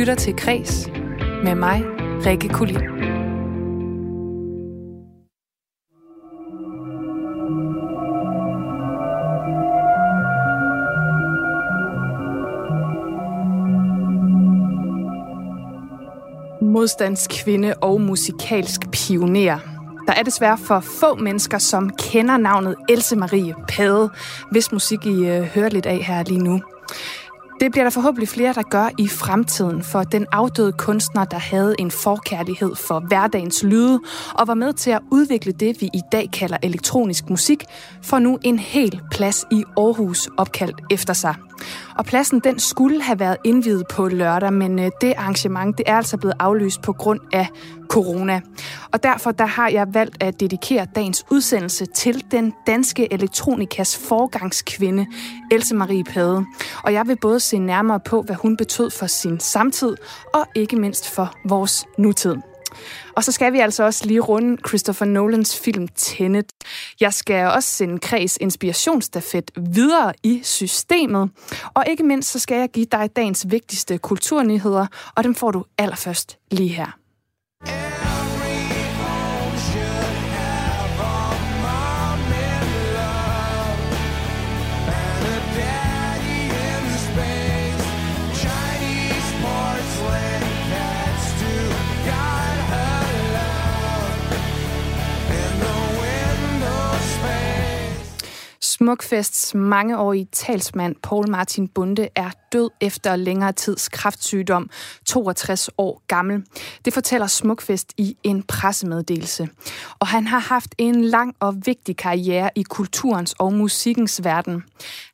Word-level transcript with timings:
lytter 0.00 0.14
til 0.14 0.36
Kres 0.36 0.88
med 1.44 1.54
mig, 1.54 1.84
Rikke 2.26 2.48
Kulin. 2.48 2.80
modstandskvinde 16.62 17.74
og 17.74 18.00
musikalsk 18.00 18.80
pioner. 18.92 19.58
Der 20.06 20.12
er 20.12 20.22
desværre 20.22 20.58
for 20.58 20.80
få 20.80 21.14
mennesker, 21.14 21.58
som 21.58 21.90
kender 21.90 22.36
navnet 22.36 22.74
Else 22.88 23.16
Marie 23.16 23.54
Pade, 23.68 24.10
hvis 24.50 24.72
musik 24.72 25.06
I 25.06 25.26
øh, 25.28 25.42
hører 25.42 25.68
lidt 25.68 25.86
af 25.86 25.98
her 25.98 26.22
lige 26.22 26.44
nu. 26.44 26.60
Det 27.60 27.72
bliver 27.72 27.84
der 27.84 27.90
forhåbentlig 27.90 28.28
flere, 28.28 28.52
der 28.52 28.62
gør 28.62 28.88
i 28.98 29.08
fremtiden, 29.08 29.82
for 29.82 30.02
den 30.02 30.26
afdøde 30.32 30.72
kunstner, 30.72 31.24
der 31.24 31.38
havde 31.38 31.74
en 31.78 31.90
forkærlighed 31.90 32.74
for 32.74 33.00
hverdagens 33.00 33.62
lyde 33.62 34.00
og 34.34 34.48
var 34.48 34.54
med 34.54 34.72
til 34.72 34.90
at 34.90 35.00
udvikle 35.10 35.52
det, 35.52 35.80
vi 35.80 35.86
i 35.86 36.00
dag 36.12 36.30
kalder 36.32 36.56
elektronisk 36.62 37.30
musik, 37.30 37.64
får 38.02 38.18
nu 38.18 38.38
en 38.42 38.58
hel 38.58 39.00
plads 39.10 39.44
i 39.50 39.64
Aarhus 39.76 40.28
opkaldt 40.36 40.80
efter 40.90 41.12
sig. 41.12 41.34
Og 42.00 42.06
pladsen 42.06 42.40
den 42.40 42.58
skulle 42.58 43.02
have 43.02 43.20
været 43.20 43.36
indvidet 43.44 43.86
på 43.90 44.08
lørdag, 44.08 44.52
men 44.52 44.78
øh, 44.78 44.90
det 45.00 45.14
arrangement 45.16 45.78
det 45.78 45.88
er 45.88 45.96
altså 45.96 46.16
blevet 46.16 46.34
aflyst 46.38 46.82
på 46.82 46.92
grund 46.92 47.20
af 47.32 47.48
corona. 47.88 48.40
Og 48.92 49.02
derfor 49.02 49.30
der 49.30 49.46
har 49.46 49.68
jeg 49.68 49.86
valgt 49.94 50.22
at 50.22 50.40
dedikere 50.40 50.86
dagens 50.94 51.24
udsendelse 51.30 51.86
til 51.86 52.24
den 52.30 52.52
danske 52.66 53.12
elektronikas 53.12 53.98
forgangskvinde, 54.08 55.06
Else 55.50 55.74
Marie 55.74 56.04
Pade. 56.04 56.44
Og 56.84 56.92
jeg 56.92 57.08
vil 57.08 57.16
både 57.20 57.40
se 57.40 57.58
nærmere 57.58 58.00
på, 58.00 58.22
hvad 58.22 58.36
hun 58.36 58.56
betød 58.56 58.90
for 58.90 59.06
sin 59.06 59.40
samtid, 59.40 59.96
og 60.34 60.46
ikke 60.54 60.76
mindst 60.76 61.14
for 61.14 61.32
vores 61.48 61.86
nutid. 61.98 62.36
Og 63.16 63.24
så 63.24 63.32
skal 63.32 63.52
vi 63.52 63.58
altså 63.58 63.84
også 63.84 64.06
lige 64.06 64.20
runde 64.20 64.56
Christopher 64.68 65.06
Nolans 65.06 65.60
film 65.60 65.88
Tenet. 65.88 66.52
Jeg 67.00 67.14
skal 67.14 67.46
også 67.46 67.68
sende 67.68 67.98
kreds 67.98 68.38
inspirationsstafet 68.40 69.50
videre 69.56 70.12
i 70.22 70.40
systemet. 70.44 71.30
Og 71.74 71.84
ikke 71.90 72.02
mindst 72.02 72.30
så 72.30 72.38
skal 72.38 72.58
jeg 72.58 72.68
give 72.68 72.86
dig 72.92 73.16
dagens 73.16 73.46
vigtigste 73.50 73.98
kulturnyheder, 73.98 74.86
og 75.14 75.24
dem 75.24 75.34
får 75.34 75.50
du 75.50 75.64
allerførst 75.78 76.38
lige 76.50 76.68
her. 76.68 76.99
Smukfests 98.82 99.54
mangeårige 99.54 100.28
talsmand 100.32 100.96
Paul 101.02 101.30
Martin 101.30 101.68
Bunde 101.68 102.08
er 102.14 102.30
død 102.52 102.70
efter 102.80 103.16
længere 103.16 103.52
tids 103.52 103.88
kraftsygdom, 103.88 104.70
62 105.06 105.70
år 105.78 106.02
gammel. 106.06 106.44
Det 106.84 106.92
fortæller 106.92 107.26
Smukfest 107.26 107.92
i 107.96 108.16
en 108.22 108.42
pressemeddelelse. 108.42 109.48
Og 109.98 110.06
han 110.06 110.26
har 110.26 110.38
haft 110.38 110.74
en 110.78 111.04
lang 111.04 111.34
og 111.40 111.56
vigtig 111.66 111.96
karriere 111.96 112.50
i 112.56 112.62
kulturens 112.62 113.34
og 113.38 113.52
musikkens 113.52 114.24
verden. 114.24 114.64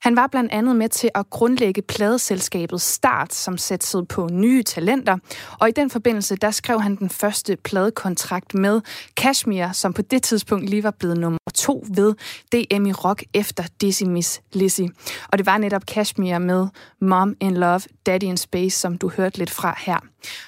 Han 0.00 0.16
var 0.16 0.26
blandt 0.26 0.52
andet 0.52 0.76
med 0.76 0.88
til 0.88 1.10
at 1.14 1.30
grundlægge 1.30 1.82
pladeselskabet 1.82 2.80
Start, 2.80 3.34
som 3.34 3.58
satsede 3.58 4.04
på 4.04 4.28
nye 4.32 4.62
talenter. 4.62 5.18
Og 5.60 5.68
i 5.68 5.72
den 5.72 5.90
forbindelse, 5.90 6.36
der 6.36 6.50
skrev 6.50 6.80
han 6.80 6.96
den 6.96 7.10
første 7.10 7.56
pladekontrakt 7.56 8.54
med 8.54 8.80
Kashmir, 9.16 9.72
som 9.72 9.92
på 9.92 10.02
det 10.02 10.22
tidspunkt 10.22 10.70
lige 10.70 10.82
var 10.82 10.90
blevet 10.90 11.18
nummer 11.18 11.38
to 11.54 11.84
ved 11.94 12.14
DM 12.52 12.86
i 12.86 12.92
rock 12.92 13.24
efter 13.34 13.55
Dizzy 13.80 14.04
Miss 14.04 14.40
Lizzy. 14.52 14.82
Og 15.28 15.38
det 15.38 15.46
var 15.46 15.58
netop 15.58 15.86
Kashmir 15.86 16.38
med 16.38 16.66
Mom 17.00 17.36
in 17.40 17.56
Love, 17.56 17.80
Daddy 18.06 18.24
in 18.24 18.36
Space, 18.36 18.78
som 18.78 18.98
du 18.98 19.08
hørte 19.08 19.38
lidt 19.38 19.50
fra 19.50 19.78
her. 19.78 19.98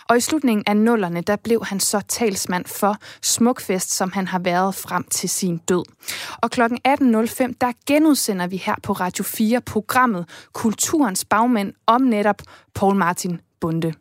Og 0.08 0.16
i 0.16 0.20
slutningen 0.20 0.64
af 0.66 0.76
nullerne, 0.76 1.20
der 1.20 1.36
blev 1.36 1.64
han 1.64 1.80
så 1.80 2.00
talsmand 2.08 2.64
for 2.66 2.96
Smukfest, 3.22 3.92
som 3.92 4.12
han 4.12 4.26
har 4.28 4.38
været 4.38 4.74
frem 4.74 5.04
til 5.04 5.28
sin 5.28 5.58
død. 5.58 5.84
Og 6.42 6.50
kl. 6.50 6.60
18.05, 6.62 6.68
der 7.60 7.72
genudsender 7.86 8.46
vi 8.46 8.56
her 8.56 8.74
på 8.82 8.92
Radio 8.92 9.24
4 9.24 9.60
programmet 9.60 10.28
Kulturens 10.52 11.24
Bagmænd 11.24 11.72
om 11.86 12.00
netop 12.00 12.42
Paul 12.74 12.96
Martin 12.96 13.40
Bunde. 13.60 13.94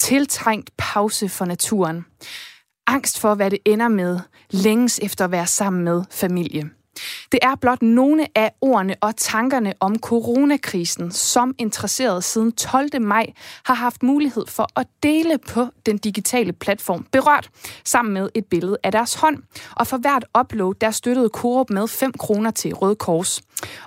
Tiltrængt 0.00 0.70
pause 0.76 1.28
for 1.28 1.44
naturen. 1.44 2.04
Angst 2.88 3.20
for, 3.20 3.34
hvad 3.34 3.50
det 3.50 3.58
ender 3.64 3.88
med, 3.88 4.20
længes 4.50 5.00
efter 5.02 5.24
at 5.24 5.30
være 5.30 5.46
sammen 5.46 5.84
med 5.84 6.04
familie. 6.10 6.70
Det 7.32 7.40
er 7.42 7.54
blot 7.54 7.82
nogle 7.82 8.26
af 8.34 8.52
ordene 8.60 8.96
og 9.00 9.16
tankerne 9.16 9.74
om 9.80 9.98
coronakrisen, 9.98 11.10
som 11.10 11.54
interesseret 11.58 12.24
siden 12.24 12.52
12. 12.52 13.00
maj 13.00 13.26
har 13.64 13.74
haft 13.74 14.02
mulighed 14.02 14.46
for 14.46 14.80
at 14.80 14.86
dele 15.02 15.38
på 15.38 15.66
den 15.86 15.98
digitale 15.98 16.52
platform 16.52 17.06
Berørt, 17.12 17.50
sammen 17.84 18.14
med 18.14 18.28
et 18.34 18.44
billede 18.46 18.76
af 18.82 18.92
deres 18.92 19.14
hånd. 19.14 19.42
Og 19.76 19.86
for 19.86 19.96
hvert 19.96 20.24
upload, 20.40 20.74
der 20.74 20.90
støttede 20.90 21.28
Coop 21.28 21.70
med 21.70 21.88
5 21.88 22.12
kroner 22.12 22.50
til 22.50 22.74
Røde 22.74 22.96
Kors. 22.96 23.40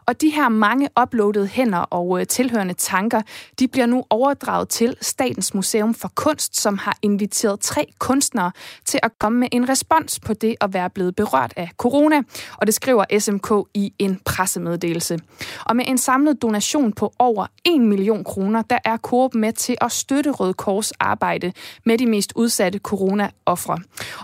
Og 0.05 0.21
de 0.21 0.29
her 0.29 0.49
mange 0.49 0.89
uploadede 1.01 1.47
hænder 1.47 1.79
og 1.79 2.19
øh, 2.19 2.27
tilhørende 2.27 2.73
tanker, 2.73 3.21
de 3.59 3.67
bliver 3.67 3.85
nu 3.85 4.03
overdraget 4.09 4.69
til 4.69 4.95
Statens 5.01 5.53
Museum 5.53 5.93
for 5.93 6.11
Kunst, 6.15 6.61
som 6.61 6.77
har 6.77 6.97
inviteret 7.01 7.59
tre 7.59 7.85
kunstnere 7.99 8.51
til 8.85 8.99
at 9.03 9.11
komme 9.19 9.39
med 9.39 9.47
en 9.51 9.69
respons 9.69 10.19
på 10.19 10.33
det 10.33 10.55
at 10.61 10.73
være 10.73 10.89
blevet 10.89 11.15
berørt 11.15 11.53
af 11.55 11.69
corona. 11.77 12.21
Og 12.57 12.67
det 12.67 12.75
skriver 12.75 13.19
SMK 13.19 13.67
i 13.73 13.93
en 13.99 14.19
pressemeddelelse. 14.25 15.19
Og 15.65 15.75
med 15.75 15.85
en 15.87 15.97
samlet 15.97 16.41
donation 16.41 16.93
på 16.93 17.13
over 17.19 17.47
1 17.65 17.81
million 17.81 18.23
kroner, 18.23 18.61
der 18.61 18.79
er 18.85 18.97
Coop 18.97 19.35
med 19.35 19.53
til 19.53 19.77
at 19.81 19.91
støtte 19.91 20.31
Røde 20.31 20.53
Kors 20.53 20.91
arbejde 20.91 21.53
med 21.85 21.97
de 21.97 22.05
mest 22.05 22.33
udsatte 22.35 22.79
corona-offre. 22.79 23.77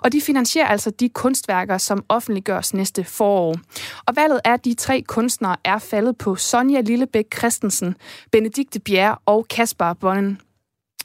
Og 0.03 0.11
de 0.11 0.21
finansierer 0.21 0.67
altså 0.67 0.89
de 0.89 1.09
kunstværker, 1.09 1.77
som 1.77 2.03
offentliggøres 2.09 2.73
næste 2.73 3.03
forår. 3.03 3.55
Og 4.05 4.15
valget 4.15 4.41
er 4.45 4.57
de 4.57 4.73
tre 4.73 5.01
kunstnere 5.07 5.36
kunstnere 5.37 5.55
er 5.63 5.79
faldet 5.79 6.17
på 6.17 6.35
Sonja 6.35 6.81
Lillebæk 6.81 7.37
Christensen, 7.37 7.95
Benedikte 8.31 8.79
Bjerre 8.79 9.17
og 9.25 9.45
Kasper 9.49 9.93
Bonnen. 9.93 10.39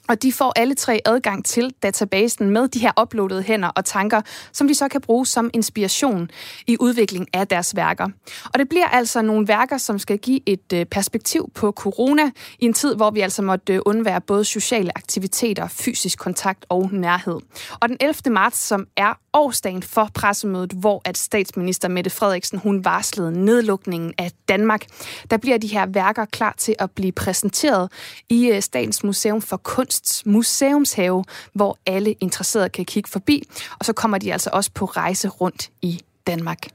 Og 0.07 0.23
de 0.23 0.33
får 0.33 0.53
alle 0.55 0.75
tre 0.75 0.99
adgang 1.05 1.45
til 1.45 1.73
databasen 1.83 2.49
med 2.49 2.67
de 2.67 2.79
her 2.79 2.91
uploadede 3.01 3.43
hænder 3.43 3.67
og 3.67 3.85
tanker, 3.85 4.21
som 4.51 4.67
de 4.67 4.75
så 4.75 4.87
kan 4.87 5.01
bruge 5.01 5.25
som 5.25 5.49
inspiration 5.53 6.29
i 6.67 6.77
udvikling 6.79 7.27
af 7.33 7.47
deres 7.47 7.75
værker. 7.75 8.07
Og 8.53 8.59
det 8.59 8.69
bliver 8.69 8.87
altså 8.87 9.21
nogle 9.21 9.47
værker, 9.47 9.77
som 9.77 9.99
skal 9.99 10.17
give 10.17 10.39
et 10.45 10.73
øh, 10.73 10.85
perspektiv 10.85 11.51
på 11.55 11.71
corona 11.71 12.31
i 12.59 12.65
en 12.65 12.73
tid, 12.73 12.95
hvor 12.95 13.11
vi 13.11 13.19
altså 13.19 13.41
måtte 13.41 13.73
øh, 13.73 13.79
undvære 13.85 14.21
både 14.21 14.45
sociale 14.45 14.97
aktiviteter, 14.97 15.67
fysisk 15.67 16.19
kontakt 16.19 16.65
og 16.69 16.89
nærhed. 16.91 17.39
Og 17.81 17.89
den 17.89 17.97
11. 17.99 18.33
marts, 18.33 18.57
som 18.57 18.87
er 18.97 19.22
årsdagen 19.33 19.83
for 19.83 20.09
pressemødet, 20.13 20.71
hvor 20.71 21.01
at 21.05 21.17
statsminister 21.17 21.87
Mette 21.87 22.09
Frederiksen 22.09 22.59
hun 22.59 22.85
varslede 22.85 23.45
nedlukningen 23.45 24.13
af 24.17 24.31
Danmark, 24.47 24.85
der 25.29 25.37
bliver 25.37 25.57
de 25.57 25.67
her 25.67 25.85
værker 25.85 26.25
klar 26.25 26.55
til 26.57 26.75
at 26.79 26.91
blive 26.91 27.11
præsenteret 27.11 27.91
i 28.29 28.47
øh, 28.47 28.61
Statens 28.61 29.03
Museum 29.03 29.41
for 29.41 29.57
Kunst 29.57 29.83
Kunsts 29.93 30.25
Museumshave, 30.25 31.23
hvor 31.53 31.77
alle 31.85 32.11
interesserede 32.11 32.69
kan 32.69 32.85
kigge 32.85 33.09
forbi. 33.09 33.43
Og 33.79 33.85
så 33.85 33.93
kommer 33.93 34.17
de 34.17 34.33
altså 34.33 34.49
også 34.53 34.71
på 34.73 34.85
rejse 34.85 35.27
rundt 35.27 35.71
i 35.81 36.01
Danmark. 36.27 36.67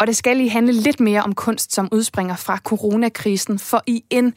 Og 0.00 0.06
det 0.06 0.16
skal 0.16 0.36
lige 0.36 0.50
handle 0.50 0.72
lidt 0.72 1.00
mere 1.00 1.22
om 1.22 1.34
kunst, 1.34 1.74
som 1.74 1.88
udspringer 1.92 2.36
fra 2.36 2.58
coronakrisen, 2.64 3.58
for 3.58 3.82
i 3.86 4.04
en 4.10 4.34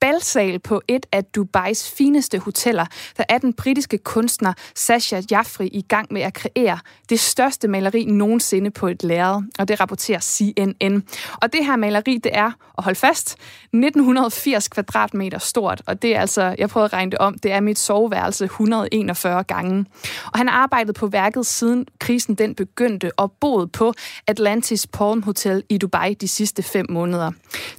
balsal 0.00 0.58
på 0.58 0.82
et 0.88 1.06
af 1.12 1.24
Dubais 1.24 1.90
fineste 1.90 2.38
hoteller, 2.38 2.86
der 3.16 3.24
er 3.28 3.38
den 3.38 3.52
britiske 3.52 3.98
kunstner 3.98 4.52
Sasha 4.74 5.22
Jaffri 5.30 5.66
i 5.66 5.82
gang 5.82 6.12
med 6.12 6.22
at 6.22 6.34
kreere 6.34 6.78
det 7.08 7.20
største 7.20 7.68
maleri 7.68 8.04
nogensinde 8.04 8.70
på 8.70 8.86
et 8.86 9.02
lærred, 9.02 9.42
og 9.58 9.68
det 9.68 9.80
rapporterer 9.80 10.20
CNN. 10.20 11.02
Og 11.42 11.52
det 11.52 11.66
her 11.66 11.76
maleri, 11.76 12.18
det 12.24 12.36
er, 12.36 12.50
og 12.74 12.84
hold 12.84 12.96
fast, 12.96 13.36
1980 13.72 14.68
kvadratmeter 14.68 15.38
stort, 15.38 15.82
og 15.86 16.02
det 16.02 16.16
er 16.16 16.20
altså, 16.20 16.54
jeg 16.58 16.68
prøver 16.68 16.84
at 16.84 16.92
regne 16.92 17.10
det 17.10 17.18
om, 17.18 17.38
det 17.38 17.52
er 17.52 17.60
mit 17.60 17.78
soveværelse 17.78 18.44
141 18.44 19.44
gange. 19.44 19.84
Og 20.32 20.38
han 20.38 20.48
har 20.48 20.56
arbejdet 20.56 20.94
på 20.94 21.06
værket 21.06 21.46
siden 21.46 21.86
krisen 21.98 22.34
den 22.34 22.54
begyndte, 22.54 23.10
og 23.16 23.32
boet 23.32 23.72
på 23.72 23.92
Atlantis 24.26 24.86
Palm 24.86 25.22
Hotel 25.22 25.62
i 25.68 25.78
Dubai 25.78 26.14
de 26.14 26.28
sidste 26.28 26.62
fem 26.62 26.86
måneder. 26.88 27.30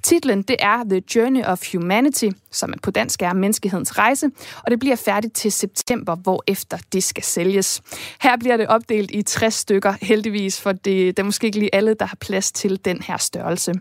Titlen, 0.03 0.41
det 0.41 0.55
er 0.59 0.83
The 0.89 1.01
Journey 1.15 1.43
of 1.43 1.71
Humanity, 1.71 2.06
Humanity, 2.07 2.37
som 2.51 2.73
på 2.83 2.91
dansk 2.91 3.21
er 3.21 3.33
Menneskehedens 3.33 3.97
Rejse, 3.97 4.31
og 4.63 4.71
det 4.71 4.79
bliver 4.79 4.95
færdigt 4.95 5.33
til 5.33 5.51
september, 5.51 6.15
hvor 6.15 6.43
efter 6.47 6.77
det 6.93 7.03
skal 7.03 7.23
sælges. 7.23 7.81
Her 8.21 8.37
bliver 8.37 8.57
det 8.57 8.67
opdelt 8.67 9.11
i 9.11 9.21
60 9.21 9.53
stykker, 9.53 9.93
heldigvis, 10.01 10.61
for 10.61 10.71
det, 10.71 10.85
det 10.85 11.19
er 11.19 11.23
måske 11.23 11.47
ikke 11.47 11.59
lige 11.59 11.75
alle, 11.75 11.93
der 11.93 12.05
har 12.05 12.17
plads 12.21 12.51
til 12.51 12.79
den 12.85 13.01
her 13.01 13.17
størrelse. 13.17 13.73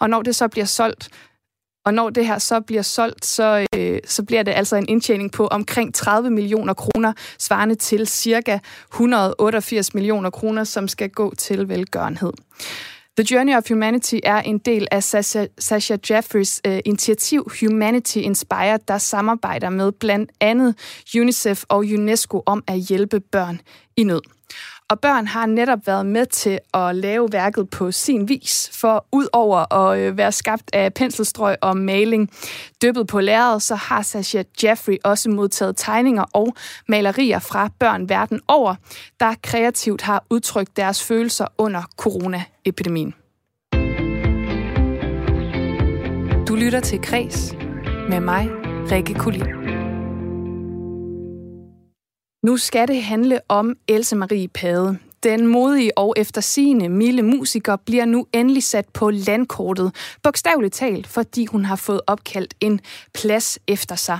Og 0.00 0.10
når 0.10 0.22
det 0.22 0.36
så 0.36 0.48
bliver 0.48 0.64
solgt, 0.64 1.08
og 1.84 1.94
når 1.94 2.10
det 2.10 2.26
her 2.26 2.38
så 2.38 2.60
bliver 2.60 2.82
solgt, 2.82 3.24
så, 3.24 3.66
øh, 3.74 4.00
så 4.04 4.22
bliver 4.22 4.42
det 4.42 4.52
altså 4.52 4.76
en 4.76 4.88
indtjening 4.88 5.32
på 5.32 5.46
omkring 5.46 5.94
30 5.94 6.30
millioner 6.30 6.74
kroner, 6.74 7.12
svarende 7.38 7.74
til 7.74 8.06
cirka 8.06 8.58
188 8.92 9.94
millioner 9.94 10.30
kroner, 10.30 10.64
som 10.64 10.88
skal 10.88 11.10
gå 11.10 11.34
til 11.34 11.68
velgørenhed. 11.68 12.32
The 13.18 13.34
Journey 13.34 13.56
of 13.56 13.68
Humanity 13.68 14.14
er 14.22 14.42
en 14.42 14.58
del 14.58 14.88
af 14.90 15.02
Sasha, 15.02 15.46
Sasha 15.58 15.96
Jeffers 16.10 16.60
uh, 16.66 16.72
øh, 16.72 16.80
initiativ 16.84 17.50
Humanity 17.60 18.16
Inspired, 18.16 18.78
der 18.88 18.98
samarbejder 18.98 19.70
med 19.70 19.92
blandt 19.92 20.30
andet 20.40 20.74
UNICEF 21.16 21.64
og 21.68 21.78
UNESCO 21.78 22.42
om 22.46 22.64
at 22.66 22.78
hjælpe 22.78 23.20
børn 23.20 23.60
i 23.96 24.02
nød. 24.02 24.37
Og 24.90 25.00
børn 25.00 25.26
har 25.26 25.46
netop 25.46 25.86
været 25.86 26.06
med 26.06 26.26
til 26.26 26.58
at 26.74 26.96
lave 26.96 27.28
værket 27.32 27.70
på 27.70 27.92
sin 27.92 28.28
vis, 28.28 28.70
for 28.72 29.06
ud 29.12 29.26
over 29.32 29.74
at 29.74 29.98
øh, 29.98 30.16
være 30.16 30.32
skabt 30.32 30.70
af 30.72 30.94
penselstrøg 30.94 31.56
og 31.62 31.76
maling 31.76 32.30
dyppet 32.82 33.06
på 33.06 33.20
lærredet, 33.20 33.62
så 33.62 33.74
har 33.74 34.02
Sasha 34.02 34.42
Jeffrey 34.64 34.96
også 35.04 35.30
modtaget 35.30 35.76
tegninger 35.76 36.24
og 36.32 36.54
malerier 36.88 37.38
fra 37.38 37.70
børn 37.78 38.08
verden 38.08 38.40
over, 38.48 38.74
der 39.20 39.34
kreativt 39.42 40.02
har 40.02 40.24
udtrykt 40.30 40.76
deres 40.76 41.04
følelser 41.04 41.46
under 41.58 41.82
coronaepidemien. 41.96 43.14
Du 46.48 46.54
lytter 46.54 46.80
til 46.80 47.02
Kres 47.02 47.54
med 48.08 48.20
mig, 48.20 48.48
Rikke 48.90 49.14
Kulin. 49.14 49.57
Nu 52.42 52.56
skal 52.56 52.88
det 52.88 53.02
handle 53.02 53.40
om 53.48 53.76
Else 53.88 54.16
Marie 54.16 54.48
Pade. 54.48 54.98
Den 55.22 55.46
modige 55.46 55.98
og 55.98 56.14
eftersigende 56.16 56.88
Mille 56.88 57.22
musiker 57.22 57.76
bliver 57.76 58.04
nu 58.04 58.26
endelig 58.32 58.62
sat 58.62 58.88
på 58.88 59.10
landkortet, 59.10 59.94
bogstaveligt 60.22 60.74
talt, 60.74 61.06
fordi 61.06 61.46
hun 61.46 61.64
har 61.64 61.76
fået 61.76 62.00
opkaldt 62.06 62.54
en 62.60 62.80
plads 63.14 63.58
efter 63.66 63.96
sig. 63.96 64.18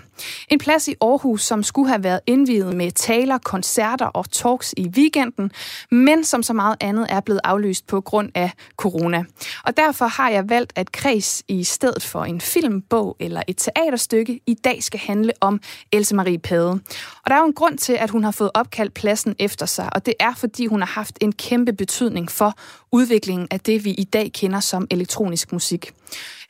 En 0.49 0.59
plads 0.59 0.89
i 0.89 0.95
Aarhus, 1.01 1.43
som 1.43 1.63
skulle 1.63 1.89
have 1.89 2.05
været 2.05 2.21
indviet 2.27 2.77
med 2.77 2.91
taler, 2.91 3.39
koncerter 3.39 4.07
og 4.07 4.31
talks 4.31 4.75
i 4.77 4.89
weekenden, 4.89 5.51
men 5.91 6.25
som 6.25 6.43
så 6.43 6.53
meget 6.53 6.77
andet 6.81 7.07
er 7.11 7.21
blevet 7.21 7.41
aflyst 7.45 7.87
på 7.87 8.01
grund 8.01 8.31
af 8.35 8.51
corona. 8.77 9.25
Og 9.65 9.77
derfor 9.77 10.07
har 10.07 10.31
jeg 10.31 10.49
valgt, 10.49 10.73
at 10.77 10.93
Kreds 10.93 11.43
i 11.49 11.65
stedet 11.65 12.03
for 12.03 12.25
en 12.25 12.41
film, 12.41 12.83
bog 12.83 13.17
eller 13.21 13.43
et 13.49 13.57
teaterstykke 13.57 14.41
i 14.47 14.55
dag 14.55 14.83
skal 14.83 15.01
handle 15.01 15.33
om 15.41 15.61
Else 15.93 16.15
Marie 16.15 16.39
Pade. 16.39 16.71
Og 16.71 17.27
der 17.27 17.35
er 17.35 17.39
jo 17.39 17.47
en 17.47 17.53
grund 17.53 17.79
til, 17.79 17.93
at 17.93 18.11
hun 18.11 18.25
har 18.25 18.31
fået 18.31 18.51
opkaldt 18.55 18.95
pladsen 18.95 19.37
efter 19.39 19.67
sig, 19.67 19.89
og 19.95 20.07
det 20.07 20.15
er, 20.21 20.35
fordi 20.35 20.67
hun 20.67 20.81
har 20.81 20.88
haft 20.89 21.19
en 21.21 21.33
kæmpe 21.33 21.73
betydning 21.73 22.31
for 22.31 22.55
udviklingen 22.93 23.49
af 23.51 23.61
det, 23.61 23.85
vi 23.85 23.91
i 23.91 24.05
dag 24.05 24.31
kender 24.33 24.61
som 24.61 24.87
elektronisk 24.91 25.53
musik. 25.53 25.93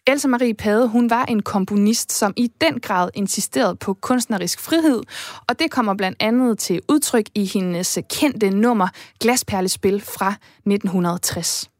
Elsa 0.07 0.29
Marie 0.29 0.55
Pade, 0.55 0.89
hun 0.89 1.11
var 1.11 1.25
en 1.25 1.43
komponist, 1.43 2.13
som 2.13 2.33
i 2.37 2.53
den 2.61 2.81
grad 2.81 3.11
insisterede 3.15 3.77
på 3.77 3.95
kunstnerisk 3.95 4.61
frihed, 4.61 5.03
og 5.49 5.59
det 5.59 5.71
kommer 5.71 5.95
blandt 5.95 6.17
andet 6.21 6.59
til 6.59 6.81
udtryk 6.89 7.27
i 7.35 7.45
hendes 7.45 7.99
kendte 8.11 8.51
nummer 8.51 8.89
Glasperlespil 9.21 10.01
fra 10.01 10.35
1960. 10.67 11.71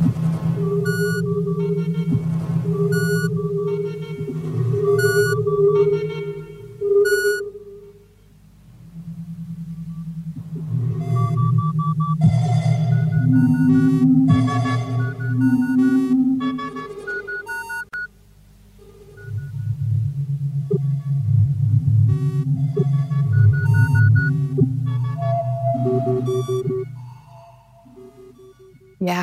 Ja, 0.00 0.49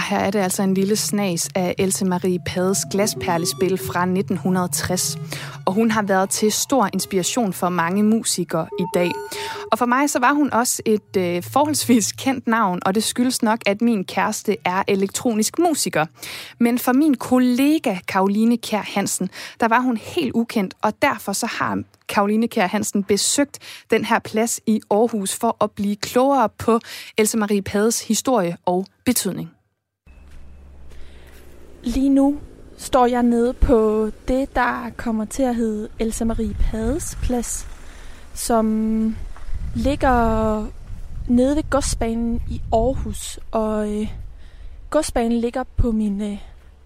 her 0.08 0.18
er 0.18 0.32
det 0.32 0.40
altså 0.40 0.64
en 0.64 0.74
lille 0.74 0.96
snas 0.96 1.50
af 1.56 1.76
Else 1.78 2.06
Marie 2.06 2.40
Pades 2.46 2.86
glasperlespil 2.92 3.78
fra 3.78 4.02
1960. 4.02 5.18
Og 5.66 5.74
hun 5.74 5.92
har 5.92 6.02
været 6.02 6.30
til 6.30 6.52
stor 6.52 6.90
inspiration 6.94 7.54
for 7.54 7.70
mange 7.70 8.04
musikere 8.04 8.68
i 8.80 8.84
dag. 8.94 9.12
Og 9.72 9.78
for 9.78 9.86
mig 9.86 10.10
så 10.10 10.20
var 10.20 10.34
hun 10.34 10.54
også 10.54 10.82
et 10.86 11.18
øh, 11.18 11.44
forholdsvis 11.44 12.12
kendt 12.12 12.48
navn, 12.48 12.80
og 12.86 12.96
det 12.96 13.04
skyldes 13.04 13.44
nok, 13.44 13.60
at 13.66 13.82
min 13.82 14.06
kæreste 14.06 14.58
er 14.66 14.84
elektronisk 14.88 15.60
musiker. 15.60 16.06
Men 16.60 16.80
for 16.80 16.94
min 16.94 17.16
kollega 17.16 17.98
Karoline 18.08 18.58
Kær 18.58 18.82
Hansen, 18.82 19.30
der 19.60 19.68
var 19.68 19.80
hun 19.80 19.98
helt 19.98 20.32
ukendt, 20.34 20.74
og 20.82 20.94
derfor 21.02 21.34
så 21.34 21.46
har 21.46 21.84
Karoline 22.10 22.48
Kær 22.48 22.68
Hansen 22.68 23.04
besøgt 23.04 23.60
den 23.92 24.06
her 24.06 24.20
plads 24.20 24.60
i 24.66 24.82
Aarhus 24.92 25.36
for 25.36 25.64
at 25.64 25.72
blive 25.72 25.96
klogere 25.96 26.50
på 26.50 26.80
Else 27.18 27.38
Marie 27.38 27.62
Pades 27.62 28.08
historie 28.08 28.58
og 28.66 28.86
betydning. 29.06 29.57
Lige 31.88 32.10
nu 32.10 32.40
står 32.78 33.06
jeg 33.06 33.24
nede 33.24 33.54
på 33.54 34.10
det, 34.28 34.56
der 34.56 34.90
kommer 34.98 35.26
til 35.26 35.44
at 35.44 35.56
hedde 35.56 35.90
Elsa 36.00 36.26
Marie 36.26 36.54
Pades 36.54 37.18
plads, 37.22 37.68
som 38.34 39.16
ligger 39.76 40.66
nede 41.28 41.56
ved 41.56 41.70
godsbanen 41.70 42.42
i 42.50 42.62
Aarhus. 42.74 43.40
Og 43.52 44.02
øh, 44.02 44.08
godsbanen 44.90 45.32
ligger 45.32 45.64
på 45.64 45.92
min 45.92 46.22
øh, 46.22 46.38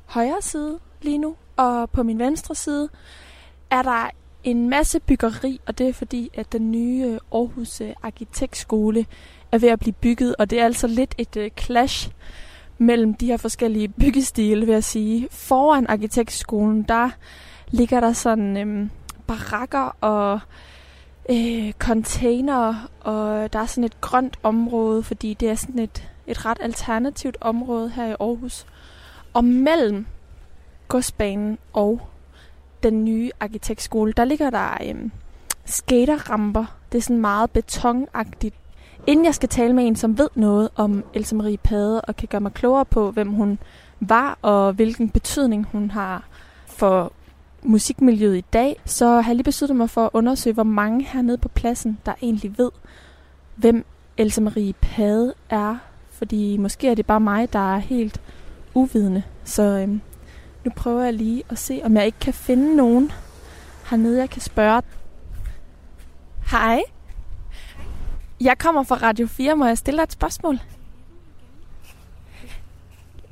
højre 0.06 0.42
side 0.42 0.80
lige 1.02 1.18
nu, 1.18 1.36
og 1.56 1.90
på 1.90 2.04
min 2.04 2.20
venstre 2.20 2.56
side 2.56 2.90
er 3.70 3.82
der 3.82 4.10
en 4.44 4.70
masse 4.70 5.00
byggeri, 5.00 5.60
og 5.66 5.78
det 5.78 5.90
er 5.90 5.94
fordi, 5.94 6.30
at 6.34 6.52
den 6.52 6.72
nye 6.72 7.06
øh, 7.08 7.20
Aarhus 7.34 7.82
øh, 7.82 7.94
Arkitektskole 8.04 9.06
er 9.52 9.58
ved 9.58 9.70
at 9.70 9.80
blive 9.80 9.94
bygget, 9.94 10.36
og 10.36 10.50
det 10.50 10.60
er 10.60 10.66
altså 10.66 10.88
lidt 10.88 11.16
et 11.18 11.38
øh, 11.38 11.52
clash 11.60 12.12
mellem 12.82 13.14
de 13.14 13.26
her 13.26 13.38
forskellige 13.38 13.88
byggestile, 13.88 14.66
vil 14.66 14.74
jeg 14.74 14.84
sige. 14.84 15.28
Foran 15.32 15.88
arkitektskolen, 15.90 16.84
der 16.84 17.10
ligger 17.68 18.00
der 18.00 18.14
sådan 18.14 18.58
øhm, 18.58 18.90
barakker 19.28 19.98
og 20.02 20.40
øh, 21.30 21.72
container, 21.72 22.90
og 23.00 23.54
der 23.54 23.60
er 23.60 23.66
sådan 23.66 23.84
et 23.84 24.02
grønt 24.02 24.40
område, 24.44 25.04
fordi 25.04 25.34
det 25.34 25.50
er 25.50 25.56
sådan 25.56 25.80
et, 25.80 26.10
et 26.28 26.46
ret 26.46 26.58
alternativt 26.62 27.38
område 27.42 27.90
her 27.90 28.06
i 28.06 28.16
Aarhus. 28.20 28.66
Og 29.34 29.44
mellem 29.46 30.06
godsbanen 30.88 31.58
og 31.74 32.02
den 32.84 33.06
nye 33.06 33.32
arkitektskole, 33.40 34.14
der 34.14 34.26
ligger 34.26 34.50
der 34.50 34.78
øhm, 34.90 35.12
skaterramper. 35.66 36.66
Det 36.92 36.98
er 36.98 37.02
sådan 37.02 37.22
meget 37.22 37.52
betonagtigt 37.52 38.56
Inden 39.08 39.26
jeg 39.26 39.36
skal 39.36 39.50
tale 39.50 39.74
med 39.74 39.88
en, 39.88 39.96
som 39.96 40.18
ved 40.18 40.28
noget 40.36 40.70
om 40.76 41.04
Else 41.14 41.36
Marie 41.36 41.58
Pade 41.58 42.02
og 42.02 42.16
kan 42.16 42.28
gøre 42.28 42.42
mig 42.42 42.54
klogere 42.54 42.86
på, 42.86 43.12
hvem 43.12 43.30
hun 43.30 43.60
var 44.00 44.38
og 44.42 44.74
hvilken 44.74 45.10
betydning 45.10 45.68
hun 45.72 45.92
har 45.92 46.28
for 46.66 47.14
musikmiljøet 47.64 48.38
i 48.38 48.46
dag, 48.54 48.82
så 48.86 49.06
har 49.08 49.30
jeg 49.30 49.36
lige 49.36 49.44
besluttet 49.44 49.78
mig 49.78 49.90
for 49.90 50.06
at 50.06 50.10
undersøge, 50.14 50.54
hvor 50.54 50.64
mange 50.64 51.06
hernede 51.06 51.38
på 51.38 51.48
pladsen, 51.48 52.00
der 52.06 52.14
egentlig 52.22 52.58
ved, 52.58 52.72
hvem 53.56 53.86
Else 54.18 54.42
Marie 54.42 54.74
Pade 54.74 55.34
er. 55.50 55.78
Fordi 56.12 56.58
måske 56.58 56.88
er 56.88 56.96
det 56.96 57.06
bare 57.06 57.20
mig, 57.20 57.54
der 57.54 57.76
er 57.76 57.78
helt 57.78 58.22
uvidende. 58.74 59.24
Så 59.44 59.64
øhm, 59.64 60.02
nu 60.66 60.72
prøver 60.76 61.04
jeg 61.04 61.14
lige 61.14 61.44
at 61.50 61.58
se, 61.58 61.82
om 61.84 61.96
jeg 61.96 62.06
ikke 62.06 62.20
kan 62.20 62.34
finde 62.34 62.76
nogen 62.76 63.12
hernede, 63.90 64.20
jeg 64.20 64.30
kan 64.30 64.42
spørge. 64.42 64.82
Hej. 66.52 66.82
Jeg 68.42 68.58
kommer 68.58 68.84
fra 68.84 68.96
Radio 68.96 69.28
4. 69.28 69.56
Må 69.56 69.66
jeg 69.66 69.78
stille 69.78 69.98
dig 69.98 70.04
et 70.04 70.12
spørgsmål? 70.12 70.60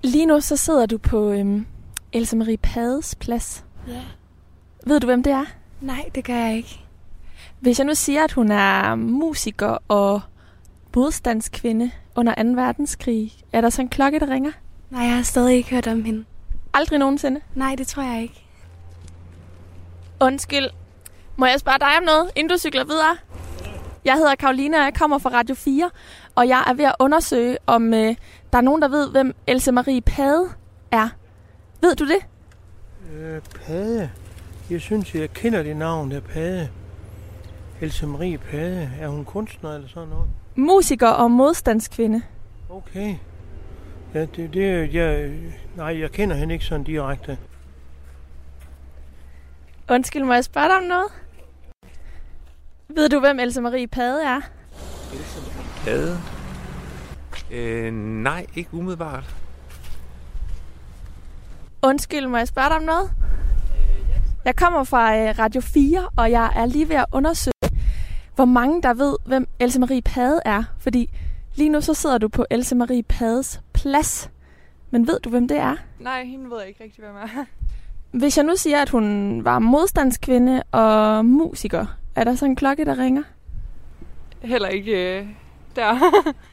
Lige 0.03 0.25
nu 0.25 0.41
så 0.41 0.57
sidder 0.57 0.85
du 0.85 0.97
på 0.97 1.31
øhm, 1.31 1.65
Else 2.13 2.35
Marie 2.35 2.57
Pades 2.57 3.15
plads. 3.15 3.65
Ja. 3.87 4.01
Ved 4.85 4.99
du, 4.99 5.05
hvem 5.05 5.23
det 5.23 5.33
er? 5.33 5.45
Nej, 5.81 6.09
det 6.15 6.25
gør 6.25 6.35
jeg 6.35 6.55
ikke. 6.55 6.79
Hvis 7.59 7.79
jeg 7.79 7.87
nu 7.87 7.95
siger, 7.95 8.23
at 8.23 8.31
hun 8.31 8.51
er 8.51 8.95
musiker 8.95 9.77
og 9.87 10.21
modstandskvinde 10.95 11.91
under 12.15 12.43
2. 12.43 12.49
verdenskrig, 12.61 13.33
er 13.53 13.61
der 13.61 13.69
så 13.69 13.81
en 13.81 13.89
klokke, 13.89 14.19
der 14.19 14.29
ringer? 14.29 14.51
Nej, 14.89 15.03
jeg 15.03 15.15
har 15.15 15.23
stadig 15.23 15.55
ikke 15.55 15.69
hørt 15.69 15.87
om 15.87 16.03
hende. 16.03 16.25
Aldrig 16.73 16.99
nogensinde? 16.99 17.41
Nej, 17.55 17.75
det 17.75 17.87
tror 17.87 18.03
jeg 18.03 18.21
ikke. 18.21 18.45
Undskyld. 20.19 20.65
Må 21.35 21.45
jeg 21.45 21.59
spørge 21.59 21.79
dig 21.79 21.97
om 21.97 22.03
noget, 22.03 22.31
inden 22.35 22.49
du 22.51 22.57
cykler 22.57 22.83
videre? 22.83 23.17
Jeg 24.05 24.13
hedder 24.13 24.35
Karoline, 24.35 24.77
og 24.77 24.83
jeg 24.83 24.93
kommer 24.93 25.17
fra 25.17 25.29
Radio 25.29 25.55
4, 25.55 25.89
og 26.35 26.47
jeg 26.47 26.63
er 26.67 26.73
ved 26.73 26.85
at 26.85 26.95
undersøge, 26.99 27.57
om 27.67 27.93
øh, 27.93 28.15
der 28.51 28.57
er 28.57 28.61
nogen, 28.61 28.81
der 28.81 28.87
ved, 28.87 29.11
hvem 29.11 29.35
Else 29.47 29.71
Marie 29.71 30.01
Pade 30.01 30.49
er. 30.91 31.09
Ved 31.81 31.95
du 31.95 32.07
det? 32.07 32.25
Øh, 33.13 33.41
Pade. 33.65 34.09
Jeg 34.69 34.81
synes, 34.81 35.15
jeg 35.15 35.33
kender 35.33 35.63
det 35.63 35.77
navn 35.77 36.11
der 36.11 36.19
Pade. 36.19 36.69
Else 37.81 38.07
Marie 38.07 38.37
Pade. 38.37 38.91
Er 39.01 39.07
hun 39.07 39.25
kunstner 39.25 39.75
eller 39.75 39.87
sådan 39.87 40.09
noget? 40.09 40.29
Musiker 40.55 41.07
og 41.07 41.31
modstandskvinde. 41.31 42.21
Okay. 42.69 43.15
Ja, 44.13 44.21
det, 44.21 44.53
det 44.53 44.93
jeg, 44.93 45.31
nej, 45.75 45.99
jeg 45.99 46.11
kender 46.11 46.35
hende 46.35 46.53
ikke 46.53 46.65
sådan 46.65 46.83
direkte. 46.83 47.37
Undskyld, 49.89 50.23
må 50.23 50.33
jeg 50.33 50.43
spørge 50.43 50.67
dig 50.67 50.77
om 50.77 50.83
noget? 50.83 51.07
Ved 52.95 53.09
du, 53.09 53.19
hvem 53.19 53.39
Else 53.39 53.61
Marie 53.61 53.87
Pade 53.87 54.23
er? 54.23 54.41
Pade? 55.83 56.17
Øh, 57.51 57.93
nej, 57.93 58.45
ikke 58.55 58.73
umiddelbart. 58.73 59.35
Undskyld, 61.83 62.27
må 62.27 62.37
jeg 62.37 62.47
spørge 62.47 62.69
dig 62.69 62.77
om 62.77 62.83
noget? 62.83 63.11
Jeg 64.45 64.55
kommer 64.55 64.83
fra 64.83 65.17
øh, 65.17 65.39
Radio 65.39 65.61
4, 65.61 66.09
og 66.15 66.31
jeg 66.31 66.51
er 66.55 66.65
lige 66.65 66.89
ved 66.89 66.95
at 66.95 67.05
undersøge, 67.11 67.53
hvor 68.35 68.45
mange 68.45 68.81
der 68.81 68.93
ved, 68.93 69.15
hvem 69.25 69.47
Else 69.59 69.79
Marie 69.79 70.01
Pade 70.01 70.39
er. 70.45 70.63
Fordi 70.79 71.09
lige 71.55 71.69
nu 71.69 71.81
så 71.81 71.93
sidder 71.93 72.17
du 72.17 72.27
på 72.27 72.45
Else 72.51 72.75
Marie 72.75 73.03
Pades 73.03 73.61
plads. 73.73 74.31
Men 74.91 75.07
ved 75.07 75.19
du, 75.19 75.29
hvem 75.29 75.47
det 75.47 75.57
er? 75.57 75.75
Nej, 75.99 76.23
hende 76.23 76.51
ved 76.51 76.59
jeg 76.59 76.67
ikke 76.67 76.83
rigtig, 76.83 77.03
hvem 77.03 77.15
er. 77.15 77.45
Hvis 78.11 78.37
jeg 78.37 78.45
nu 78.45 78.55
siger, 78.55 78.81
at 78.81 78.89
hun 78.89 79.41
var 79.45 79.59
modstandskvinde 79.59 80.63
og 80.71 81.25
musiker, 81.25 81.85
er 82.19 82.23
der 82.23 82.35
så 82.35 82.45
en 82.45 82.55
klokke, 82.55 82.85
der 82.85 82.97
ringer? 82.97 83.23
Heller 84.41 84.67
ikke 84.67 85.19
øh, 85.19 85.25
der. 85.75 85.95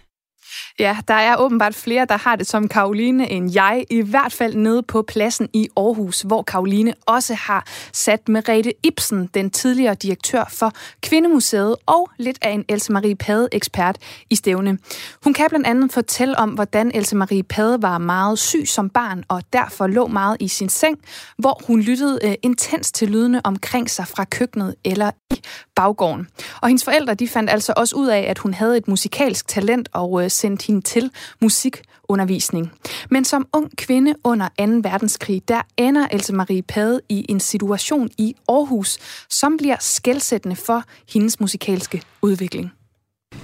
Ja, 0.79 0.97
der 1.09 1.15
er 1.15 1.37
åbenbart 1.37 1.75
flere, 1.75 2.05
der 2.05 2.17
har 2.17 2.37
det 2.37 2.47
som 2.47 2.69
Karoline 2.69 3.31
end 3.31 3.53
jeg, 3.55 3.85
i 3.91 4.03
hvert 4.03 4.33
fald 4.33 4.55
nede 4.55 4.83
på 4.83 5.03
pladsen 5.03 5.49
i 5.53 5.69
Aarhus, 5.76 6.23
hvor 6.23 6.43
Karoline 6.43 6.95
også 7.07 7.35
har 7.35 7.67
sat 7.93 8.29
Merete 8.29 8.73
Ibsen, 8.83 9.31
den 9.35 9.50
tidligere 9.50 9.95
direktør 9.95 10.45
for 10.49 10.73
Kvindemuseet, 11.03 11.76
og 11.87 12.11
lidt 12.19 12.38
af 12.43 12.50
en 12.50 12.65
Else 12.69 12.93
Marie 12.93 13.17
Pade-ekspert 13.17 13.97
i 14.31 14.35
stævne. 14.35 14.79
Hun 15.25 15.35
kan 15.35 15.49
blandt 15.49 15.67
andet 15.67 15.93
fortælle 15.93 16.38
om, 16.38 16.50
hvordan 16.50 16.91
Else 16.95 17.17
Marie 17.17 17.43
Pade 17.43 17.83
var 17.83 17.99
meget 17.99 18.38
syg 18.38 18.65
som 18.67 18.91
barn, 18.91 19.25
og 19.29 19.43
derfor 19.53 19.87
lå 19.87 20.07
meget 20.07 20.37
i 20.41 20.49
sin 20.49 20.69
seng, 20.69 20.99
hvor 21.38 21.62
hun 21.67 21.81
lyttede 21.81 22.19
øh, 22.23 22.29
uh, 22.29 22.35
intens 22.43 22.93
til 22.93 23.09
lydene 23.09 23.47
omkring 23.47 23.91
sig 23.91 24.09
fra 24.09 24.25
køkkenet 24.25 24.75
eller 24.85 25.11
i 25.31 25.43
baggården. 25.76 26.28
Og 26.62 26.68
hendes 26.68 26.85
forældre 26.85 27.14
de 27.14 27.28
fandt 27.28 27.50
altså 27.50 27.73
også 27.76 27.97
ud 27.97 28.09
af, 28.09 28.21
at 28.21 28.38
hun 28.38 28.54
havde 28.54 28.76
et 28.76 28.88
musikalsk 28.88 29.49
talent 29.49 29.88
og 29.92 30.25
øh, 30.25 30.30
sendte 30.30 30.66
hende 30.66 30.80
til 30.80 31.11
musikundervisning. 31.40 32.73
Men 33.11 33.25
som 33.25 33.47
ung 33.52 33.76
kvinde 33.76 34.14
under 34.25 34.49
2. 34.49 34.64
verdenskrig, 34.90 35.49
der 35.49 35.62
ender 35.76 36.06
Else 36.11 36.35
Marie 36.35 36.62
Pade 36.62 37.00
i 37.09 37.26
en 37.28 37.40
situation 37.40 38.11
i 38.18 38.35
Aarhus, 38.49 38.99
som 39.30 39.56
bliver 39.56 39.76
skældsættende 39.80 40.56
for 40.56 40.83
hendes 41.12 41.40
musikalske 41.40 42.02
udvikling. 42.23 42.73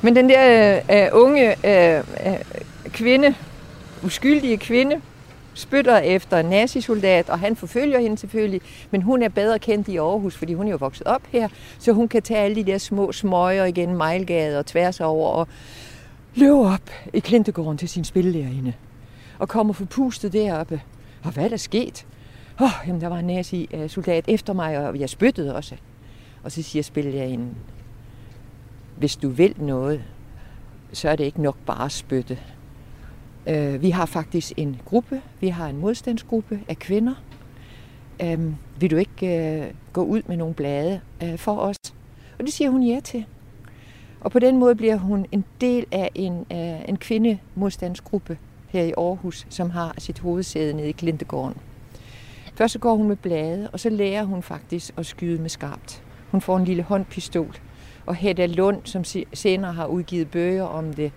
Men 0.02 0.16
den 0.16 0.28
der 0.28 0.80
øh, 0.90 1.04
øh 1.04 1.08
unge 1.12 1.66
øh, 1.66 2.04
øh, 2.26 2.38
kvinde, 2.92 3.34
uskyldige 4.04 4.56
kvinde, 4.56 5.00
spytter 5.54 5.98
efter 5.98 6.38
en 6.38 6.46
nazisoldat, 6.46 7.30
og 7.30 7.38
han 7.38 7.56
forfølger 7.56 7.98
hende 7.98 8.18
selvfølgelig, 8.18 8.60
men 8.90 9.02
hun 9.02 9.22
er 9.22 9.28
bedre 9.28 9.58
kendt 9.58 9.88
i 9.88 9.96
Aarhus, 9.96 10.36
fordi 10.36 10.54
hun 10.54 10.66
er 10.66 10.70
jo 10.70 10.76
vokset 10.76 11.06
op 11.06 11.22
her, 11.28 11.48
så 11.78 11.92
hun 11.92 12.08
kan 12.08 12.22
tage 12.22 12.40
alle 12.40 12.56
de 12.56 12.64
der 12.64 12.78
små 12.78 13.12
smøger 13.12 13.64
igen, 13.64 13.96
Mejlgade 13.96 14.58
og 14.58 14.66
tværs 14.66 15.00
over, 15.00 15.30
og 15.30 15.48
løber 16.34 16.72
op 16.72 16.90
i 17.12 17.18
Klintegården 17.18 17.78
til 17.78 17.88
sin 17.88 18.04
spillelærerinde, 18.04 18.72
og 19.38 19.48
kommer 19.48 19.74
forpustet 19.74 20.32
deroppe. 20.32 20.80
Og 21.24 21.30
hvad 21.30 21.44
er 21.44 21.48
der 21.48 21.56
sket? 21.56 22.06
Åh, 22.60 22.64
oh, 22.64 22.88
jamen 22.88 23.00
der 23.00 23.08
var 23.08 23.18
en 23.18 23.24
nazi-soldat 23.24 24.24
efter 24.28 24.52
mig, 24.52 24.88
og 24.88 25.00
jeg 25.00 25.08
spyttede 25.08 25.54
også. 25.54 25.74
Og 26.42 26.52
så 26.52 26.62
siger 26.62 26.82
spillelærerinden, 26.82 27.56
hvis 28.96 29.16
du 29.16 29.28
vil 29.28 29.54
noget, 29.58 30.02
så 30.92 31.08
er 31.08 31.16
det 31.16 31.24
ikke 31.24 31.42
nok 31.42 31.56
bare 31.66 31.84
at 31.84 31.92
spytte. 31.92 32.38
Øh, 33.46 33.82
vi 33.82 33.90
har 33.90 34.06
faktisk 34.06 34.52
en 34.56 34.80
gruppe, 34.84 35.22
vi 35.40 35.48
har 35.48 35.68
en 35.68 35.76
modstandsgruppe 35.76 36.60
af 36.68 36.78
kvinder. 36.78 37.14
Øhm, 38.22 38.56
vil 38.80 38.90
du 38.90 38.96
ikke 38.96 39.58
øh, 39.60 39.66
gå 39.92 40.04
ud 40.04 40.22
med 40.26 40.36
nogle 40.36 40.54
blade 40.54 41.00
øh, 41.22 41.38
for 41.38 41.56
os? 41.56 41.76
Og 42.38 42.44
det 42.44 42.52
siger 42.52 42.70
hun 42.70 42.82
ja 42.82 43.00
til. 43.04 43.24
Og 44.20 44.30
på 44.30 44.38
den 44.38 44.58
måde 44.58 44.74
bliver 44.74 44.96
hun 44.96 45.26
en 45.32 45.44
del 45.60 45.86
af 45.92 46.10
en, 46.14 46.46
en 46.88 46.96
kvindemodstandsgruppe 46.96 48.38
her 48.68 48.82
i 48.82 48.92
Aarhus, 48.98 49.46
som 49.48 49.70
har 49.70 49.94
sit 49.98 50.18
hovedsæde 50.18 50.74
nede 50.74 50.88
i 50.88 50.92
Klintegården. 50.92 51.56
Først 52.54 52.72
så 52.72 52.78
går 52.78 52.94
hun 52.94 53.08
med 53.08 53.16
blade, 53.16 53.70
og 53.72 53.80
så 53.80 53.90
lærer 53.90 54.24
hun 54.24 54.42
faktisk 54.42 54.94
at 54.96 55.06
skyde 55.06 55.42
med 55.42 55.50
skarpt. 55.50 56.02
Hun 56.30 56.40
får 56.40 56.56
en 56.56 56.64
lille 56.64 56.82
håndpistol, 56.82 57.56
og 58.06 58.14
Hedda 58.14 58.46
Lund, 58.46 58.80
som 58.84 59.04
senere 59.32 59.72
har 59.72 59.86
udgivet 59.86 60.30
bøger 60.30 60.64
om 60.64 60.94
det, 60.94 61.12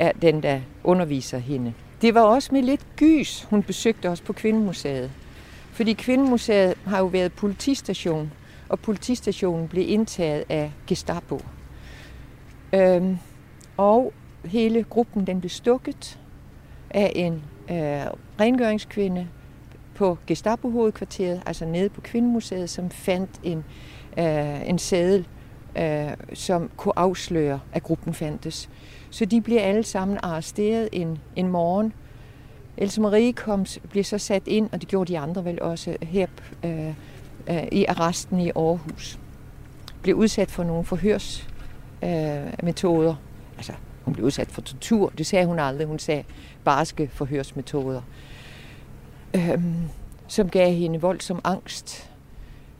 er 0.00 0.12
den, 0.12 0.42
der 0.42 0.60
underviser 0.84 1.38
hende. 1.38 1.72
Det 2.02 2.14
var 2.14 2.20
også 2.20 2.48
med 2.52 2.62
lidt 2.62 2.86
gys, 2.96 3.46
hun 3.50 3.62
besøgte 3.62 4.08
os 4.08 4.20
på 4.20 4.32
Kvindemuseet. 4.32 5.10
Fordi 5.72 5.92
Kvindemuseet 5.92 6.74
har 6.86 6.98
jo 6.98 7.06
været 7.06 7.32
politistation, 7.32 8.32
og 8.68 8.80
politistationen 8.80 9.68
blev 9.68 9.88
indtaget 9.88 10.44
af 10.48 10.72
Gestapo. 10.86 11.40
Øhm, 12.74 13.18
og 13.76 14.12
hele 14.44 14.82
gruppen 14.82 15.26
den 15.26 15.40
blev 15.40 15.50
stukket 15.50 16.18
af 16.90 17.12
en 17.14 17.32
øh, 17.70 18.06
rengøringskvinde 18.40 19.28
på 19.94 20.18
Gestapo-hovedkvarteret, 20.26 21.42
altså 21.46 21.64
nede 21.64 21.88
på 21.88 22.00
Kvindemuseet, 22.00 22.70
som 22.70 22.90
fandt 22.90 23.30
en, 23.42 23.64
øh, 24.18 24.68
en 24.68 24.78
sædel, 24.78 25.26
øh, 25.78 26.10
som 26.34 26.70
kunne 26.76 26.98
afsløre, 26.98 27.60
at 27.72 27.82
gruppen 27.82 28.14
fandtes. 28.14 28.68
Så 29.10 29.24
de 29.24 29.40
bliver 29.40 29.62
alle 29.62 29.82
sammen 29.82 30.18
arresteret 30.22 30.88
en, 30.92 31.18
en 31.36 31.48
morgen. 31.48 31.92
Else 32.76 33.00
Marie 33.00 33.32
kom, 33.32 33.66
blev 33.90 34.04
så 34.04 34.18
sat 34.18 34.42
ind, 34.46 34.68
og 34.72 34.80
det 34.80 34.88
gjorde 34.88 35.12
de 35.12 35.18
andre 35.18 35.44
vel 35.44 35.62
også 35.62 35.96
her 36.02 36.26
øh, 36.64 36.94
øh, 37.50 37.64
i 37.72 37.84
arresten 37.84 38.40
i 38.40 38.50
Aarhus. 38.50 39.18
Blev 40.02 40.16
udsat 40.16 40.50
for 40.50 40.64
nogle 40.64 40.84
forhørsmetoder. 40.84 43.10
Øh, 43.10 43.16
altså, 43.56 43.72
hun 44.04 44.14
blev 44.14 44.26
udsat 44.26 44.48
for 44.48 44.60
tortur. 44.60 45.12
Det 45.18 45.26
sagde 45.26 45.46
hun 45.46 45.58
aldrig. 45.58 45.86
Hun 45.86 45.98
sagde 45.98 46.24
barske 46.64 47.10
forhørsmetoder. 47.12 48.02
Øh, 49.34 49.64
som 50.26 50.48
gav 50.48 50.72
hende 50.72 51.00
voldsom 51.00 51.40
angst. 51.44 52.10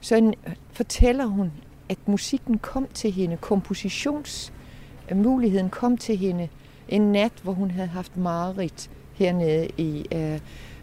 Så 0.01 0.33
fortæller 0.73 1.27
hun, 1.27 1.53
at 1.89 1.99
musikken 2.07 2.59
kom 2.59 2.87
til 2.95 3.13
hende, 3.13 3.37
kompositions 3.37 4.53
muligheden 5.17 5.71
kom 5.71 5.97
til 5.97 6.17
hende 6.17 6.49
en 6.89 7.13
nat, 7.13 7.33
hvor 7.43 7.53
hun 7.53 7.71
havde 7.71 7.89
haft 7.89 8.17
mareridt 8.17 8.91
hernede 9.15 9.69
i, 9.79 10.07
øh, 10.15 10.41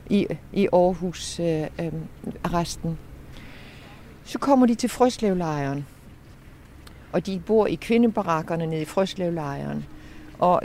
i, 0.10 0.28
i 0.54 0.68
Aarhus 0.74 1.40
øh, 1.40 1.62
øh, 1.80 1.94
arresten. 2.44 2.98
Så 4.24 4.40
kommer 4.40 4.66
de 4.66 4.76
til 4.76 4.90
Frøslevlejren, 4.90 5.86
og 7.12 7.26
de 7.26 7.42
bor 7.46 7.68
i 7.68 7.76
kvindebarakkerne 7.76 8.66
nede 8.66 8.82
i 8.82 8.86
Frøslevlejren. 8.86 9.86
Og 10.40 10.62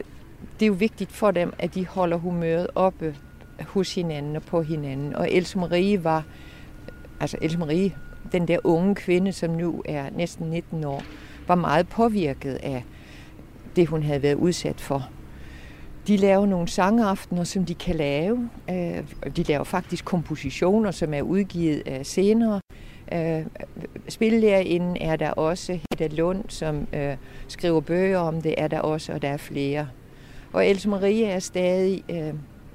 det 0.60 0.64
er 0.64 0.68
jo 0.68 0.72
vigtigt 0.72 1.12
for 1.12 1.30
dem, 1.30 1.52
at 1.58 1.74
de 1.74 1.86
holder 1.86 2.16
humøret 2.16 2.66
oppe 2.74 3.16
hos 3.60 3.94
hinanden 3.94 4.36
og 4.36 4.42
på 4.42 4.62
hinanden. 4.62 5.16
Og 5.16 5.32
Else 5.32 5.58
Marie 5.58 6.04
var, 6.04 6.24
altså 7.20 7.36
Else 7.42 7.58
Marie, 7.58 7.94
den 8.32 8.48
der 8.48 8.58
unge 8.64 8.94
kvinde, 8.94 9.32
som 9.32 9.50
nu 9.50 9.82
er 9.84 10.10
næsten 10.10 10.46
19 10.50 10.84
år, 10.84 11.02
var 11.48 11.54
meget 11.54 11.88
påvirket 11.88 12.54
af 12.54 12.84
det, 13.76 13.86
hun 13.86 14.02
havde 14.02 14.22
været 14.22 14.34
udsat 14.34 14.80
for. 14.80 15.08
De 16.06 16.16
laver 16.16 16.46
nogle 16.46 16.68
sangaftener, 16.68 17.44
som 17.44 17.64
de 17.64 17.74
kan 17.74 17.96
lave. 17.96 18.50
Øh, 18.70 19.04
de 19.36 19.42
laver 19.42 19.64
faktisk 19.64 20.04
kompositioner, 20.04 20.90
som 20.90 21.14
er 21.14 21.22
udgivet 21.22 21.82
øh, 21.86 22.04
senere. 22.04 22.60
Øh, 23.12 23.46
Spillelærerinden 24.08 24.96
er 25.00 25.16
der 25.16 25.30
også. 25.30 25.72
Hedda 25.72 26.14
Lund, 26.16 26.44
som 26.48 26.86
skriver 27.48 27.80
bøger 27.80 28.18
om 28.18 28.42
det, 28.42 28.54
er 28.58 28.68
der 28.68 28.80
også, 28.80 29.12
og 29.12 29.22
der 29.22 29.28
er 29.28 29.36
flere. 29.36 29.88
Og 30.52 30.68
Else 30.68 30.88
Marie 30.88 31.26
er 31.26 31.38
stadig 31.38 32.04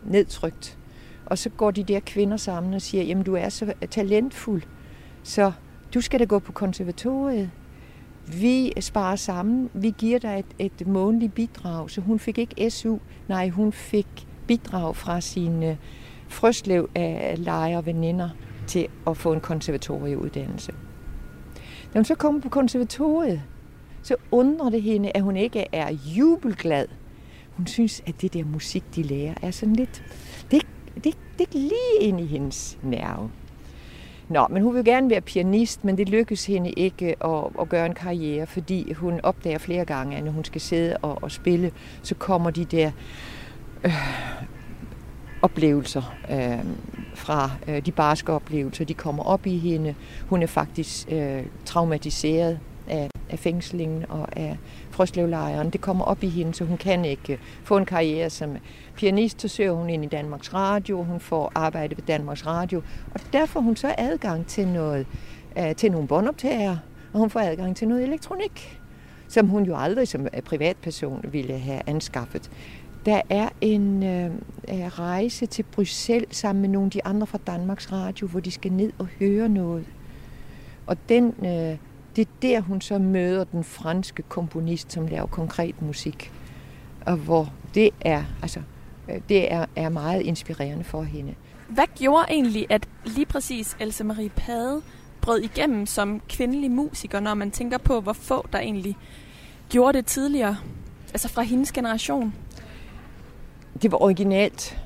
nedtrykt. 0.04 0.78
Og 1.26 1.38
så 1.38 1.50
går 1.50 1.72
de 1.72 1.84
der 1.84 2.00
kvinder 2.00 2.38
sammen 2.38 2.74
og 2.74 2.82
siger, 2.82 3.04
jamen 3.04 3.24
du 3.24 3.36
er 3.36 3.50
så 3.50 3.74
talentfuld, 3.92 4.62
så 5.24 5.52
du 5.94 6.02
skal 6.02 6.20
da 6.20 6.26
gå 6.26 6.40
på 6.40 6.52
konservatoriet. 6.52 7.52
Vi 8.28 8.74
sparer 8.80 9.16
sammen. 9.16 9.70
Vi 9.74 9.94
giver 9.98 10.20
dig 10.20 10.44
et, 10.60 10.72
et 10.82 10.88
månedligt 10.88 11.34
bidrag. 11.34 11.90
Så 11.90 12.02
hun 12.02 12.20
fik 12.20 12.38
ikke 12.38 12.70
SU. 12.70 12.98
Nej, 13.28 13.50
hun 13.50 13.72
fik 13.72 14.28
bidrag 14.48 14.96
fra 14.96 15.22
sine 15.22 15.70
øh, 15.70 15.76
frøstlev 16.28 16.90
af 16.96 17.36
lejer 17.38 17.78
og 17.78 17.86
veninder 17.86 18.30
til 18.68 18.88
at 19.08 19.18
få 19.18 19.34
en 19.34 19.40
konservatorieuddannelse. 19.40 20.72
Da 21.94 22.00
hun 22.00 22.06
så 22.06 22.16
kommer 22.16 22.42
på 22.42 22.50
konservatoriet, 22.50 23.42
så 24.04 24.16
undrer 24.32 24.70
det 24.70 24.82
hende, 24.82 25.12
at 25.16 25.22
hun 25.22 25.38
ikke 25.38 25.66
er 25.72 25.94
jubelglad. 25.94 26.88
Hun 27.52 27.68
synes, 27.68 28.04
at 28.06 28.22
det 28.22 28.34
der 28.34 28.44
musik, 28.44 28.84
de 28.96 29.04
lærer, 29.04 29.34
er 29.42 29.52
sådan 29.52 29.76
lidt... 29.76 30.04
Det, 30.52 30.62
det, 31.04 31.18
det 31.38 31.48
er 31.48 31.60
lige 31.60 32.00
ind 32.02 32.20
i 32.20 32.26
hendes 32.26 32.78
nerve. 32.84 33.32
Nå, 34.30 34.48
men 34.50 34.64
hun 34.64 34.76
vil 34.76 34.86
gerne 34.86 35.10
være 35.10 35.22
pianist, 35.22 35.86
men 35.86 35.98
det 35.98 36.10
lykkes 36.10 36.46
hende 36.46 36.70
ikke 36.70 37.16
at, 37.26 37.44
at 37.62 37.70
gøre 37.70 37.86
en 37.86 37.94
karriere, 37.94 38.48
fordi 38.48 38.94
hun 38.94 39.20
opdager 39.24 39.58
flere 39.58 39.86
gange, 39.86 40.18
at 40.18 40.24
når 40.24 40.32
hun 40.32 40.44
skal 40.44 40.62
sidde 40.62 40.98
og, 40.98 41.24
og 41.24 41.32
spille, 41.32 41.72
så 42.02 42.16
kommer 42.16 42.50
de 42.50 42.66
der 42.66 42.92
øh, 43.84 43.94
oplevelser 45.42 46.16
øh, 46.32 46.66
fra 47.16 47.52
øh, 47.68 47.86
de 47.86 47.92
barske 47.92 48.34
oplevelser, 48.34 48.86
de 48.86 48.94
kommer 48.94 49.24
op 49.24 49.46
i 49.46 49.58
hende. 49.58 49.96
Hun 50.28 50.44
er 50.44 50.48
faktisk 50.48 51.12
øh, 51.12 51.44
traumatiseret 51.66 52.60
af, 52.88 53.10
af 53.30 53.40
fængslingen 53.40 54.06
og 54.10 54.38
af 54.38 54.58
frøslevlejren. 54.92 55.70
Det 55.70 55.82
kommer 55.82 56.06
op 56.06 56.24
i 56.24 56.28
hende, 56.28 56.54
så 56.54 56.64
hun 56.64 56.78
kan 56.78 57.06
ikke 57.06 57.40
få 57.64 57.78
en 57.78 57.86
karriere 57.86 58.30
som 58.30 58.58
pianist. 58.98 59.42
Så 59.42 59.48
søger 59.48 59.72
hun 59.72 59.90
ind 59.90 60.04
i 60.04 60.08
Danmarks 60.08 60.54
Radio, 60.54 61.04
hun 61.04 61.20
får 61.20 61.52
arbejde 61.56 61.98
ved 61.98 62.04
Danmarks 62.08 62.46
Radio, 62.46 62.82
og 63.14 63.20
derfor 63.34 63.60
hun 63.60 63.76
så 63.76 63.96
adgang 63.98 64.48
til 64.48 64.68
noget 64.68 65.08
øh, 65.60 65.76
til 65.76 65.92
nogle 65.92 66.08
båndoptager, 66.08 66.78
og 67.14 67.20
hun 67.20 67.30
får 67.30 67.40
adgang 67.40 67.76
til 67.76 67.88
noget 67.88 68.04
elektronik, 68.04 68.80
som 69.28 69.48
hun 69.48 69.64
jo 69.64 69.76
aldrig 69.78 70.08
som 70.08 70.28
øh, 70.34 70.42
privatperson 70.42 71.26
ville 71.32 71.58
have 71.58 71.82
anskaffet. 71.88 72.52
Der 73.06 73.22
er 73.30 73.50
en 73.62 74.04
øh, 74.04 74.32
øh, 74.70 74.88
rejse 74.88 75.46
til 75.46 75.64
Bruxelles 75.64 76.38
sammen 76.38 76.62
med 76.62 76.70
nogle 76.70 76.86
af 76.88 76.92
de 76.92 77.06
andre 77.06 77.28
fra 77.28 77.40
Danmarks 77.48 77.92
Radio, 77.92 78.28
hvor 78.28 78.40
de 78.40 78.52
skal 78.52 78.72
ned 78.72 78.92
og 78.98 79.06
høre 79.06 79.50
noget. 79.50 79.86
Og 80.88 80.98
den, 81.10 81.34
øh, 81.40 81.78
det 82.16 82.22
er 82.22 82.32
der, 82.42 82.62
hun 82.62 82.82
så 82.82 82.98
møder 82.98 83.44
den 83.44 83.64
franske 83.64 84.24
komponist, 84.24 84.92
som 84.92 85.08
laver 85.08 85.28
konkret 85.28 85.82
musik. 85.82 86.32
Og 87.06 87.16
hvor 87.16 87.54
det 87.76 87.90
er, 88.02 88.24
altså, 88.42 88.62
det 89.30 89.52
er, 89.54 89.66
er 89.76 89.90
meget 89.90 90.22
inspirerende 90.22 90.84
for 90.84 91.04
hende. 91.04 91.36
Hvad 91.68 91.86
gjorde 91.96 92.26
egentlig, 92.30 92.66
at 92.70 92.88
lige 93.06 93.26
præcis 93.26 93.78
Else 93.80 94.04
Marie 94.04 94.30
Pade 94.30 94.82
brød 95.22 95.40
igennem 95.40 95.86
som 95.86 96.22
kvindelig 96.30 96.72
musiker, 96.72 97.20
når 97.20 97.34
man 97.34 97.52
tænker 97.52 97.78
på, 97.78 98.02
hvor 98.02 98.14
få 98.14 98.48
der 98.54 98.60
egentlig 98.60 98.98
gjorde 99.70 99.98
det 99.98 100.06
tidligere? 100.06 100.58
Altså 101.14 101.30
fra 101.30 101.42
hendes 101.42 101.72
generation? 101.72 102.34
Det 103.82 103.92
var 103.92 104.02
originalt. 104.02 104.78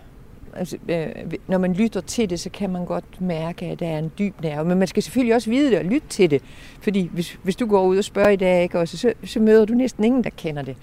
Altså, 0.53 0.77
øh, 0.87 1.07
når 1.47 1.57
man 1.57 1.73
lytter 1.73 2.01
til 2.01 2.29
det, 2.29 2.39
så 2.39 2.49
kan 2.49 2.69
man 2.69 2.85
godt 2.85 3.21
mærke, 3.21 3.65
at 3.65 3.79
der 3.79 3.87
er 3.87 3.99
en 3.99 4.11
dyb 4.19 4.41
nerve. 4.41 4.65
Men 4.65 4.77
man 4.79 4.87
skal 4.87 5.03
selvfølgelig 5.03 5.35
også 5.35 5.49
vide 5.49 5.71
det 5.71 5.79
og 5.79 5.85
lytte 5.85 6.07
til 6.07 6.31
det. 6.31 6.41
Fordi 6.81 7.09
hvis, 7.13 7.39
hvis 7.43 7.55
du 7.55 7.65
går 7.65 7.85
ud 7.85 7.97
og 7.97 8.03
spørger 8.03 8.29
i 8.29 8.35
dag, 8.35 8.63
ikke, 8.63 8.79
også, 8.79 8.97
så, 8.97 9.13
så 9.23 9.39
møder 9.39 9.65
du 9.65 9.73
næsten 9.73 10.03
ingen, 10.03 10.23
der 10.23 10.29
kender 10.29 10.61
det. 10.61 10.75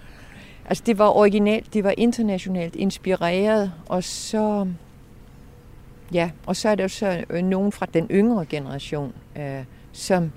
Altså 0.68 0.84
det 0.86 0.98
var 0.98 1.08
originalt, 1.08 1.74
det 1.74 1.84
var 1.84 1.94
internationalt 1.96 2.76
inspireret, 2.76 3.72
og 3.86 4.04
så, 4.04 4.68
ja, 6.12 6.30
og 6.46 6.56
så 6.56 6.68
er 6.68 6.74
der 6.74 6.84
jo 6.84 6.88
så 6.88 7.24
øh, 7.30 7.42
nogen 7.42 7.72
fra 7.72 7.86
den 7.94 8.06
yngre 8.10 8.46
generation, 8.46 9.12
øh, 9.36 9.64
som 9.92 10.32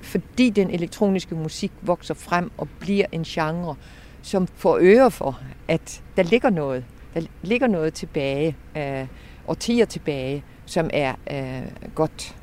fordi 0.00 0.50
den 0.50 0.70
elektroniske 0.70 1.34
musik 1.34 1.72
vokser 1.82 2.14
frem 2.14 2.50
og 2.58 2.68
bliver 2.80 3.06
en 3.12 3.22
genre, 3.22 3.76
som 4.22 4.46
får 4.46 4.78
øre 4.80 5.10
for, 5.10 5.40
at 5.68 6.02
der 6.16 6.22
ligger 6.22 6.50
noget. 6.50 6.84
Der 7.14 7.20
ligger 7.42 7.66
noget 7.66 7.94
tilbage, 7.94 8.56
øh, 8.76 9.06
årtier 9.48 9.84
tilbage, 9.84 10.44
som 10.66 10.90
er 10.92 11.14
øh, 11.30 11.90
godt. 11.94 12.36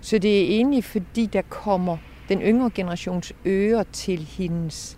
Så 0.00 0.18
det 0.18 0.38
er 0.38 0.56
egentlig 0.56 0.84
fordi, 0.84 1.26
der 1.26 1.42
kommer 1.42 1.96
den 2.28 2.40
yngre 2.40 2.70
generations 2.74 3.32
øre 3.46 3.84
til 3.92 4.18
hendes 4.18 4.97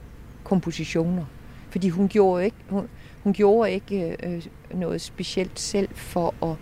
kompositioner. 0.51 1.25
Fordi 1.71 1.89
hun 1.89 2.09
gjorde 2.09 2.45
ikke, 2.45 2.57
hun, 2.69 2.89
hun 3.23 3.33
gjorde 3.33 3.71
ikke 3.73 4.17
øh, 4.23 4.43
noget 4.75 5.01
specielt 5.01 5.61
selv 5.61 5.89
for 5.95 6.35
at 6.43 6.57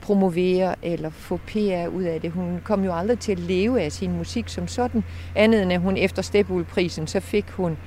promovere 0.00 0.74
eller 0.82 1.10
få 1.10 1.36
PR 1.36 1.88
ud 1.88 2.02
af 2.02 2.20
det. 2.20 2.30
Hun 2.30 2.60
kom 2.64 2.84
jo 2.84 2.94
aldrig 2.94 3.18
til 3.18 3.32
at 3.32 3.38
leve 3.38 3.80
af 3.80 3.92
sin 3.92 4.12
musik 4.12 4.48
som 4.48 4.68
sådan, 4.68 5.04
andet 5.34 5.62
end 5.62 5.72
at 5.72 5.80
hun 5.80 5.96
efter 5.96 6.22
Stepul-prisen, 6.22 7.06
så 7.06 7.20
fik 7.20 7.44
hun, 7.50 7.78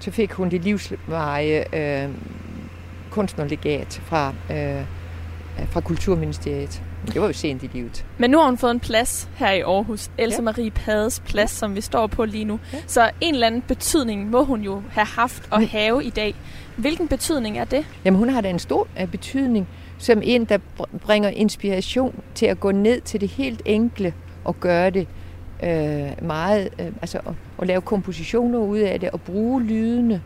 så 0.00 0.10
fik 0.10 0.32
hun 0.32 0.50
det 0.50 0.64
livsvarige 0.64 1.76
øh, 1.76 2.10
kunstnerlegat 3.10 4.02
fra, 4.04 4.34
øh, 4.50 4.84
fra 5.66 5.80
Kulturministeriet. 5.80 6.82
Det 7.12 7.20
var 7.20 7.26
jo 7.26 7.32
sent 7.32 7.62
i 7.62 7.70
livet. 7.72 8.06
Men 8.18 8.30
nu 8.30 8.38
har 8.38 8.46
hun 8.46 8.58
fået 8.58 8.70
en 8.70 8.80
plads 8.80 9.28
her 9.36 9.52
i 9.52 9.60
Aarhus. 9.60 10.10
Elsa 10.18 10.36
ja. 10.36 10.42
Marie 10.42 10.70
Pades 10.70 11.20
plads, 11.20 11.52
ja. 11.52 11.56
som 11.56 11.74
vi 11.74 11.80
står 11.80 12.06
på 12.06 12.24
lige 12.24 12.44
nu. 12.44 12.60
Ja. 12.72 12.78
Så 12.86 13.10
en 13.20 13.34
eller 13.34 13.46
anden 13.46 13.62
betydning 13.62 14.30
må 14.30 14.44
hun 14.44 14.62
jo 14.62 14.82
have 14.90 15.06
haft 15.06 15.48
og 15.50 15.68
have 15.68 16.04
i 16.04 16.10
dag. 16.10 16.34
Hvilken 16.76 17.08
betydning 17.08 17.58
er 17.58 17.64
det? 17.64 17.86
Jamen 18.04 18.18
hun 18.18 18.28
har 18.28 18.40
da 18.40 18.50
en 18.50 18.58
stor 18.58 18.88
øh, 19.00 19.08
betydning 19.08 19.68
som 19.98 20.20
en, 20.24 20.44
der 20.44 20.58
bringer 21.00 21.28
inspiration 21.28 22.22
til 22.34 22.46
at 22.46 22.60
gå 22.60 22.72
ned 22.72 23.00
til 23.00 23.20
det 23.20 23.28
helt 23.28 23.62
enkle 23.64 24.14
og 24.44 24.60
gøre 24.60 24.90
det 24.90 25.06
øh, 25.62 26.26
meget, 26.26 26.68
øh, 26.78 26.86
altså 26.86 27.18
at, 27.18 27.34
at 27.58 27.66
lave 27.66 27.80
kompositioner 27.80 28.58
ud 28.58 28.78
af 28.78 29.00
det 29.00 29.10
og 29.10 29.20
bruge 29.20 29.62
lydene 29.62 30.22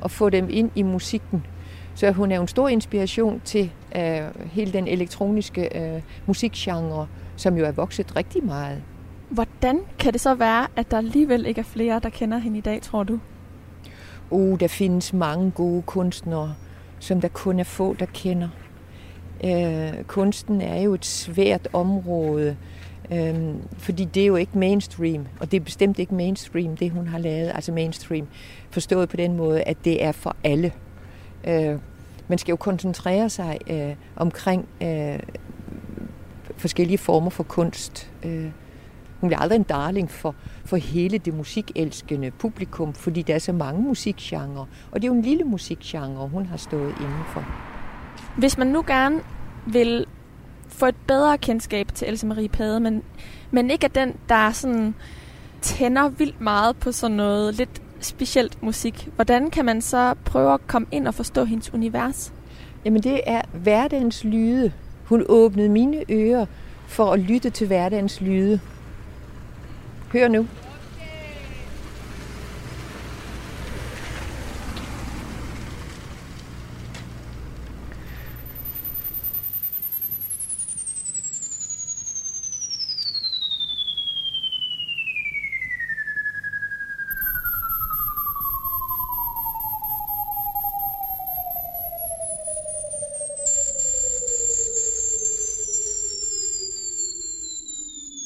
og 0.00 0.10
få 0.10 0.30
dem 0.30 0.46
ind 0.50 0.70
i 0.74 0.82
musikken. 0.82 1.46
Så 1.94 2.10
hun 2.10 2.32
er 2.32 2.40
en 2.40 2.48
stor 2.48 2.68
inspiration 2.68 3.40
til 3.44 3.72
øh, 3.96 4.20
hele 4.52 4.72
den 4.72 4.88
elektroniske 4.88 5.78
øh, 5.78 6.02
musikgenre, 6.26 7.06
som 7.36 7.56
jo 7.56 7.64
er 7.64 7.72
vokset 7.72 8.16
rigtig 8.16 8.44
meget. 8.44 8.82
Hvordan 9.28 9.80
kan 9.98 10.12
det 10.12 10.20
så 10.20 10.34
være, 10.34 10.66
at 10.76 10.90
der 10.90 10.98
alligevel 10.98 11.46
ikke 11.46 11.58
er 11.58 11.64
flere, 11.64 12.00
der 12.02 12.08
kender 12.08 12.38
hende 12.38 12.58
i 12.58 12.60
dag, 12.60 12.82
tror 12.82 13.02
du? 13.02 13.18
Uh, 14.30 14.60
der 14.60 14.68
findes 14.68 15.12
mange 15.12 15.50
gode 15.50 15.82
kunstnere, 15.82 16.54
som 16.98 17.20
der 17.20 17.28
kun 17.28 17.60
er 17.60 17.64
få, 17.64 17.94
der 17.98 18.06
kender. 18.06 18.48
Øh, 19.44 20.04
kunsten 20.04 20.60
er 20.60 20.80
jo 20.80 20.94
et 20.94 21.06
svært 21.06 21.68
område, 21.72 22.56
øh, 23.12 23.54
fordi 23.78 24.04
det 24.04 24.22
er 24.22 24.26
jo 24.26 24.36
ikke 24.36 24.58
mainstream, 24.58 25.26
og 25.40 25.50
det 25.50 25.60
er 25.60 25.64
bestemt 25.64 25.98
ikke 25.98 26.14
mainstream, 26.14 26.76
det 26.76 26.90
hun 26.90 27.06
har 27.06 27.18
lavet, 27.18 27.52
altså 27.54 27.72
mainstream, 27.72 28.26
forstået 28.70 29.08
på 29.08 29.16
den 29.16 29.36
måde, 29.36 29.62
at 29.62 29.76
det 29.84 30.04
er 30.04 30.12
for 30.12 30.36
alle. 30.44 30.72
Øh, 31.46 31.78
man 32.28 32.38
skal 32.38 32.52
jo 32.52 32.56
koncentrere 32.56 33.30
sig 33.30 33.58
øh, 33.70 33.94
omkring 34.16 34.68
øh, 34.82 35.18
forskellige 36.56 36.98
former 36.98 37.30
for 37.30 37.42
kunst. 37.42 38.10
Øh, 38.24 38.50
hun 39.20 39.28
bliver 39.28 39.40
aldrig 39.40 39.56
en 39.56 39.62
darling 39.62 40.10
for, 40.10 40.34
for 40.64 40.76
hele 40.76 41.18
det 41.18 41.34
musikelskende 41.34 42.30
publikum, 42.30 42.94
fordi 42.94 43.22
der 43.22 43.34
er 43.34 43.38
så 43.38 43.52
mange 43.52 43.82
musikgenre. 43.82 44.66
Og 44.90 45.02
det 45.02 45.04
er 45.04 45.08
jo 45.08 45.14
en 45.14 45.22
lille 45.22 45.44
musikgenre, 45.44 46.28
hun 46.28 46.46
har 46.46 46.56
stået 46.56 46.94
indenfor. 47.00 47.44
Hvis 48.36 48.58
man 48.58 48.66
nu 48.66 48.84
gerne 48.86 49.20
vil 49.66 50.06
få 50.68 50.86
et 50.86 50.96
bedre 51.06 51.38
kendskab 51.38 51.94
til 51.94 52.08
Else 52.08 52.26
Marie 52.26 52.48
Pade, 52.48 52.80
men, 52.80 53.02
men 53.50 53.70
ikke 53.70 53.84
er 53.84 54.04
den, 54.04 54.16
der 54.28 54.50
sådan 54.50 54.94
tænder 55.60 56.08
vildt 56.08 56.40
meget 56.40 56.76
på 56.76 56.92
sådan 56.92 57.16
noget 57.16 57.54
lidt 57.54 57.82
specielt 58.02 58.62
musik. 58.62 59.08
Hvordan 59.14 59.50
kan 59.50 59.64
man 59.64 59.82
så 59.82 60.14
prøve 60.24 60.54
at 60.54 60.66
komme 60.66 60.88
ind 60.90 61.08
og 61.08 61.14
forstå 61.14 61.44
hendes 61.44 61.74
univers? 61.74 62.32
Jamen 62.84 63.02
det 63.02 63.20
er 63.26 63.42
hverdagens 63.52 64.24
lyde. 64.24 64.72
Hun 65.04 65.24
åbnede 65.28 65.68
mine 65.68 66.04
ører 66.10 66.46
for 66.86 67.12
at 67.12 67.20
lytte 67.20 67.50
til 67.50 67.66
hverdagens 67.66 68.20
lyde. 68.20 68.60
Hør 70.12 70.28
nu. 70.28 70.46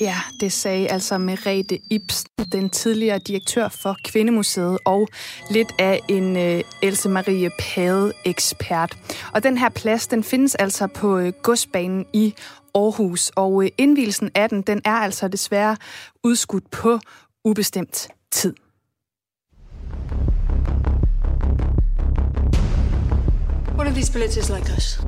Ja, 0.07 0.21
det 0.41 0.53
sagde 0.53 0.89
altså 0.89 1.19
Merete 1.19 1.79
Ibsen, 1.91 2.31
den 2.53 2.71
tidligere 2.71 3.19
direktør 3.19 3.69
for 3.69 3.97
Kvindemuseet, 4.05 4.79
og 4.85 5.09
lidt 5.51 5.73
af 5.79 6.01
en 6.09 6.37
uh, 6.37 6.61
Else 6.83 7.09
Marie 7.09 7.51
Pade-ekspert. 7.59 8.97
Og 9.33 9.43
den 9.43 9.59
her 9.59 9.69
plads, 9.69 10.07
den 10.07 10.25
findes 10.25 10.55
altså 10.55 10.87
på 10.87 11.19
uh, 11.19 11.29
godsbanen 11.43 12.07
i 12.13 12.35
Aarhus, 12.75 13.31
og 13.37 13.53
uh, 13.53 13.67
indvielsen 13.79 14.31
af 14.35 14.49
den, 14.49 14.63
den 14.63 14.81
er 14.85 14.95
altså 14.95 15.29
desværre 15.29 15.77
udskudt 16.25 16.71
på 16.71 16.99
ubestemt 17.45 18.09
tid. 18.33 18.55
One 23.79 23.89
of 23.89 23.95
these 23.95 24.13
bullets 24.13 24.37
is 24.37 24.51
like 24.51 24.73
us, 24.77 25.01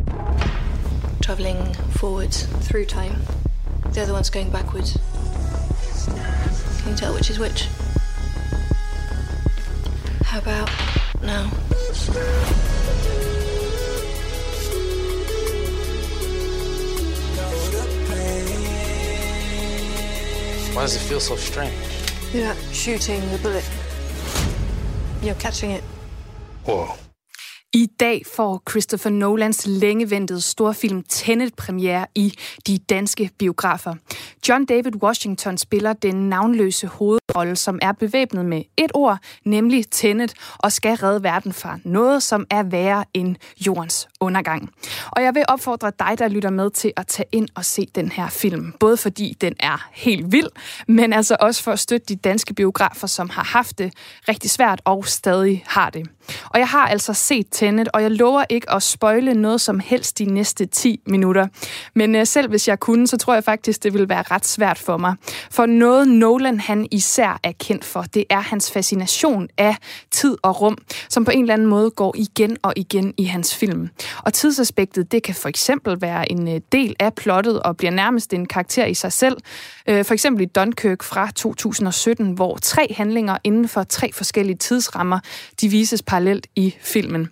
traveling 1.22 1.76
forwards 1.90 2.48
through 2.68 2.86
time. 2.86 3.37
The 3.92 4.02
other 4.02 4.12
one's 4.12 4.30
going 4.30 4.50
backwards. 4.50 4.96
Can 6.82 6.90
you 6.90 6.96
tell 6.96 7.14
which 7.14 7.30
is 7.30 7.38
which? 7.38 7.66
How 10.24 10.38
about 10.38 10.70
now? 11.22 11.48
Why 20.74 20.82
does 20.82 20.94
it 20.94 21.00
feel 21.00 21.18
so 21.18 21.34
strange? 21.34 21.74
You're 22.32 22.44
not 22.44 22.56
shooting 22.72 23.20
the 23.32 23.38
bullet. 23.38 23.68
You're 25.22 25.34
catching 25.34 25.72
it. 25.72 25.82
Whoa. 26.64 26.94
I 27.72 27.86
dag 28.00 28.22
får 28.34 28.62
Christopher 28.70 29.10
Nolans 29.10 29.66
længeventede 29.66 30.40
storfilm 30.40 31.04
Tenet 31.08 31.54
premiere 31.54 32.06
i 32.14 32.34
de 32.66 32.78
danske 32.78 33.30
biografer. 33.38 33.94
John 34.48 34.64
David 34.64 34.96
Washington 35.02 35.58
spiller 35.58 35.92
den 35.92 36.28
navnløse 36.28 36.86
hovedrolle, 36.86 37.56
som 37.56 37.78
er 37.82 37.92
bevæbnet 37.92 38.44
med 38.46 38.62
et 38.76 38.90
ord, 38.94 39.18
nemlig 39.44 39.84
Tenet, 39.90 40.34
og 40.58 40.72
skal 40.72 40.96
redde 40.96 41.22
verden 41.22 41.52
fra 41.52 41.78
noget, 41.84 42.22
som 42.22 42.46
er 42.50 42.62
værre 42.62 43.04
end 43.14 43.36
jordens 43.66 44.08
undergang. 44.20 44.70
Og 45.10 45.22
jeg 45.22 45.34
vil 45.34 45.44
opfordre 45.48 45.92
dig, 45.98 46.18
der 46.18 46.28
lytter 46.28 46.50
med, 46.50 46.70
til 46.70 46.92
at 46.96 47.06
tage 47.06 47.28
ind 47.32 47.48
og 47.54 47.64
se 47.64 47.86
den 47.94 48.12
her 48.12 48.28
film. 48.28 48.72
Både 48.80 48.96
fordi 48.96 49.36
den 49.40 49.54
er 49.60 49.88
helt 49.92 50.32
vild, 50.32 50.48
men 50.88 51.12
altså 51.12 51.36
også 51.40 51.62
for 51.62 51.72
at 51.72 51.78
støtte 51.78 52.06
de 52.06 52.16
danske 52.16 52.54
biografer, 52.54 53.06
som 53.06 53.30
har 53.30 53.44
haft 53.44 53.78
det 53.78 53.92
rigtig 54.28 54.50
svært 54.50 54.80
og 54.84 55.06
stadig 55.06 55.64
har 55.66 55.90
det. 55.90 56.08
Og 56.44 56.58
jeg 56.58 56.68
har 56.68 56.86
altså 56.86 57.12
set 57.12 57.46
Tenet, 57.50 57.88
og 57.94 58.02
jeg 58.02 58.10
lover 58.10 58.44
ikke 58.48 58.70
at 58.72 58.82
spøjle 58.82 59.34
noget 59.34 59.60
som 59.60 59.80
helst 59.80 60.18
de 60.18 60.24
næste 60.24 60.66
10 60.66 61.00
minutter. 61.06 61.46
Men 61.94 62.14
øh, 62.14 62.26
selv 62.26 62.48
hvis 62.48 62.68
jeg 62.68 62.80
kunne, 62.80 63.06
så 63.06 63.16
tror 63.16 63.34
jeg 63.34 63.44
faktisk, 63.44 63.82
det 63.82 63.92
ville 63.92 64.08
være 64.08 64.22
ret 64.30 64.46
svært 64.46 64.78
for 64.78 64.96
mig. 64.96 65.14
For 65.50 65.66
noget 65.66 66.08
Nolan 66.08 66.60
han 66.60 66.86
især 66.90 67.40
er 67.42 67.52
kendt 67.60 67.84
for, 67.84 68.02
det 68.02 68.24
er 68.30 68.40
hans 68.40 68.70
fascination 68.70 69.48
af 69.58 69.76
tid 70.10 70.36
og 70.42 70.60
rum, 70.60 70.78
som 71.08 71.24
på 71.24 71.30
en 71.30 71.40
eller 71.40 71.54
anden 71.54 71.68
måde 71.68 71.90
går 71.90 72.14
igen 72.16 72.56
og 72.62 72.72
igen 72.76 73.14
i 73.16 73.24
hans 73.24 73.56
film. 73.56 73.88
Og 74.22 74.32
tidsaspektet, 74.32 75.12
det 75.12 75.22
kan 75.22 75.34
for 75.34 75.48
eksempel 75.48 76.00
være 76.00 76.32
en 76.32 76.48
øh, 76.48 76.60
del 76.72 76.96
af 76.98 77.14
plottet 77.14 77.62
og 77.62 77.76
bliver 77.76 77.90
nærmest 77.90 78.32
en 78.32 78.46
karakter 78.46 78.84
i 78.84 78.94
sig 78.94 79.12
selv. 79.12 79.36
Uh, 79.90 80.04
for 80.04 80.12
eksempel 80.12 80.42
i 80.42 80.46
Dunkirk 80.46 81.02
fra 81.02 81.30
2017, 81.30 82.32
hvor 82.32 82.56
tre 82.56 82.94
handlinger 82.96 83.38
inden 83.44 83.68
for 83.68 83.82
tre 83.82 84.12
forskellige 84.12 84.56
tidsrammer, 84.56 85.18
de 85.60 85.68
vises 85.68 86.02
parallelt 86.18 86.48
i 86.56 86.74
filmen. 86.82 87.28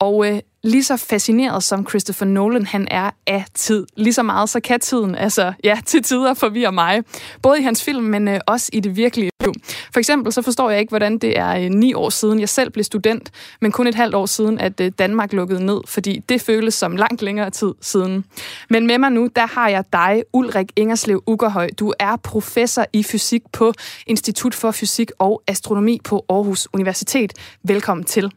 Og 0.00 0.26
øh, 0.26 0.40
lige 0.62 0.84
så 0.84 0.96
fascineret 0.96 1.62
som 1.62 1.86
Christopher 1.88 2.26
Nolan 2.26 2.66
han 2.66 2.88
er 2.90 3.10
af 3.26 3.44
tid, 3.54 3.86
lige 3.96 4.12
så 4.12 4.22
meget 4.22 4.48
så 4.48 4.60
kan 4.60 4.80
tiden, 4.80 5.14
altså 5.14 5.52
ja, 5.64 5.80
til 5.86 6.02
tider 6.02 6.34
forvirre 6.34 6.72
mig. 6.72 7.02
Både 7.42 7.58
i 7.58 7.62
hans 7.62 7.84
film, 7.84 8.04
men 8.04 8.28
øh, 8.28 8.40
også 8.46 8.70
i 8.72 8.80
det 8.80 8.96
virkelige 8.96 9.30
liv. 9.40 9.52
For 9.92 9.98
eksempel 9.98 10.32
så 10.32 10.42
forstår 10.42 10.70
jeg 10.70 10.80
ikke, 10.80 10.90
hvordan 10.90 11.18
det 11.18 11.38
er 11.38 11.56
øh, 11.56 11.70
ni 11.70 11.94
år 11.94 12.10
siden, 12.10 12.40
jeg 12.40 12.48
selv 12.48 12.70
blev 12.70 12.84
student, 12.84 13.30
men 13.60 13.72
kun 13.72 13.86
et 13.86 13.94
halvt 13.94 14.14
år 14.14 14.26
siden, 14.26 14.58
at 14.58 14.80
øh, 14.80 14.92
Danmark 14.98 15.32
lukkede 15.32 15.66
ned, 15.66 15.80
fordi 15.86 16.20
det 16.28 16.40
føles 16.40 16.74
som 16.74 16.96
langt 16.96 17.22
længere 17.22 17.50
tid 17.50 17.72
siden. 17.80 18.24
Men 18.70 18.86
med 18.86 18.98
mig 18.98 19.10
nu, 19.10 19.28
der 19.36 19.46
har 19.46 19.68
jeg 19.68 19.84
dig, 19.92 20.22
Ulrik 20.32 20.72
Ingerslev 20.76 21.22
Ugerhøj. 21.26 21.68
Du 21.78 21.92
er 21.98 22.16
professor 22.16 22.84
i 22.92 23.02
fysik 23.02 23.42
på 23.52 23.72
Institut 24.06 24.54
for 24.54 24.70
Fysik 24.70 25.10
og 25.18 25.42
Astronomi 25.46 26.00
på 26.04 26.24
Aarhus 26.28 26.68
Universitet. 26.72 27.32
Velkommen 27.64 28.04
til. 28.04 28.32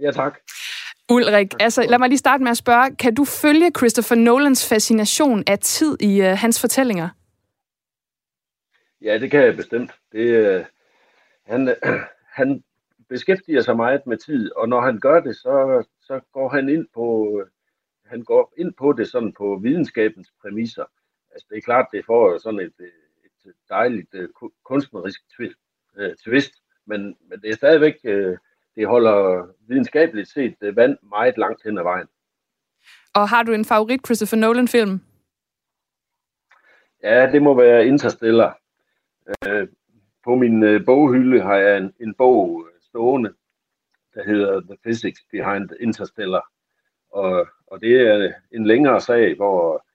Ja, 0.00 0.10
tak. 0.10 0.40
Ulrik, 1.10 1.54
altså 1.60 1.82
lad 1.82 1.98
mig 1.98 2.08
lige 2.08 2.18
starte 2.18 2.42
med 2.42 2.50
at 2.50 2.56
spørge, 2.56 2.96
kan 2.96 3.14
du 3.14 3.24
følge 3.24 3.70
Christopher 3.78 4.16
Nolans 4.16 4.68
fascination 4.68 5.42
af 5.46 5.58
tid 5.58 5.96
i 6.00 6.20
uh, 6.20 6.26
hans 6.26 6.60
fortællinger? 6.60 7.08
Ja, 9.02 9.18
det 9.18 9.30
kan 9.30 9.42
jeg 9.42 9.56
bestemt. 9.56 9.90
Det, 10.12 10.58
uh, 10.58 10.64
han, 11.46 11.68
uh, 11.68 12.00
han 12.38 12.64
beskæftiger 13.08 13.60
sig 13.60 13.76
meget 13.76 14.06
med 14.06 14.16
tid, 14.16 14.52
og 14.56 14.68
når 14.68 14.80
han 14.80 15.00
gør 15.00 15.20
det, 15.20 15.36
så, 15.36 15.84
så 16.00 16.20
går 16.32 16.48
han 16.48 16.68
ind 16.68 16.86
på 16.94 17.28
uh, 17.28 17.42
han 18.06 18.22
går 18.22 18.52
ind 18.56 18.72
på 18.74 18.92
det 18.92 19.08
sådan 19.08 19.32
på 19.32 19.58
videnskabens 19.62 20.32
præmisser. 20.42 20.84
Altså 21.30 21.46
det 21.50 21.56
er 21.56 21.62
klart, 21.62 21.86
det 21.92 22.06
får 22.06 22.38
sådan 22.38 22.60
et, 22.60 22.72
et 23.46 23.54
dejligt 23.68 24.14
uh, 24.14 24.50
kunstnerisk 24.64 25.20
twist, 25.36 25.58
uh, 25.98 26.14
twist 26.24 26.52
men, 26.86 27.16
men 27.28 27.40
det 27.42 27.50
er 27.50 27.54
stadigvæk 27.54 27.94
uh, 28.04 28.36
det 28.76 28.86
holder 28.86 29.46
videnskabeligt 29.68 30.28
set 30.28 30.56
øh, 30.60 30.76
vand 30.76 30.98
meget 31.02 31.38
langt 31.38 31.62
hen 31.64 31.78
ad 31.78 31.82
vejen. 31.82 32.06
Og 33.14 33.28
har 33.28 33.42
du 33.42 33.52
en 33.52 33.64
favorit 33.64 34.06
Christopher 34.06 34.38
Nolan-film? 34.38 35.00
Ja, 37.02 37.32
det 37.32 37.42
må 37.42 37.54
være 37.54 37.86
Interstellar. 37.86 38.58
Øh, 39.48 39.68
på 40.24 40.34
min 40.34 40.62
øh, 40.62 40.84
boghylde 40.84 41.40
har 41.42 41.56
jeg 41.56 41.78
en, 41.78 41.94
en 42.00 42.14
bog 42.14 42.66
stående, 42.80 43.32
der 44.14 44.24
hedder 44.24 44.60
The 44.60 44.76
Physics 44.84 45.20
Behind 45.30 45.70
Interstellar. 45.80 46.50
Og, 47.10 47.48
og 47.66 47.80
det 47.80 48.00
er 48.00 48.32
en 48.52 48.66
længere 48.66 49.00
sag, 49.00 49.36
hvor 49.36 49.86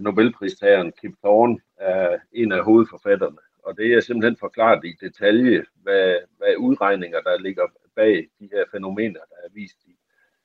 Nobelpristageren 0.00 0.92
Kip 1.00 1.14
Thorne 1.24 1.58
er 1.76 2.18
en 2.32 2.52
af 2.52 2.64
hovedforfatterne. 2.64 3.38
Og 3.62 3.76
det 3.76 3.94
er 3.94 4.00
simpelthen 4.00 4.36
forklaret 4.36 4.84
i 4.84 4.96
detalje, 5.00 5.64
hvad, 5.82 6.16
hvad 6.38 6.56
udregninger, 6.58 7.20
der 7.20 7.38
ligger 7.38 7.62
bag 7.96 8.28
de 8.40 8.48
her 8.52 8.64
fænomener, 8.72 9.20
der 9.30 9.36
er 9.44 9.50
vist 9.54 9.78
i 9.86 9.92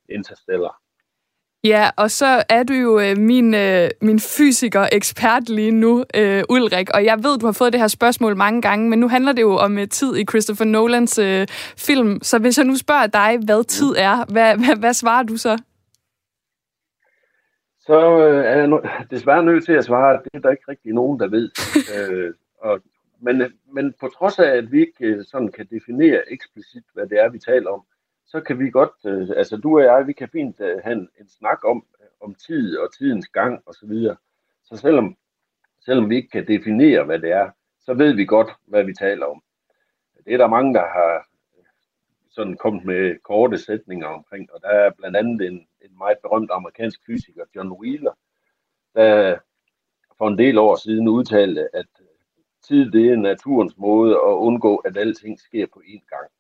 Interstellar. 0.10 0.82
Ja, 1.64 1.90
og 1.98 2.12
så 2.12 2.44
er 2.50 2.64
du 2.64 2.74
jo 2.74 3.00
øh, 3.00 3.18
min, 3.18 3.54
øh, 3.54 3.90
min 4.02 4.20
fysiker-ekspert 4.20 5.50
lige 5.50 5.72
nu, 5.72 6.06
øh, 6.16 6.44
Ulrik, 6.50 6.90
og 6.94 7.06
jeg 7.06 7.18
ved, 7.24 7.40
du 7.40 7.46
har 7.46 7.54
fået 7.54 7.74
det 7.74 7.82
her 7.82 7.88
spørgsmål 7.88 8.36
mange 8.36 8.62
gange, 8.62 8.90
men 8.90 9.00
nu 9.00 9.08
handler 9.08 9.34
det 9.34 9.42
jo 9.42 9.56
om 9.56 9.78
øh, 9.78 9.88
tid 9.88 10.16
i 10.16 10.26
Christopher 10.26 10.66
Nolans 10.66 11.20
øh, 11.20 11.48
film, 11.78 12.20
så 12.22 12.40
hvis 12.40 12.58
jeg 12.58 12.66
nu 12.66 12.76
spørger 12.76 13.08
dig, 13.08 13.40
hvad 13.46 13.64
tid 13.64 13.96
er, 13.98 14.26
hvad, 14.32 14.58
hvad, 14.58 14.80
hvad 14.80 14.94
svarer 14.94 15.24
du 15.24 15.38
så? 15.38 15.58
Så 17.80 18.18
øh, 18.28 18.46
er 18.46 18.56
jeg 18.58 18.70
desværre 19.12 19.44
nødt 19.44 19.66
til 19.66 19.74
at 19.74 19.86
svare, 19.86 20.14
at 20.14 20.20
det 20.24 20.32
er 20.34 20.40
der 20.40 20.52
ikke 20.52 20.64
rigtig 20.68 20.94
nogen, 20.94 21.20
der 21.20 21.28
ved. 21.28 21.50
øh, 21.96 22.34
og 22.62 22.80
men, 23.22 23.60
men 23.66 23.94
på 24.00 24.08
trods 24.08 24.40
af, 24.40 24.58
at 24.58 24.72
vi 24.72 24.80
ikke 24.80 25.06
øh, 25.06 25.26
sådan 25.26 25.52
kan 25.52 25.68
definere 25.72 26.32
eksplicit, 26.32 26.84
hvad 26.94 27.08
det 27.08 27.20
er, 27.20 27.30
vi 27.30 27.40
taler 27.40 27.70
om, 27.70 27.84
så 28.26 28.42
kan 28.42 28.60
vi 28.60 28.70
godt, 28.70 29.06
øh, 29.06 29.30
altså 29.38 29.58
du 29.58 29.78
og 29.78 29.84
jeg, 29.84 30.08
vi 30.08 30.14
kan 30.14 30.30
fint 30.30 30.60
øh, 30.60 30.80
have 30.84 30.94
en, 30.94 31.10
en 31.20 31.30
snak 31.30 31.66
om, 31.66 31.86
øh, 32.02 32.08
om 32.22 32.36
tid 32.36 32.78
og 32.78 32.94
tidens 32.94 33.28
gang 33.28 33.62
og 33.66 33.74
så 33.74 33.86
videre. 33.88 34.16
Så 34.64 34.78
selvom, 34.78 35.18
selvom 35.86 36.10
vi 36.10 36.16
ikke 36.16 36.30
kan 36.30 36.48
definere, 36.48 37.04
hvad 37.04 37.20
det 37.20 37.32
er, 37.32 37.50
så 37.80 37.94
ved 37.94 38.14
vi 38.14 38.26
godt, 38.26 38.50
hvad 38.66 38.84
vi 38.84 38.94
taler 38.94 39.26
om. 39.26 39.44
Det 40.26 40.34
er 40.34 40.38
der 40.38 40.48
mange, 40.48 40.74
der 40.74 40.88
har 40.88 41.28
øh, 41.58 41.64
sådan 42.30 42.58
kommet 42.58 42.86
med 42.86 43.20
korte 43.24 43.58
sætninger 43.58 44.08
omkring, 44.08 44.54
og 44.54 44.62
der 44.62 44.70
er 44.70 44.92
blandt 44.98 45.18
andet 45.18 45.48
en, 45.48 45.68
en 45.82 45.98
meget 45.98 46.18
berømt 46.22 46.52
amerikansk 46.52 47.06
fysiker, 47.06 47.46
John 47.56 47.72
Wheeler, 47.72 48.14
der 48.96 49.38
for 50.18 50.28
en 50.28 50.38
del 50.38 50.58
år 50.58 50.76
siden 50.76 51.08
udtalte, 51.08 51.76
at 51.76 51.88
tid 52.68 52.92
det 52.92 53.12
er 53.12 53.16
naturens 53.16 53.78
måde 53.78 54.12
at 54.16 54.34
undgå, 54.48 54.76
at 54.76 54.98
alting 54.98 55.40
sker 55.40 55.68
på 55.74 55.82
én 55.86 56.06
gang. 56.10 56.32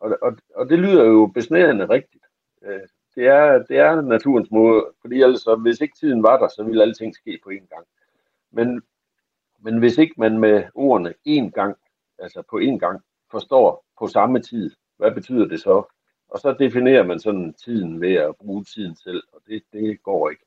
Og, 0.00 0.18
og, 0.22 0.36
og 0.54 0.68
det 0.68 0.78
lyder 0.78 1.04
jo 1.04 1.26
besnærende 1.26 1.88
rigtigt. 1.88 2.24
Øh, 2.62 2.80
det 3.14 3.26
er, 3.26 3.58
det 3.58 3.78
er 3.78 4.00
naturens 4.00 4.50
måde, 4.50 4.86
fordi 5.00 5.22
altså, 5.22 5.56
hvis 5.56 5.80
ikke 5.80 5.96
tiden 5.96 6.22
var 6.22 6.38
der, 6.38 6.48
så 6.48 6.62
ville 6.62 6.82
alting 6.82 7.14
ske 7.14 7.40
på 7.44 7.50
én 7.50 7.66
gang. 7.66 7.86
Men, 8.50 8.82
men 9.60 9.78
hvis 9.78 9.98
ikke 9.98 10.14
man 10.16 10.38
med 10.38 10.64
ordene 10.74 11.14
én 11.28 11.50
gang, 11.50 11.76
altså 12.18 12.42
på 12.50 12.58
én 12.58 12.78
gang, 12.78 13.00
forstår 13.30 13.84
på 13.98 14.06
samme 14.06 14.42
tid, 14.42 14.70
hvad 14.96 15.12
betyder 15.12 15.48
det 15.48 15.60
så? 15.60 15.82
Og 16.28 16.40
så 16.40 16.56
definerer 16.58 17.02
man 17.02 17.20
sådan 17.20 17.54
tiden 17.54 18.00
ved 18.00 18.14
at 18.14 18.36
bruge 18.36 18.64
tiden 18.64 18.96
selv, 18.96 19.22
og 19.32 19.40
det, 19.46 19.62
det 19.72 20.02
går 20.02 20.30
ikke. 20.30 20.44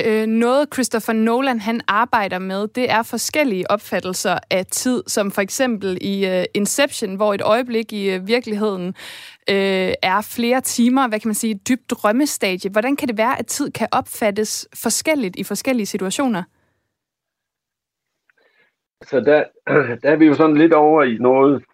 Øh, 0.00 0.26
noget 0.26 0.68
Christopher 0.74 1.12
Nolan 1.14 1.60
han 1.60 1.80
arbejder 1.88 2.38
med, 2.38 2.68
det 2.68 2.90
er 2.90 3.02
forskellige 3.02 3.70
opfattelser 3.70 4.38
af 4.50 4.66
tid, 4.66 5.02
som 5.06 5.30
for 5.30 5.40
eksempel 5.40 5.98
i 6.00 6.38
uh, 6.38 6.44
Inception, 6.54 7.14
hvor 7.14 7.34
et 7.34 7.40
øjeblik 7.40 7.92
i 7.92 8.16
uh, 8.16 8.26
virkeligheden 8.26 8.88
uh, 8.88 9.92
er 10.02 10.28
flere 10.36 10.60
timer, 10.60 11.08
hvad 11.08 11.20
kan 11.20 11.28
man 11.28 11.34
sige, 11.34 11.54
dybt 11.54 11.90
drømmestadie. 11.90 12.70
Hvordan 12.70 12.96
kan 12.96 13.08
det 13.08 13.18
være, 13.18 13.38
at 13.38 13.46
tid 13.46 13.70
kan 13.70 13.88
opfattes 13.92 14.68
forskelligt 14.82 15.36
i 15.36 15.44
forskellige 15.44 15.86
situationer? 15.86 16.42
Så 19.02 19.20
der, 19.20 19.44
der 20.02 20.10
er 20.10 20.16
vi 20.16 20.26
jo 20.26 20.34
sådan 20.34 20.56
lidt 20.56 20.72
over 20.72 21.02
i 21.02 21.16
noget, 21.16 21.64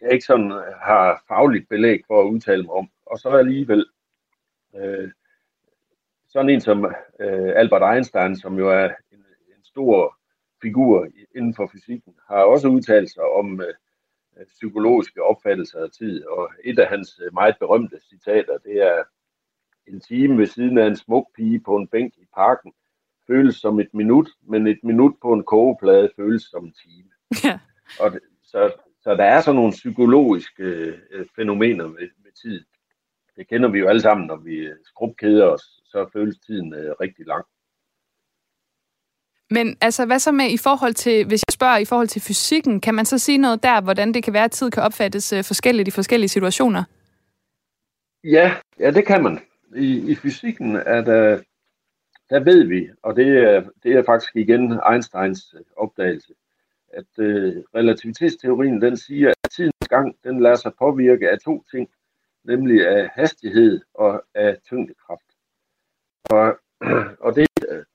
jeg 0.00 0.12
ikke 0.12 0.24
sådan 0.24 0.50
har 0.82 1.24
fagligt 1.28 1.68
belæg 1.68 2.00
for 2.06 2.20
at 2.20 2.28
udtale 2.28 2.62
mig 2.62 2.74
om. 2.74 2.88
Og 3.06 3.18
så 3.18 3.28
alligevel, 3.28 3.86
øh, 4.76 5.10
sådan 6.32 6.50
en 6.50 6.60
som 6.60 6.84
øh, 7.20 7.52
Albert 7.56 7.94
Einstein, 7.94 8.36
som 8.36 8.58
jo 8.58 8.70
er 8.70 8.84
en, 8.84 9.24
en 9.56 9.64
stor 9.64 10.18
figur 10.62 11.08
inden 11.36 11.54
for 11.54 11.70
fysikken, 11.72 12.14
har 12.28 12.36
også 12.36 12.68
udtalt 12.68 13.10
sig 13.10 13.22
om 13.22 13.60
øh, 13.60 14.46
psykologiske 14.46 15.22
opfattelser 15.22 15.78
af 15.78 15.90
tid, 15.90 16.24
og 16.24 16.50
et 16.64 16.78
af 16.78 16.88
hans 16.88 17.20
øh, 17.24 17.34
meget 17.34 17.56
berømte 17.60 18.00
citater, 18.10 18.58
det 18.58 18.82
er 18.82 19.02
en 19.86 20.00
time 20.00 20.38
ved 20.38 20.46
siden 20.46 20.78
af 20.78 20.86
en 20.86 20.96
smuk 20.96 21.26
pige 21.36 21.60
på 21.60 21.76
en 21.76 21.88
bænk 21.88 22.14
i 22.16 22.26
parken 22.34 22.72
føles 23.26 23.56
som 23.56 23.80
et 23.80 23.94
minut, 23.94 24.28
men 24.42 24.66
et 24.66 24.78
minut 24.82 25.14
på 25.22 25.32
en 25.32 25.44
kogeplade 25.44 26.10
føles 26.16 26.42
som 26.42 26.64
en 26.64 26.74
time. 26.84 27.10
Ja. 27.44 27.58
Og 28.00 28.12
det, 28.12 28.20
så, 28.42 28.72
så 29.00 29.14
der 29.14 29.24
er 29.24 29.40
sådan 29.40 29.56
nogle 29.56 29.72
psykologiske 29.72 30.64
øh, 31.10 31.26
fænomener 31.36 31.86
med, 31.86 32.08
med 32.24 32.32
tid. 32.42 32.64
Det 33.36 33.48
kender 33.48 33.68
vi 33.68 33.78
jo 33.78 33.88
alle 33.88 34.00
sammen, 34.00 34.26
når 34.26 34.36
vi 34.36 34.68
skrubkeder 34.84 35.46
os 35.46 35.82
så 35.92 36.08
føles 36.12 36.38
tiden 36.46 36.74
øh, 36.74 36.94
rigtig 37.00 37.26
lang. 37.26 37.44
Men 39.50 39.76
altså, 39.80 40.06
hvad 40.06 40.18
så 40.18 40.32
med 40.32 40.50
i 40.50 40.56
forhold 40.56 40.94
til, 40.94 41.26
hvis 41.26 41.42
jeg 41.48 41.52
spørger 41.52 41.76
i 41.76 41.84
forhold 41.84 42.08
til 42.08 42.22
fysikken, 42.22 42.80
kan 42.80 42.94
man 42.94 43.06
så 43.06 43.18
sige 43.18 43.38
noget 43.38 43.62
der, 43.62 43.80
hvordan 43.80 44.14
det 44.14 44.24
kan 44.24 44.32
være, 44.32 44.44
at 44.44 44.50
tid 44.50 44.70
kan 44.70 44.82
opfattes 44.82 45.32
øh, 45.32 45.44
forskelligt 45.44 45.88
i 45.88 45.90
forskellige 45.90 46.28
situationer? 46.28 46.84
Ja, 48.24 48.54
ja 48.78 48.90
det 48.90 49.06
kan 49.06 49.22
man. 49.22 49.40
I, 49.76 50.10
i 50.10 50.14
fysikken 50.14 50.76
er 50.76 51.02
der, 51.02 51.40
der 52.30 52.40
ved 52.40 52.64
vi, 52.64 52.88
og 53.02 53.16
det 53.16 53.28
er, 53.28 53.62
det 53.82 53.92
er 53.92 54.02
faktisk 54.04 54.36
igen 54.36 54.80
Einsteins 54.92 55.54
opdagelse, 55.76 56.32
at 56.92 57.18
øh, 57.18 57.56
relativitetsteorien 57.74 58.82
den 58.82 58.96
siger, 58.96 59.28
at 59.44 59.50
tidens 59.50 59.88
gang 59.88 60.16
den 60.24 60.42
lader 60.42 60.56
sig 60.56 60.72
påvirke 60.78 61.30
af 61.30 61.38
to 61.38 61.64
ting, 61.70 61.88
nemlig 62.44 62.86
af 62.88 63.08
hastighed 63.08 63.80
og 63.94 64.24
af 64.34 64.58
tyngdekraft. 64.64 65.26
Og, 66.30 66.58
og 67.26 67.36
det, 67.36 67.48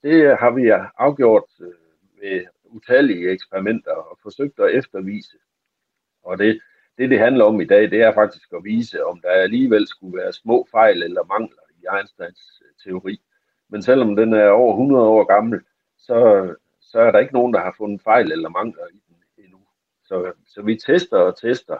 det 0.03 0.37
har 0.39 0.51
vi 0.51 0.69
afgjort 0.97 1.49
øh, 1.59 1.67
med 2.21 2.29
ved 2.29 2.45
utallige 2.63 3.31
eksperimenter 3.31 3.91
og 3.91 4.19
forsøgt 4.21 4.59
at 4.59 4.75
eftervise. 4.75 5.37
Og 6.23 6.37
det, 6.37 6.59
det, 6.97 7.09
det 7.09 7.19
handler 7.19 7.45
om 7.45 7.61
i 7.61 7.65
dag, 7.65 7.91
det 7.91 8.01
er 8.01 8.13
faktisk 8.13 8.53
at 8.53 8.63
vise, 8.63 9.05
om 9.05 9.19
der 9.21 9.29
alligevel 9.29 9.87
skulle 9.87 10.17
være 10.17 10.33
små 10.33 10.67
fejl 10.71 11.03
eller 11.03 11.23
mangler 11.23 11.63
i 11.69 11.97
Einsteins 11.97 12.61
øh, 12.65 12.71
teori. 12.83 13.21
Men 13.69 13.81
selvom 13.81 14.15
den 14.15 14.33
er 14.33 14.49
over 14.49 14.73
100 14.73 15.07
år 15.07 15.23
gammel, 15.23 15.61
så, 15.97 16.49
så 16.81 16.99
er 16.99 17.11
der 17.11 17.19
ikke 17.19 17.33
nogen, 17.33 17.53
der 17.53 17.59
har 17.59 17.75
fundet 17.77 18.01
fejl 18.01 18.31
eller 18.31 18.49
mangler 18.49 18.87
i 18.93 19.01
den 19.07 19.45
endnu. 19.45 19.59
Så, 20.03 20.33
så 20.47 20.61
vi 20.61 20.75
tester 20.75 21.17
og 21.17 21.37
tester 21.37 21.77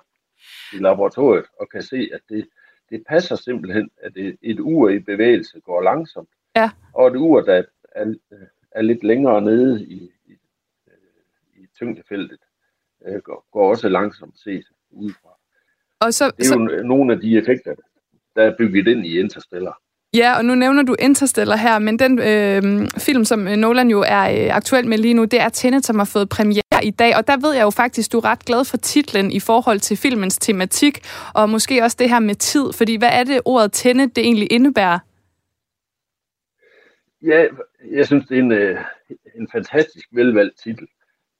i 0.73 0.77
laboratoriet 0.77 1.45
og 1.59 1.69
kan 1.69 1.81
se, 1.81 2.09
at 2.13 2.21
det, 2.29 2.47
det 2.89 3.03
passer 3.09 3.35
simpelthen, 3.35 3.89
at 3.97 4.11
et, 4.15 4.37
et 4.41 4.59
ur 4.59 4.89
i 4.89 4.99
bevægelse 4.99 5.59
går 5.59 5.81
langsomt, 5.81 6.29
ja. 6.55 6.71
og 6.93 7.07
et 7.07 7.15
ur, 7.15 7.41
der 7.41 7.63
er, 7.91 8.13
er 8.71 8.81
lidt 8.81 9.03
længere 9.03 9.41
nede 9.41 9.85
i, 9.85 10.11
i, 10.25 10.33
i 11.55 11.67
tyngdefeltet, 11.75 12.39
øh, 13.05 13.21
går, 13.21 13.47
går 13.51 13.69
også 13.69 13.89
langsomt 13.89 14.39
set 14.39 14.65
udefra. 14.89 15.37
Og 15.99 16.13
så, 16.13 16.25
det 16.25 16.51
er 16.51 16.59
jo 16.59 16.77
så... 16.77 16.83
nogle 16.83 17.13
af 17.13 17.19
de 17.19 17.37
effekter, 17.37 17.75
der 18.35 18.43
er 18.43 18.57
bygget 18.57 18.87
ind 18.87 19.05
i 19.05 19.19
Interstellar. 19.19 19.81
Ja, 20.13 20.37
og 20.37 20.45
nu 20.45 20.55
nævner 20.55 20.83
du 20.83 20.95
Interstellar 20.99 21.55
her, 21.55 21.79
men 21.79 21.99
den 21.99 22.19
øh, 22.19 22.87
film, 22.97 23.25
som 23.25 23.47
øh, 23.47 23.55
Nolan 23.55 23.89
jo 23.89 24.03
er 24.07 24.21
øh, 24.21 24.55
aktuel 24.55 24.87
med 24.87 24.97
lige 24.97 25.13
nu, 25.13 25.25
det 25.25 25.41
er 25.41 25.49
Tenet, 25.49 25.85
som 25.85 25.97
har 25.97 26.05
fået 26.05 26.29
premiere 26.29 26.83
i 26.83 26.91
dag. 26.91 27.15
Og 27.17 27.27
der 27.27 27.37
ved 27.37 27.53
jeg 27.53 27.63
jo 27.63 27.69
faktisk, 27.69 28.11
du 28.11 28.17
er 28.17 28.25
ret 28.25 28.45
glad 28.45 28.65
for 28.65 28.77
titlen 28.77 29.31
i 29.31 29.39
forhold 29.39 29.79
til 29.79 29.97
filmens 29.97 30.37
tematik, 30.37 30.99
og 31.35 31.49
måske 31.49 31.83
også 31.83 31.97
det 31.99 32.09
her 32.09 32.19
med 32.19 32.35
tid. 32.35 32.73
Fordi 32.73 32.95
hvad 32.95 33.09
er 33.11 33.23
det, 33.23 33.41
ordet 33.45 33.71
Tenet 33.73 34.15
det 34.15 34.23
egentlig 34.23 34.51
indebærer? 34.51 34.99
Ja, 37.21 37.45
jeg 37.91 38.05
synes, 38.05 38.25
det 38.27 38.37
er 38.37 38.41
en, 38.41 38.51
øh, 38.51 38.79
en 39.35 39.47
fantastisk 39.51 40.07
velvalgt 40.11 40.59
titel. 40.63 40.87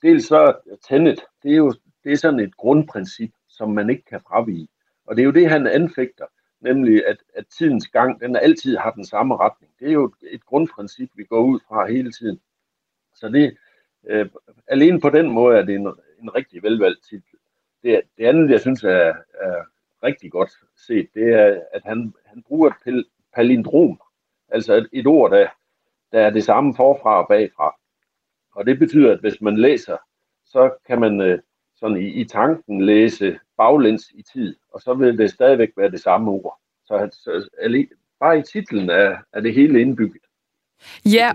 Dels 0.02 0.28
så 0.28 0.54
Tenet, 0.90 1.20
det 1.44 1.52
er 1.52 1.56
jo 1.56 1.74
det 2.04 2.12
er 2.12 2.18
sådan 2.18 2.40
et 2.40 2.58
grundprincip, 2.58 3.32
som 3.50 3.72
man 3.72 3.90
ikke 3.90 4.06
kan 4.06 4.20
fravige. 4.28 4.68
Og 5.08 5.16
det 5.16 5.22
er 5.22 5.26
jo 5.26 5.32
det, 5.32 5.50
han 5.50 5.68
anfægter 5.68 6.26
nemlig 6.62 7.08
at, 7.08 7.18
at 7.36 7.48
tidens 7.48 7.88
gang, 7.88 8.22
den 8.22 8.36
altid 8.36 8.78
har 8.78 8.92
den 8.92 9.06
samme 9.06 9.38
retning. 9.38 9.74
Det 9.80 9.88
er 9.88 9.94
jo 9.94 10.14
et 10.22 10.46
grundprincip, 10.46 11.10
vi 11.14 11.24
går 11.24 11.42
ud 11.42 11.60
fra 11.68 11.88
hele 11.88 12.12
tiden. 12.12 12.40
Så 13.16 13.30
det, 13.30 13.58
øh, 14.08 14.30
alene 14.68 15.02
på 15.02 15.10
den 15.10 15.30
måde 15.30 15.58
er 15.58 15.62
det 15.62 15.76
en, 15.76 15.88
en 16.22 16.36
rigtig 16.36 16.64
velvalgt 16.64 17.04
titel. 17.10 17.40
Det, 17.84 18.02
det 18.18 18.26
andet, 18.26 18.50
jeg 18.50 18.62
synes 18.62 18.84
er, 18.84 19.14
er 19.42 19.64
rigtig 20.04 20.32
godt 20.32 20.52
set, 20.88 21.10
det 21.14 21.34
er, 21.34 21.62
at 21.74 21.82
han, 21.86 22.14
han 22.26 22.44
bruger 22.44 22.72
et 22.86 23.06
palindrom, 23.36 24.02
altså 24.50 24.74
et, 24.74 24.90
et 24.94 25.08
ord, 25.08 25.32
der, 25.32 25.48
der 26.12 26.20
er 26.20 26.30
det 26.30 26.44
samme 26.44 26.76
forfra 26.76 27.22
og 27.22 27.28
bagfra. 27.28 27.76
Og 28.56 28.66
det 28.66 28.80
betyder, 28.80 29.12
at 29.12 29.20
hvis 29.20 29.42
man 29.42 29.58
læser, 29.58 29.98
så 30.46 30.72
kan 30.88 31.00
man 31.00 31.22
øh, 31.22 31.40
sådan 31.80 31.98
i, 31.98 32.08
i 32.08 32.26
tanken 32.26 32.86
læse 32.86 33.40
baglæns 33.58 34.12
i 34.14 34.24
tid, 34.34 34.56
og 34.74 34.82
så 34.82 34.94
vil 34.94 35.18
det 35.18 35.32
stadigvæk 35.32 35.70
være 35.78 35.92
det 35.92 36.00
samme 36.00 36.32
ord. 36.32 36.60
Så, 36.86 37.10
så 37.14 37.50
bare 38.20 38.40
i 38.40 38.42
titlen 38.42 38.90
er, 38.90 39.16
er 39.34 39.40
det 39.40 39.54
hele 39.54 39.82
indbygget. 39.82 40.22
Ja, 41.06 41.32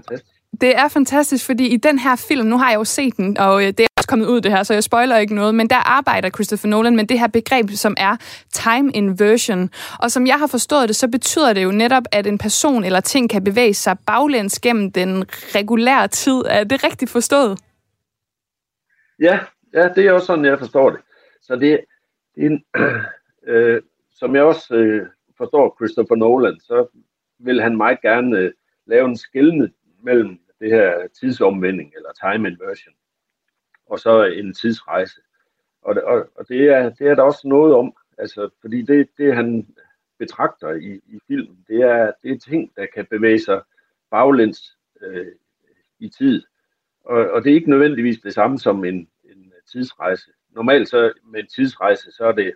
det 0.61 0.77
er 0.77 0.89
fantastisk, 0.89 1.47
fordi 1.47 1.67
i 1.67 1.77
den 1.77 1.99
her 1.99 2.17
film, 2.17 2.47
nu 2.47 2.59
har 2.59 2.71
jeg 2.71 2.77
jo 2.77 2.85
set 2.85 3.17
den, 3.17 3.39
og 3.39 3.63
øh, 3.63 3.67
det 3.67 3.81
er 3.81 3.87
også 3.97 4.09
kommet 4.09 4.27
ud 4.27 4.41
det 4.41 4.53
her, 4.53 4.63
så 4.63 4.75
jeg 4.75 4.85
spoiler 4.85 5.17
ikke 5.17 5.35
noget, 5.35 5.55
men 5.55 5.71
der 5.71 5.77
arbejder 5.77 6.31
Christopher 6.31 6.69
Nolan 6.69 6.97
med 6.97 7.07
det 7.07 7.19
her 7.19 7.27
begreb, 7.27 7.71
som 7.71 7.95
er 7.99 8.17
time 8.51 8.93
inversion. 8.93 9.71
Og 9.99 10.11
som 10.11 10.27
jeg 10.27 10.39
har 10.39 10.47
forstået 10.47 10.89
det, 10.89 10.97
så 10.97 11.09
betyder 11.09 11.53
det 11.53 11.65
jo 11.65 11.71
netop, 11.71 12.03
at 12.13 12.27
en 12.27 12.39
person 12.39 12.85
eller 12.85 13.01
ting 13.01 13.31
kan 13.31 13.45
bevæge 13.45 13.75
sig 13.75 13.99
baglæns 14.07 14.61
gennem 14.61 14.93
den 14.93 15.25
regulære 15.55 16.09
tid. 16.09 16.43
Er 16.47 16.65
det 16.65 16.85
rigtigt 16.85 17.11
forstået? 17.11 17.59
Ja, 19.21 19.39
ja 19.75 19.89
det 19.89 20.07
er 20.07 20.13
også 20.13 20.27
sådan, 20.27 20.45
jeg 20.45 20.59
forstår 20.59 20.91
det. 20.91 21.01
Så 21.41 21.57
det, 21.57 21.81
det 22.35 22.47
er 22.47 22.51
en, 22.51 22.65
øh, 23.53 23.83
som 24.11 24.35
jeg 24.35 24.45
også 24.45 24.75
øh, 24.75 25.07
forstår 25.39 25.77
Christopher 25.79 26.17
Nolan, 26.17 26.61
så 26.61 26.87
vil 27.39 27.63
han 27.63 27.77
meget 27.77 28.01
gerne 28.01 28.39
øh, 28.39 28.53
lave 28.87 29.05
en 29.09 29.17
skillende 29.17 29.73
mellem 30.03 30.39
det 30.61 30.71
her 30.71 31.09
tidsomvending, 31.21 31.93
eller 31.97 32.11
time 32.13 32.49
inversion, 32.49 32.95
og 33.87 33.99
så 33.99 34.25
en 34.25 34.55
tidsrejse. 34.55 35.21
Og, 35.83 35.97
og, 36.05 36.29
og 36.37 36.49
det, 36.49 36.69
er, 36.69 36.91
det 36.91 37.07
er 37.09 37.15
der 37.15 37.23
også 37.23 37.49
noget 37.49 37.75
om, 37.75 37.97
altså, 38.19 38.49
fordi 38.61 38.83
det, 38.83 39.09
det 39.19 39.35
han 39.35 39.67
betragter 40.19 40.71
i, 40.71 41.01
i 41.07 41.21
filmen, 41.27 41.65
det 41.69 41.81
er, 41.81 42.13
det 42.23 42.31
er 42.31 42.39
ting, 42.39 42.73
der 42.77 42.87
kan 42.95 43.07
bevæge 43.11 43.41
sig 43.41 43.63
baglæns 44.11 44.77
øh, 45.01 45.27
i 45.99 46.09
tid. 46.09 46.43
Og, 47.05 47.31
og 47.31 47.45
det 47.45 47.51
er 47.51 47.55
ikke 47.55 47.71
nødvendigvis 47.71 48.21
det 48.21 48.35
samme 48.35 48.59
som 48.59 48.85
en, 48.85 48.95
en 48.95 49.09
tidsrejse. 49.73 50.31
Normalt 50.51 50.89
så 50.89 51.13
med 51.25 51.41
en 51.41 51.47
tidsrejse, 51.47 52.13
så 52.13 52.25
er 52.25 52.33
det, 52.33 52.55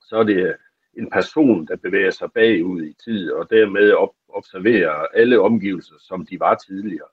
så 0.00 0.16
er 0.16 0.24
det 0.24 0.36
øh, 0.36 0.54
en 0.94 1.10
person, 1.10 1.66
der 1.66 1.76
bevæger 1.76 2.10
sig 2.10 2.32
bagud 2.32 2.82
i 2.82 2.94
tid, 3.04 3.32
og 3.32 3.50
dermed 3.50 3.92
op, 3.92 4.14
observerer 4.28 5.06
alle 5.14 5.40
omgivelser, 5.40 5.94
som 5.98 6.26
de 6.26 6.40
var 6.40 6.54
tidligere. 6.54 7.08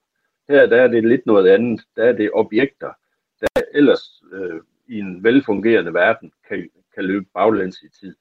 Her 0.50 0.66
der 0.66 0.82
er 0.82 0.88
det 0.88 1.04
lidt 1.04 1.26
noget 1.26 1.50
andet. 1.50 1.82
Der 1.96 2.04
er 2.04 2.12
det 2.12 2.32
objekter, 2.34 2.94
der 3.42 3.62
ellers 3.74 4.24
øh, 4.34 4.62
i 4.88 5.00
en 5.00 5.24
velfungerende 5.24 5.94
verden 5.94 6.32
kan, 6.48 6.70
kan 6.96 7.06
løbe 7.06 7.26
baglæns 7.34 7.82
i 7.82 7.90
tid. 7.90 8.16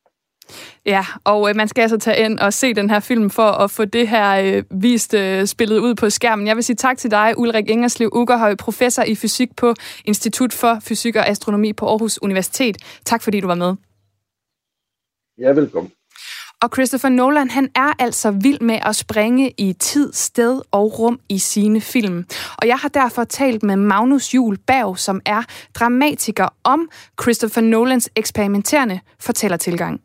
Ja, 0.87 1.07
og 1.25 1.51
øh, 1.51 1.57
man 1.57 1.69
skal 1.69 1.83
altså 1.83 1.99
tage 1.99 2.25
ind 2.25 2.39
og 2.39 2.53
se 2.53 2.75
den 2.75 2.91
her 2.91 3.01
film 3.01 3.31
for 3.31 3.51
at 3.51 3.71
få 3.71 3.85
det 3.85 4.09
her 4.09 4.57
øh, 4.57 4.83
vist 4.83 5.15
øh, 5.15 5.47
spillet 5.47 5.79
ud 5.79 5.95
på 5.95 6.11
skærmen. 6.11 6.47
Jeg 6.47 6.57
vil 6.57 6.65
sige 6.65 6.77
tak 6.77 6.99
til 6.99 7.11
dig, 7.11 7.35
Ulrik 7.37 7.71
Ingerslev 7.71 8.11
Ugerhøj, 8.13 8.55
professor 8.55 9.03
i 9.03 9.15
fysik 9.15 9.57
på 9.57 9.75
Institut 10.05 10.53
for 10.53 10.79
Fysik 10.83 11.17
og 11.17 11.29
Astronomi 11.29 11.73
på 11.73 11.87
Aarhus 11.87 12.23
Universitet. 12.23 12.77
Tak 13.05 13.23
fordi 13.23 13.41
du 13.41 13.47
var 13.47 13.55
med. 13.55 13.75
Ja, 15.39 15.51
velkommen. 15.53 15.93
Og 16.63 16.71
Christopher 16.75 17.09
Nolan, 17.09 17.51
han 17.51 17.69
er 17.75 17.93
altså 17.99 18.31
vild 18.31 18.61
med 18.61 18.79
at 18.83 18.97
springe 18.97 19.55
i 19.59 19.73
tid, 19.73 20.13
sted 20.13 20.61
og 20.71 20.99
rum 20.99 21.21
i 21.29 21.39
sine 21.39 21.81
film. 21.81 22.25
Og 22.57 22.67
jeg 22.67 22.77
har 22.77 22.89
derfor 22.89 23.25
talt 23.25 23.63
med 23.63 23.77
Magnus 23.77 24.35
Jul 24.35 24.59
Berg, 24.67 24.99
som 24.99 25.21
er 25.27 25.43
dramatiker 25.75 26.49
om 26.65 26.89
Christopher 27.23 27.63
Nolans 27.63 28.11
eksperimenterende 28.17 29.01
fortællertilgang. 29.21 30.01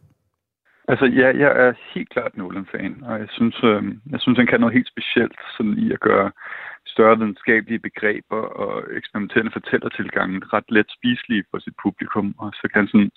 Altså, 0.88 1.06
ja, 1.06 1.28
jeg 1.43 1.52
er 1.65 1.74
helt 1.93 2.10
klart 2.10 2.38
Nolan-fan, 2.38 3.04
og 3.04 3.19
jeg 3.19 3.28
synes, 3.30 3.58
øh, 3.63 3.84
jeg 4.12 4.19
synes, 4.19 4.38
han 4.38 4.48
kan 4.48 4.60
noget 4.60 4.74
helt 4.74 4.88
specielt 4.88 5.39
sådan 5.58 5.78
i 5.78 5.91
at 5.91 6.00
gøre 6.00 6.32
større 6.86 7.17
videnskabelige 7.17 7.80
begreber 7.80 8.41
og 8.63 8.84
eksperimenterende 8.98 9.52
fortællertilgangen 9.52 10.54
ret 10.54 10.69
let 10.69 10.86
spiselige 10.98 11.43
for 11.52 11.60
sit 11.60 11.74
publikum, 11.84 12.36
og 12.38 12.52
så 12.54 12.62
kan 12.71 12.80
han 12.82 12.88
sådan, 12.88 13.12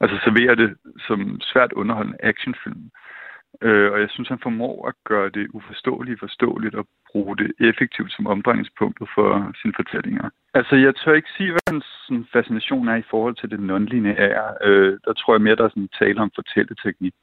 altså 0.00 0.16
servere 0.24 0.56
det 0.56 0.76
som 1.06 1.40
svært 1.40 1.72
underholdende 1.72 2.24
actionfilm. 2.30 2.84
Øh, 2.84 3.23
Øh, 3.62 3.92
og 3.92 4.00
jeg 4.00 4.10
synes, 4.10 4.28
han 4.28 4.38
formår 4.42 4.88
at 4.88 4.94
gøre 5.04 5.28
det 5.30 5.46
uforståeligt 5.52 6.20
forståeligt 6.20 6.74
og 6.74 6.86
bruge 7.12 7.36
det 7.36 7.52
effektivt 7.60 8.12
som 8.12 8.26
omdrejningspunktet 8.26 9.08
for 9.14 9.52
sine 9.62 9.74
fortællinger. 9.76 10.30
Altså, 10.54 10.74
jeg 10.76 10.94
tør 10.96 11.14
ikke 11.14 11.36
sige, 11.36 11.50
hvad 11.50 11.66
hans 11.70 11.86
sådan, 12.06 12.26
fascination 12.32 12.88
er 12.88 12.96
i 12.96 13.08
forhold 13.10 13.36
til 13.36 13.50
det 13.52 13.60
non-lineære. 13.70 14.48
Øh, 14.68 14.92
der 15.04 15.12
tror 15.12 15.34
jeg 15.34 15.42
mere, 15.42 15.56
der 15.56 15.64
er 15.64 15.74
sådan 15.74 15.98
tale 15.98 16.20
om 16.20 16.30
fortælleteknik. 16.34 17.14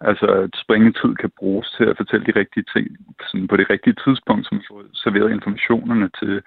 Altså, 0.00 0.26
at 0.26 0.50
springetid 0.64 1.12
kan 1.22 1.30
bruges 1.38 1.68
til 1.76 1.84
at 1.84 1.96
fortælle 1.96 2.26
de 2.26 2.38
rigtige 2.40 2.66
ting 2.74 2.86
sådan, 3.30 3.48
på 3.48 3.56
det 3.56 3.70
rigtige 3.70 3.96
tidspunkt, 4.04 4.46
som 4.46 4.62
får 4.68 4.80
serveret 4.94 5.30
informationerne 5.30 6.08
til 6.20 6.42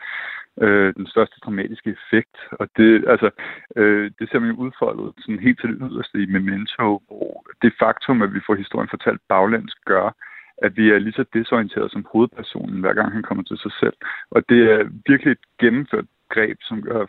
øh, 0.62 0.94
den 0.96 1.08
største 1.08 1.40
dramatiske 1.46 1.90
effekt. 1.98 2.38
Og 2.52 2.68
det, 2.78 3.06
altså, 3.08 3.30
øh, 3.76 4.12
det 4.20 4.30
ser 4.30 4.40
man 4.40 4.50
jo 4.50 4.56
udfoldet 4.56 5.14
sådan 5.18 5.40
helt 5.40 5.60
til 5.60 5.70
det 5.70 5.90
yderste 5.92 6.24
i 6.24 6.26
Memento, 6.26 7.02
hvor 7.08 7.46
det 7.62 7.74
faktum, 7.80 8.22
at 8.22 8.34
vi 8.34 8.40
får 8.46 8.56
historien 8.56 8.90
fortalt 8.90 9.22
baglæns, 9.30 9.74
gør, 9.86 10.16
at 10.58 10.78
vi 10.78 10.92
er 10.92 11.00
lige 11.00 11.20
så 11.20 11.26
desorienteret 11.34 11.92
som 11.92 12.08
hovedpersonen, 12.12 12.80
hver 12.82 12.94
gang 12.94 13.12
han 13.14 13.24
kommer 13.24 13.44
til 13.44 13.58
sig 13.58 13.72
selv. 13.80 13.98
Og 14.32 14.50
det 14.50 14.72
er 14.72 14.90
virkelig 15.08 15.32
et 15.32 15.46
gennemført 15.60 16.06
greb, 16.30 16.58
som 16.62 16.82
gør 16.82 17.06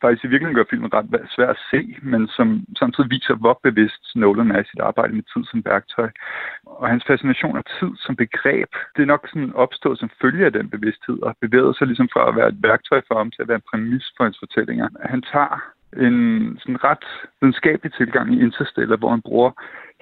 faktisk 0.00 0.24
i 0.24 0.28
virkeligheden 0.28 0.58
gør 0.58 0.70
filmen 0.70 0.94
ret 0.94 1.28
svær 1.34 1.50
at 1.50 1.62
se, 1.70 1.96
men 2.02 2.28
som 2.28 2.64
samtidig 2.78 3.10
viser, 3.10 3.34
hvor 3.34 3.60
bevidst 3.62 4.02
Nolan 4.14 4.50
er 4.50 4.60
i 4.60 4.70
sit 4.70 4.80
arbejde 4.80 5.14
med 5.14 5.22
tid 5.32 5.44
som 5.50 5.62
værktøj. 5.64 6.10
Og 6.66 6.88
hans 6.88 7.04
fascination 7.06 7.56
af 7.56 7.64
tid 7.78 7.92
som 8.04 8.16
begreb, 8.16 8.70
det 8.96 9.02
er 9.02 9.12
nok 9.14 9.28
sådan 9.28 9.52
opstået 9.54 9.98
som 9.98 10.10
følge 10.22 10.46
af 10.46 10.52
den 10.52 10.70
bevidsthed, 10.70 11.18
og 11.22 11.36
bevæget 11.40 11.76
sig 11.76 11.86
ligesom 11.86 12.08
fra 12.12 12.28
at 12.28 12.36
være 12.36 12.48
et 12.48 12.62
værktøj 12.62 13.00
for 13.08 13.16
ham 13.18 13.30
til 13.30 13.42
at 13.42 13.48
være 13.48 13.60
en 13.60 13.68
præmis 13.70 14.06
for 14.16 14.24
hans 14.24 14.38
fortællinger. 14.38 14.88
Han 15.12 15.22
tager 15.22 15.72
en 15.96 16.18
sådan 16.60 16.84
ret 16.84 17.04
videnskabelig 17.40 17.92
tilgang 17.92 18.34
i 18.34 18.40
Interstellar, 18.40 18.96
hvor 18.96 19.10
han 19.10 19.22
bruger 19.22 19.50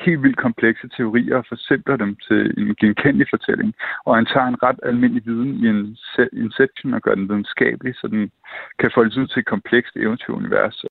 helt 0.05 0.23
vildt 0.23 0.37
komplekse 0.47 0.89
teorier 0.97 1.37
og 1.37 1.45
forsimpler 1.49 1.97
dem 1.97 2.17
til 2.29 2.41
en 2.59 2.75
genkendelig 2.81 3.27
fortælling. 3.31 3.75
Og 4.05 4.17
han 4.17 4.27
tager 4.27 4.47
en 4.47 4.63
ret 4.63 4.81
almindelig 4.83 5.23
viden 5.27 5.53
i 5.65 5.67
en 5.69 5.97
Inception 6.33 6.95
og 6.95 7.03
gør 7.03 7.15
den 7.15 7.29
videnskabelig, 7.29 7.95
så 7.95 8.07
den 8.07 8.31
kan 8.79 8.91
foldes 8.95 9.17
ud 9.17 9.27
til 9.27 9.41
et 9.41 9.47
komplekst 9.47 9.97
eventyrunivers. 9.97 10.85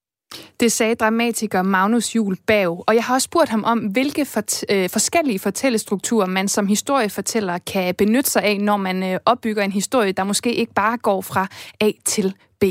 Det 0.60 0.72
sagde 0.72 0.94
dramatiker 0.94 1.62
Magnus 1.62 2.16
Jul 2.16 2.36
Bav, 2.46 2.84
og 2.88 2.94
jeg 2.94 3.04
har 3.04 3.14
også 3.14 3.24
spurgt 3.24 3.50
ham 3.50 3.64
om, 3.64 3.78
hvilke 3.78 4.24
fort- 4.24 4.64
øh, 4.72 4.88
forskellige 4.92 5.38
fortællestrukturer 5.38 6.26
man 6.26 6.48
som 6.48 6.66
historiefortæller 6.66 7.58
kan 7.72 7.94
benytte 7.94 8.30
sig 8.30 8.42
af, 8.42 8.60
når 8.60 8.76
man 8.76 9.02
øh, 9.02 9.18
opbygger 9.26 9.62
en 9.62 9.72
historie, 9.72 10.12
der 10.12 10.24
måske 10.24 10.54
ikke 10.54 10.74
bare 10.74 10.98
går 10.98 11.20
fra 11.20 11.46
A 11.80 11.90
til 12.04 12.34
B 12.60 12.64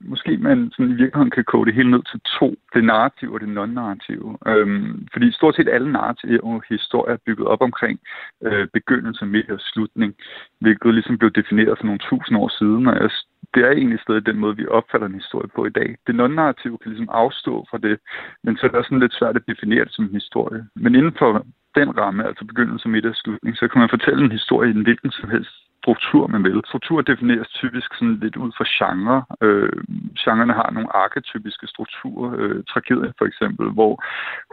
måske 0.00 0.36
man 0.36 0.70
sådan 0.72 0.92
i 0.92 1.00
virkeligheden 1.02 1.30
kan 1.30 1.44
kode 1.44 1.66
det 1.66 1.74
hele 1.74 1.90
ned 1.90 2.02
til 2.10 2.20
to. 2.38 2.54
Det 2.74 2.84
narrative 2.84 3.34
og 3.34 3.40
det 3.40 3.48
non-narrative. 3.58 4.28
Øhm, 4.50 5.06
fordi 5.12 5.32
stort 5.32 5.56
set 5.56 5.68
alle 5.68 5.92
narrative 5.92 6.44
og 6.44 6.62
historier 6.68 7.14
er 7.14 7.24
bygget 7.26 7.46
op 7.46 7.62
omkring 7.62 8.00
øh, 8.42 8.68
begyndelse, 8.72 9.26
midt 9.26 9.50
og 9.50 9.60
slutning, 9.60 10.14
hvilket 10.60 10.94
ligesom 10.94 11.18
blev 11.18 11.30
defineret 11.30 11.78
for 11.78 11.86
nogle 11.86 12.00
tusind 12.10 12.38
år 12.38 12.48
siden, 12.48 12.86
og 12.86 12.94
jeg 12.94 13.10
det 13.54 13.64
er 13.64 13.70
egentlig 13.70 14.00
stadig 14.00 14.26
den 14.26 14.38
måde, 14.38 14.56
vi 14.56 14.66
opfatter 14.66 15.06
en 15.06 15.20
historie 15.22 15.48
på 15.56 15.66
i 15.66 15.70
dag. 15.70 15.96
Det 16.06 16.14
non-narrative 16.14 16.78
kan 16.78 16.90
ligesom 16.90 17.08
afstå 17.12 17.66
fra 17.70 17.78
det, 17.78 17.98
men 18.44 18.56
så 18.56 18.66
er 18.66 18.70
det 18.70 18.78
også 18.78 18.88
sådan 18.88 19.04
lidt 19.04 19.18
svært 19.18 19.36
at 19.36 19.48
definere 19.48 19.84
det 19.84 19.92
som 19.94 20.04
en 20.04 20.20
historie. 20.20 20.66
Men 20.74 20.94
inden 20.94 21.14
for 21.18 21.46
den 21.74 21.98
ramme, 21.98 22.26
altså 22.26 22.44
begyndelse, 22.44 22.88
midt 22.88 23.06
og 23.06 23.14
slutning, 23.14 23.56
så 23.56 23.68
kan 23.68 23.80
man 23.80 23.88
fortælle 23.88 24.24
en 24.24 24.32
historie 24.38 24.68
i 24.70 24.74
en 24.76 24.82
hvilken 24.82 25.10
som 25.10 25.30
helst 25.30 25.54
struktur, 25.86 26.26
man 26.26 26.44
vil. 26.44 26.62
Struktur 26.70 27.00
defineres 27.00 27.48
typisk 27.48 27.88
sådan 27.94 28.18
lidt 28.22 28.36
ud 28.36 28.50
fra 28.58 28.66
genre. 28.76 29.18
Øh, 29.46 29.78
genrerne 30.22 30.54
har 30.60 30.70
nogle 30.70 30.96
arketypiske 31.04 31.66
strukturer. 31.66 32.30
Øh, 32.40 32.64
tragedie 32.70 33.12
for 33.18 33.26
eksempel, 33.30 33.66
hvor 33.78 33.94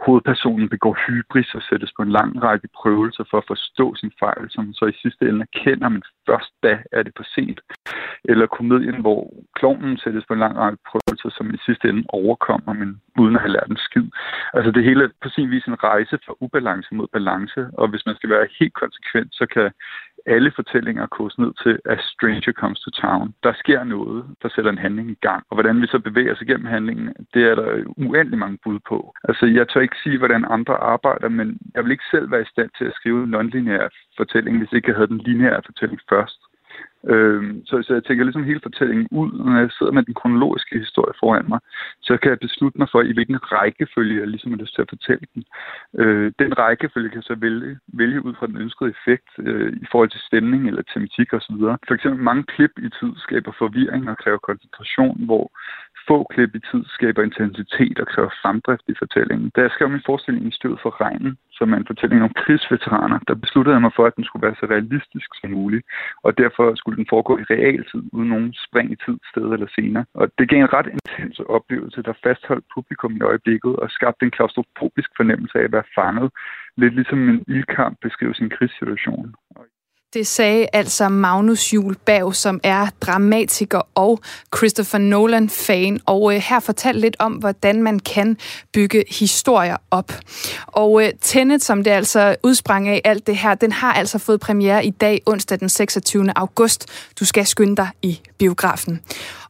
hovedpersonen 0.04 0.68
begår 0.74 0.94
hybris 1.06 1.54
og 1.54 1.62
sættes 1.68 1.92
på 1.96 2.02
en 2.02 2.12
lang 2.18 2.30
række 2.42 2.68
prøvelser 2.78 3.24
for 3.30 3.38
at 3.38 3.48
forstå 3.52 3.86
sin 3.94 4.12
fejl, 4.22 4.44
som 4.50 4.64
så 4.78 4.84
i 4.86 5.00
sidste 5.02 5.22
ende 5.28 5.46
erkender, 5.48 5.88
men 5.88 6.02
først 6.28 6.50
da 6.62 6.72
er 6.92 7.02
det 7.02 7.12
for 7.16 7.26
sent. 7.34 7.60
Eller 8.30 8.46
komedien, 8.46 9.00
hvor 9.00 9.20
klovnen 9.58 9.96
sættes 9.98 10.24
på 10.26 10.32
en 10.34 10.44
lang 10.44 10.56
række 10.56 10.78
prøvelser, 10.90 11.30
som 11.36 11.54
i 11.54 11.58
sidste 11.66 11.88
ende 11.88 12.04
overkommer, 12.08 12.72
men 12.80 13.00
uden 13.20 13.36
at 13.36 13.42
have 13.42 13.56
lært 13.56 13.70
en 13.70 13.84
skid. 13.88 14.08
Altså 14.56 14.70
det 14.70 14.84
hele 14.84 15.04
er 15.04 15.08
på 15.22 15.28
sin 15.28 15.50
vis 15.50 15.64
en 15.64 15.82
rejse 15.84 16.18
fra 16.26 16.34
ubalance 16.40 16.94
mod 16.94 17.08
balance, 17.12 17.60
og 17.80 17.88
hvis 17.88 18.06
man 18.06 18.16
skal 18.16 18.30
være 18.30 18.46
helt 18.58 18.74
konsekvent, 18.82 19.30
så 19.34 19.46
kan 19.54 19.70
alle 20.26 20.52
fortællinger 20.54 21.06
kos 21.06 21.38
ned 21.38 21.52
til 21.62 21.78
at 21.84 22.00
Stranger 22.00 22.52
Comes 22.52 22.80
to 22.80 22.90
Town. 22.90 23.34
Der 23.42 23.52
sker 23.52 23.84
noget, 23.84 24.24
der 24.42 24.48
sætter 24.48 24.70
en 24.70 24.78
handling 24.78 25.10
i 25.10 25.18
gang. 25.20 25.44
Og 25.50 25.56
hvordan 25.56 25.82
vi 25.82 25.86
så 25.86 25.98
bevæger 25.98 26.32
os 26.32 26.40
igennem 26.40 26.66
handlingen, 26.66 27.14
det 27.34 27.42
er 27.50 27.54
der 27.54 27.84
uendelig 27.96 28.38
mange 28.38 28.58
bud 28.64 28.78
på. 28.88 29.14
Altså, 29.24 29.46
jeg 29.46 29.68
tør 29.68 29.80
ikke 29.80 30.02
sige, 30.02 30.18
hvordan 30.18 30.44
andre 30.50 30.76
arbejder, 30.76 31.28
men 31.28 31.58
jeg 31.74 31.84
vil 31.84 31.92
ikke 31.92 32.10
selv 32.10 32.30
være 32.30 32.42
i 32.42 32.52
stand 32.52 32.70
til 32.78 32.84
at 32.84 32.94
skrive 32.94 33.24
en 33.24 33.34
non-lineær 33.34 33.88
fortælling, 34.16 34.58
hvis 34.58 34.72
ikke 34.72 34.88
jeg 34.88 34.96
havde 34.96 35.12
den 35.14 35.24
lineære 35.28 35.62
fortælling 35.66 36.00
først. 36.08 36.40
Øh, 37.12 37.42
så, 37.64 37.82
så 37.82 37.94
jeg 37.94 38.04
tænker 38.04 38.24
ligesom 38.24 38.44
hele 38.44 38.60
fortællingen 38.68 39.08
ud, 39.10 39.30
når 39.32 39.58
jeg 39.60 39.70
sidder 39.78 39.92
med 39.92 40.02
den 40.02 40.14
kronologiske 40.14 40.78
historie 40.78 41.14
foran 41.20 41.48
mig, 41.48 41.60
så 42.00 42.16
kan 42.16 42.30
jeg 42.30 42.38
beslutte 42.38 42.78
mig 42.78 42.88
for, 42.92 43.00
i 43.02 43.12
hvilken 43.12 43.38
rækkefølge 43.52 44.20
jeg 44.20 44.28
ligesom 44.28 44.50
har 44.52 44.58
lyst 44.58 44.74
til 44.74 44.82
at 44.82 44.92
fortælle 44.94 45.26
den. 45.34 45.44
Øh, 46.00 46.32
den 46.38 46.58
rækkefølge 46.58 47.08
kan 47.08 47.22
jeg 47.22 47.30
så 47.32 47.34
vælge, 47.34 47.78
vælge 47.88 48.24
ud 48.24 48.34
fra 48.38 48.46
den 48.46 48.56
ønskede 48.56 48.90
effekt 48.96 49.30
øh, 49.38 49.72
i 49.84 49.86
forhold 49.90 50.10
til 50.10 50.20
stemning 50.28 50.68
eller 50.68 50.82
tematik 50.82 51.32
osv. 51.32 51.56
For 51.88 51.94
eksempel 51.94 52.22
mange 52.22 52.44
klip 52.54 52.74
i 52.78 52.88
tid 52.98 53.12
skaber 53.16 53.52
forvirring 53.58 54.10
og 54.10 54.18
kræver 54.18 54.38
koncentration, 54.38 55.24
hvor 55.24 55.44
få 56.08 56.26
klip 56.34 56.54
i 56.54 56.60
tid 56.70 56.82
skaber 56.96 57.22
intensitet 57.22 57.98
og 58.02 58.06
kræver 58.06 58.30
fremdrift 58.42 58.86
i 58.88 58.94
fortællingen. 58.98 59.50
Da 59.56 59.60
jeg 59.60 59.70
skrev 59.70 59.88
min 59.90 60.06
forestilling 60.06 60.46
i 60.48 60.56
stødet 60.58 60.80
for 60.82 61.00
regnen, 61.00 61.38
som 61.58 61.72
er 61.72 61.76
en 61.76 61.86
fortælling 61.86 62.22
om 62.22 62.32
krigsveteraner, 62.42 63.18
der 63.28 63.34
besluttede 63.34 63.74
jeg 63.74 63.82
mig 63.82 63.92
for, 63.96 64.06
at 64.06 64.16
den 64.16 64.24
skulle 64.24 64.46
være 64.46 64.60
så 64.60 64.66
realistisk 64.74 65.28
som 65.40 65.50
muligt, 65.50 65.84
og 66.24 66.38
derfor 66.38 66.74
skulle 66.74 66.96
den 66.96 67.06
foregå 67.10 67.32
i 67.38 67.44
realtid, 67.54 68.02
uden 68.12 68.28
nogen 68.28 68.54
spring 68.66 68.92
i 68.92 68.96
tid, 69.04 69.18
sted 69.30 69.46
eller 69.54 69.68
senere. 69.74 70.04
Og 70.14 70.26
det 70.38 70.48
gav 70.48 70.60
en 70.60 70.72
ret 70.72 70.88
intens 70.96 71.38
oplevelse, 71.56 72.02
der 72.02 72.20
fastholdt 72.26 72.66
publikum 72.74 73.16
i 73.16 73.26
øjeblikket 73.30 73.76
og 73.76 73.90
skabte 73.90 74.24
en 74.24 74.36
klaustrofobisk 74.36 75.10
fornemmelse 75.16 75.58
af 75.58 75.64
at 75.64 75.72
være 75.72 75.90
fanget, 75.94 76.30
lidt 76.76 76.94
ligesom 76.94 77.28
en 77.28 77.44
ildkamp 77.48 77.98
beskriver 78.02 78.32
sin 78.32 78.50
krigssituation. 78.50 79.34
Det 80.14 80.26
sagde 80.26 80.66
altså 80.72 81.08
Magnus 81.08 81.72
Jul 81.74 81.96
Bav, 81.96 82.32
som 82.32 82.60
er 82.62 82.86
dramatiker 83.00 83.80
og 83.94 84.20
Christopher 84.56 84.98
Nolan-fan, 84.98 86.00
og 86.06 86.34
øh, 86.34 86.40
her 86.40 86.60
fortalte 86.60 87.00
lidt 87.00 87.16
om, 87.18 87.32
hvordan 87.32 87.82
man 87.82 87.98
kan 87.98 88.36
bygge 88.72 89.04
historier 89.18 89.76
op. 89.90 90.12
Og 90.66 91.04
øh, 91.04 91.12
Tenet, 91.20 91.62
som 91.62 91.84
det 91.84 91.90
altså 91.90 92.36
udsprang 92.42 92.88
af 92.88 93.00
alt 93.04 93.26
det 93.26 93.36
her, 93.36 93.54
den 93.54 93.72
har 93.72 93.92
altså 93.92 94.18
fået 94.18 94.40
premiere 94.40 94.86
i 94.86 94.90
dag, 94.90 95.22
onsdag 95.26 95.60
den 95.60 95.68
26. 95.68 96.38
august. 96.38 96.86
Du 97.20 97.24
skal 97.24 97.46
skynde 97.46 97.76
dig 97.76 97.88
i 98.02 98.20
biografen. 98.38 99.00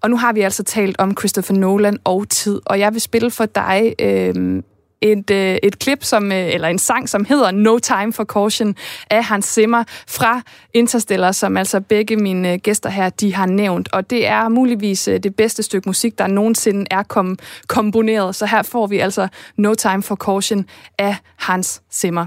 Og 0.00 0.10
nu 0.10 0.16
har 0.16 0.32
vi 0.32 0.40
altså 0.40 0.62
talt 0.62 0.96
om 0.98 1.16
Christopher 1.18 1.56
Nolan 1.56 1.98
og 2.04 2.28
tid, 2.28 2.60
og 2.66 2.78
jeg 2.78 2.92
vil 2.92 3.00
spille 3.00 3.30
for 3.30 3.46
dig 3.46 3.94
øh, 3.98 4.62
et, 5.04 5.30
øh, 5.30 5.58
et 5.62 5.78
klip, 5.78 6.04
som, 6.04 6.32
øh, 6.32 6.54
eller 6.54 6.68
en 6.68 6.78
sang, 6.78 7.08
som 7.08 7.24
hedder 7.24 7.50
No 7.50 7.78
Time 7.78 8.12
for 8.12 8.24
Caution 8.24 8.76
af 9.10 9.24
Hans 9.24 9.46
Zimmer 9.46 9.84
fra 10.08 10.42
Interstellar, 10.74 11.32
som 11.32 11.56
altså 11.56 11.80
begge 11.80 12.16
mine 12.16 12.52
øh, 12.52 12.58
gæster 12.58 12.90
her, 12.90 13.08
de 13.10 13.34
har 13.34 13.46
nævnt. 13.46 13.88
Og 13.92 14.10
det 14.10 14.26
er 14.26 14.48
muligvis 14.48 15.08
øh, 15.08 15.20
det 15.22 15.36
bedste 15.36 15.62
stykke 15.62 15.88
musik, 15.88 16.18
der 16.18 16.26
nogensinde 16.26 16.84
er 16.90 17.02
kom, 17.02 17.38
komponeret. 17.66 18.34
Så 18.34 18.46
her 18.46 18.62
får 18.62 18.86
vi 18.86 18.98
altså 18.98 19.28
No 19.56 19.74
Time 19.74 20.02
for 20.02 20.16
Caution 20.16 20.66
af 20.98 21.16
Hans 21.36 21.82
Zimmer. 21.92 22.26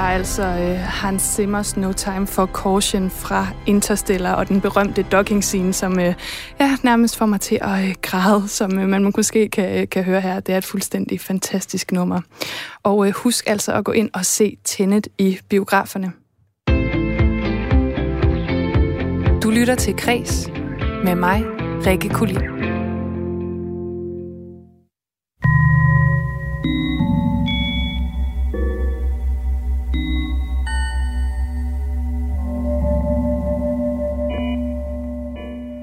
Var 0.00 0.10
altså 0.10 0.42
øh, 0.42 0.78
Hans 0.78 1.22
Zimmers 1.22 1.76
No 1.76 1.92
Time 1.92 2.26
for 2.26 2.46
Caution 2.46 3.10
fra 3.10 3.46
Interstellar 3.66 4.34
og 4.34 4.48
den 4.48 4.60
berømte 4.60 5.02
docking 5.02 5.44
scene, 5.44 5.72
som 5.72 6.00
øh, 6.00 6.14
ja, 6.60 6.76
nærmest 6.82 7.16
får 7.16 7.26
mig 7.26 7.40
til 7.40 7.58
at 7.60 7.84
øh, 7.84 7.94
græde, 8.02 8.48
som 8.48 8.78
øh, 8.78 8.88
man 8.88 9.12
måske 9.16 9.48
kan, 9.48 9.80
øh, 9.80 9.88
kan 9.88 10.04
høre 10.04 10.20
her. 10.20 10.40
Det 10.40 10.52
er 10.52 10.58
et 10.58 10.64
fuldstændig 10.64 11.20
fantastisk 11.20 11.92
nummer. 11.92 12.20
Og 12.82 13.06
øh, 13.06 13.12
husk 13.12 13.50
altså 13.50 13.72
at 13.72 13.84
gå 13.84 13.92
ind 13.92 14.10
og 14.14 14.24
se 14.24 14.56
Tenet 14.64 15.08
i 15.18 15.38
biograferne. 15.48 16.12
Du 19.42 19.50
lytter 19.50 19.74
til 19.74 19.96
Kres 19.96 20.48
med 21.04 21.14
mig, 21.14 21.44
Rikke 21.86 22.08
Kulin. 22.08 22.59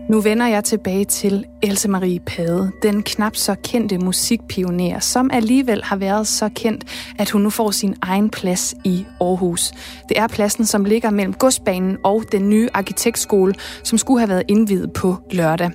Nu 0.09 0.21
vender 0.21 0.47
jeg 0.47 0.63
tilbage 0.63 1.05
til 1.05 1.45
Else 1.61 1.89
Marie 1.89 2.19
Pade, 2.19 2.71
den 2.83 3.03
knap 3.03 3.35
så 3.35 3.55
kendte 3.63 3.97
musikpioner, 3.97 4.99
som 4.99 5.29
alligevel 5.33 5.83
har 5.83 5.95
været 5.95 6.27
så 6.27 6.49
kendt, 6.55 6.83
at 7.19 7.29
hun 7.29 7.41
nu 7.41 7.49
får 7.49 7.71
sin 7.71 7.95
egen 8.01 8.29
plads 8.29 8.75
i 8.83 9.05
Aarhus. 9.21 9.71
Det 10.09 10.19
er 10.19 10.27
pladsen, 10.27 10.65
som 10.65 10.85
ligger 10.85 11.09
mellem 11.09 11.33
godsbanen 11.33 11.97
og 12.03 12.23
den 12.31 12.49
nye 12.49 12.69
arkitektskole, 12.73 13.53
som 13.83 13.97
skulle 13.97 14.19
have 14.19 14.29
været 14.29 14.43
indvidet 14.47 14.93
på 14.93 15.15
lørdag. 15.31 15.71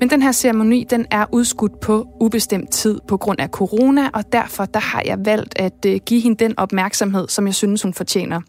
Men 0.00 0.10
den 0.10 0.22
her 0.22 0.32
ceremoni, 0.32 0.84
den 0.90 1.06
er 1.10 1.24
udskudt 1.32 1.80
på 1.80 2.06
ubestemt 2.20 2.70
tid 2.70 3.00
på 3.08 3.16
grund 3.16 3.40
af 3.40 3.48
corona, 3.48 4.10
og 4.14 4.32
derfor 4.32 4.64
der 4.64 4.80
har 4.80 5.02
jeg 5.06 5.18
valgt 5.24 5.58
at 5.58 5.86
øh, 5.86 6.00
give 6.06 6.20
hende 6.20 6.44
den 6.44 6.58
opmærksomhed, 6.58 7.28
som 7.28 7.46
jeg 7.46 7.54
synes, 7.54 7.82
hun 7.82 7.94
fortjener. 7.94 8.40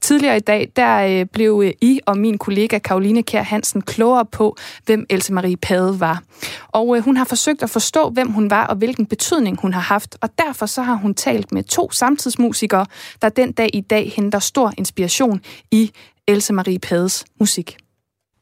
Tidligere 0.00 0.36
i 0.36 0.40
dag, 0.40 0.68
der 0.76 1.20
øh, 1.20 1.26
blev 1.32 1.62
øh, 1.64 1.72
I 1.80 2.00
og 2.06 2.18
min 2.18 2.38
kollega 2.38 2.78
Karoline 2.78 3.22
Kær 3.22 3.42
Hansen 3.42 3.82
klogere 3.82 4.24
på, 4.24 4.56
hvem 4.84 5.06
Else 5.10 5.32
Marie 5.32 5.56
Pade 5.56 6.00
var. 6.00 6.22
Og 6.68 6.96
øh, 6.96 7.02
hun 7.04 7.16
har 7.16 7.24
forsøgt 7.24 7.62
at 7.62 7.70
forstå, 7.70 8.10
hvem 8.10 8.30
hun 8.30 8.50
var 8.50 8.66
og 8.66 8.76
hvilken 8.76 9.06
betydning 9.06 9.60
hun 9.60 9.72
har 9.72 9.80
haft. 9.80 10.16
Og 10.20 10.28
derfor 10.38 10.66
så 10.66 10.82
har 10.82 10.94
hun 10.94 11.14
talt 11.14 11.52
med 11.52 11.64
to 11.64 11.90
samtidsmusikere, 11.90 12.86
der 13.22 13.28
den 13.28 13.52
dag 13.52 13.70
i 13.72 13.80
dag 13.80 14.12
henter 14.16 14.38
stor 14.38 14.72
inspiration 14.78 15.40
i 15.70 15.90
Else 16.28 16.52
Marie 16.52 16.78
Pades 16.78 17.24
musik. 17.40 17.76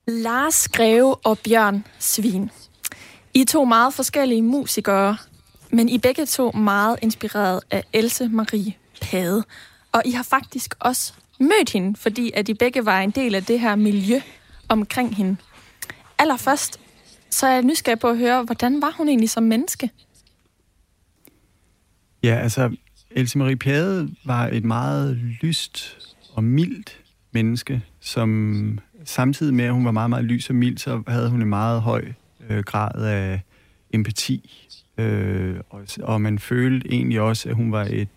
Lars 0.07 0.69
Greve 0.69 1.15
og 1.15 1.39
Bjørn 1.39 1.85
Svin. 1.99 2.51
I 3.35 3.41
er 3.41 3.45
to 3.45 3.65
meget 3.65 3.95
forskellige 3.95 4.43
musikere, 4.43 5.17
men 5.71 5.89
I 5.89 5.99
begge 5.99 6.27
to 6.27 6.51
meget 6.51 6.99
inspireret 7.03 7.61
af 7.71 7.85
Else 7.93 8.29
Marie 8.29 8.75
Pade. 9.03 9.45
Og 9.93 10.03
I 10.05 10.11
har 10.11 10.23
faktisk 10.23 10.75
også 10.81 11.13
mødt 11.41 11.73
hende, 11.73 11.99
fordi 11.99 12.31
at 12.35 12.49
I 12.49 12.55
begge 12.55 12.87
var 12.87 13.01
en 13.01 13.11
del 13.11 13.35
af 13.35 13.45
det 13.45 13.61
her 13.61 13.77
miljø 13.77 14.21
omkring 14.69 15.17
hende 15.17 15.37
allerførst, 16.23 16.81
så 17.31 17.47
er 17.47 17.53
jeg 17.53 17.63
nysgerrig 17.63 17.99
på 17.99 18.09
at 18.09 18.19
høre, 18.19 18.43
hvordan 18.43 18.83
var 18.83 18.95
hun 18.97 19.09
egentlig 19.09 19.31
som 19.31 19.43
menneske? 19.43 19.91
Ja, 22.23 22.35
altså, 22.35 22.77
Else 23.11 23.39
Marie 23.39 23.57
Pade 23.57 24.15
var 24.25 24.47
et 24.47 24.65
meget 24.65 25.17
lyst 25.17 25.99
og 26.33 26.45
mildt 26.45 27.01
menneske, 27.33 27.83
som 28.01 28.79
samtidig 29.05 29.55
med, 29.55 29.65
at 29.65 29.73
hun 29.73 29.85
var 29.85 29.91
meget, 29.91 30.11
meget 30.11 30.25
lys 30.25 30.49
og 30.49 30.55
mild, 30.55 30.79
så 30.79 31.03
havde 31.09 31.31
hun 31.31 31.43
en 31.43 31.49
meget 31.49 31.83
høj 31.83 32.05
øh, 32.49 32.59
grad 32.59 33.05
af 33.05 33.41
empati. 33.93 34.69
Øh, 34.99 35.57
og, 35.71 35.83
og 36.03 36.21
man 36.21 36.39
følte 36.39 36.93
egentlig 36.93 37.21
også, 37.21 37.49
at 37.49 37.55
hun 37.55 37.73
var 37.73 37.85
et 37.91 38.09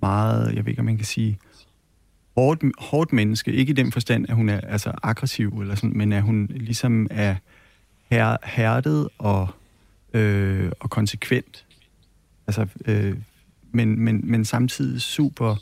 meget, 0.00 0.54
jeg 0.54 0.64
ved 0.64 0.70
ikke, 0.70 0.80
om 0.80 0.86
man 0.86 0.96
kan 0.96 1.06
sige, 1.06 1.38
hårdt, 2.36 2.62
hårdt 2.78 3.12
menneske. 3.12 3.52
Ikke 3.52 3.70
i 3.70 3.74
den 3.74 3.92
forstand, 3.92 4.26
at 4.28 4.34
hun 4.34 4.48
er 4.48 4.60
altså, 4.60 4.92
aggressiv, 5.02 5.48
eller 5.60 5.74
sådan, 5.74 5.96
men 5.96 6.12
at 6.12 6.22
hun 6.22 6.46
ligesom 6.50 7.06
er 7.10 7.34
her, 8.10 8.36
hærdet 8.44 9.08
og, 9.18 9.48
øh, 10.14 10.72
og 10.80 10.90
konsekvent. 10.90 11.66
Altså, 12.46 12.66
øh, 12.86 13.14
men, 13.72 14.00
men, 14.00 14.20
men 14.24 14.44
samtidig 14.44 15.00
super 15.00 15.56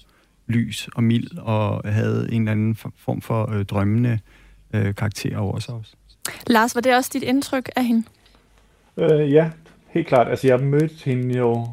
lys 0.47 0.89
og 0.95 1.05
mild, 1.05 1.39
og 1.39 1.93
havde 1.93 2.29
en 2.33 2.43
eller 2.43 2.53
anden 2.53 2.77
form 2.77 3.21
for 3.21 3.51
øh, 3.51 3.65
drømmende 3.65 4.19
øh, 4.75 4.95
karakter 4.95 5.39
over 5.39 5.59
sig 5.59 5.75
også. 5.75 5.93
Lars, 6.47 6.75
var 6.75 6.81
det 6.81 6.97
også 6.97 7.11
dit 7.13 7.23
indtryk 7.23 7.69
af 7.77 7.85
hende? 7.85 8.03
Øh, 8.97 9.33
ja, 9.33 9.51
helt 9.89 10.07
klart. 10.07 10.29
Altså, 10.29 10.47
jeg 10.47 10.61
mødte 10.61 11.05
hende 11.05 11.39
jo, 11.39 11.67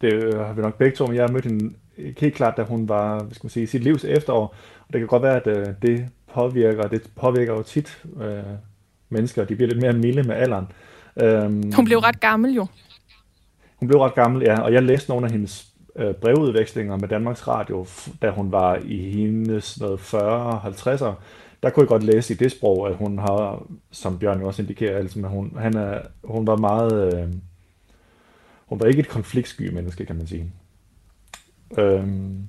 det 0.00 0.34
har 0.34 0.52
vi 0.52 0.62
nok 0.62 0.78
begge 0.78 0.96
to, 0.96 1.06
men 1.06 1.16
jeg 1.16 1.28
mødte 1.32 1.48
hende 1.48 1.74
helt 1.96 2.34
klart, 2.34 2.56
da 2.56 2.62
hun 2.62 2.88
var, 2.88 3.22
hvad 3.22 3.34
skal 3.34 3.44
man 3.44 3.50
sige, 3.50 3.66
sit 3.66 3.82
livs 3.82 4.04
efterår. 4.04 4.54
Og 4.88 4.92
det 4.92 5.00
kan 5.00 5.08
godt 5.08 5.22
være, 5.22 5.36
at 5.36 5.46
øh, 5.46 5.66
det 5.82 6.08
påvirker, 6.34 6.88
det 6.88 7.10
påvirker 7.16 7.52
jo 7.52 7.62
tit 7.62 8.02
øh, 8.20 8.42
mennesker, 9.08 9.44
de 9.44 9.56
bliver 9.56 9.68
lidt 9.68 9.82
mere 9.82 9.92
milde 9.92 10.22
med 10.22 10.36
alderen. 10.36 10.66
Øhm, 11.16 11.72
hun 11.72 11.84
blev 11.84 11.98
ret 11.98 12.20
gammel 12.20 12.54
jo. 12.54 12.66
Hun 13.76 13.88
blev 13.88 14.00
ret 14.00 14.14
gammel, 14.14 14.42
ja, 14.42 14.60
og 14.60 14.72
jeg 14.72 14.82
læste 14.82 15.10
nogle 15.10 15.26
af 15.26 15.32
hendes 15.32 15.66
øh, 15.96 16.14
brevudvekslinger 16.14 16.96
med 16.96 17.08
Danmarks 17.08 17.48
Radio, 17.48 17.86
da 18.22 18.30
hun 18.30 18.52
var 18.52 18.78
i 18.84 19.10
hendes 19.10 19.78
40-50'er. 19.82 21.14
Der 21.62 21.70
kunne 21.70 21.82
jeg 21.82 21.88
godt 21.88 22.02
læse 22.02 22.34
i 22.34 22.36
det 22.36 22.50
sprog, 22.50 22.88
at 22.88 22.96
hun 22.96 23.18
har, 23.18 23.66
som 23.90 24.18
Bjørn 24.18 24.40
jo 24.40 24.46
også 24.46 24.62
indikerer, 24.62 24.98
altså, 24.98 25.18
at 25.18 25.28
hun, 25.28 25.56
han 25.58 25.76
er, 25.76 26.00
hun 26.24 26.46
var 26.46 26.56
meget... 26.56 27.14
Øh, 27.14 27.32
hun 28.66 28.80
var 28.80 28.86
ikke 28.86 29.00
et 29.00 29.08
konfliktsky 29.08 29.72
menneske, 29.72 30.06
kan 30.06 30.16
man 30.16 30.26
sige. 30.26 30.52
Øhm, 31.78 32.48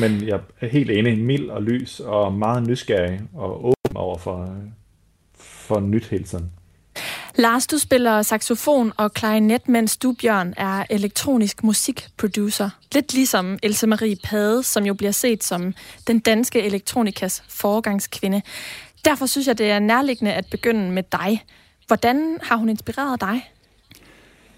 men 0.00 0.26
jeg 0.26 0.40
er 0.60 0.66
helt 0.68 0.90
enig, 0.90 1.18
mild 1.18 1.50
og 1.50 1.62
lys 1.62 2.00
og 2.00 2.32
meget 2.32 2.66
nysgerrig 2.68 3.20
og 3.34 3.64
åben 3.64 3.96
over 3.96 4.18
for, 4.18 4.56
for 5.34 5.80
nyt 5.80 6.06
hele 6.06 6.24
tiden. 6.24 6.50
Lars, 7.34 7.66
du 7.66 7.78
spiller 7.78 8.22
saxofon 8.22 8.92
og 8.96 9.12
klarinet, 9.12 9.68
mens 9.68 9.96
du, 9.96 10.12
Bjørn, 10.12 10.54
er 10.56 10.84
elektronisk 10.90 11.64
musikproducer. 11.64 12.70
Lidt 12.94 13.14
ligesom 13.14 13.58
Else 13.62 13.86
Marie 13.86 14.16
Pade, 14.24 14.62
som 14.62 14.84
jo 14.84 14.94
bliver 14.94 15.12
set 15.12 15.44
som 15.44 15.74
den 16.06 16.18
danske 16.18 16.62
elektronikas 16.62 17.44
foregangskvinde. 17.48 18.42
Derfor 19.04 19.26
synes 19.26 19.46
jeg, 19.46 19.58
det 19.58 19.70
er 19.70 19.78
nærliggende 19.78 20.32
at 20.32 20.46
begynde 20.50 20.90
med 20.90 21.02
dig. 21.12 21.44
Hvordan 21.86 22.38
har 22.42 22.56
hun 22.56 22.68
inspireret 22.68 23.20
dig? 23.20 23.50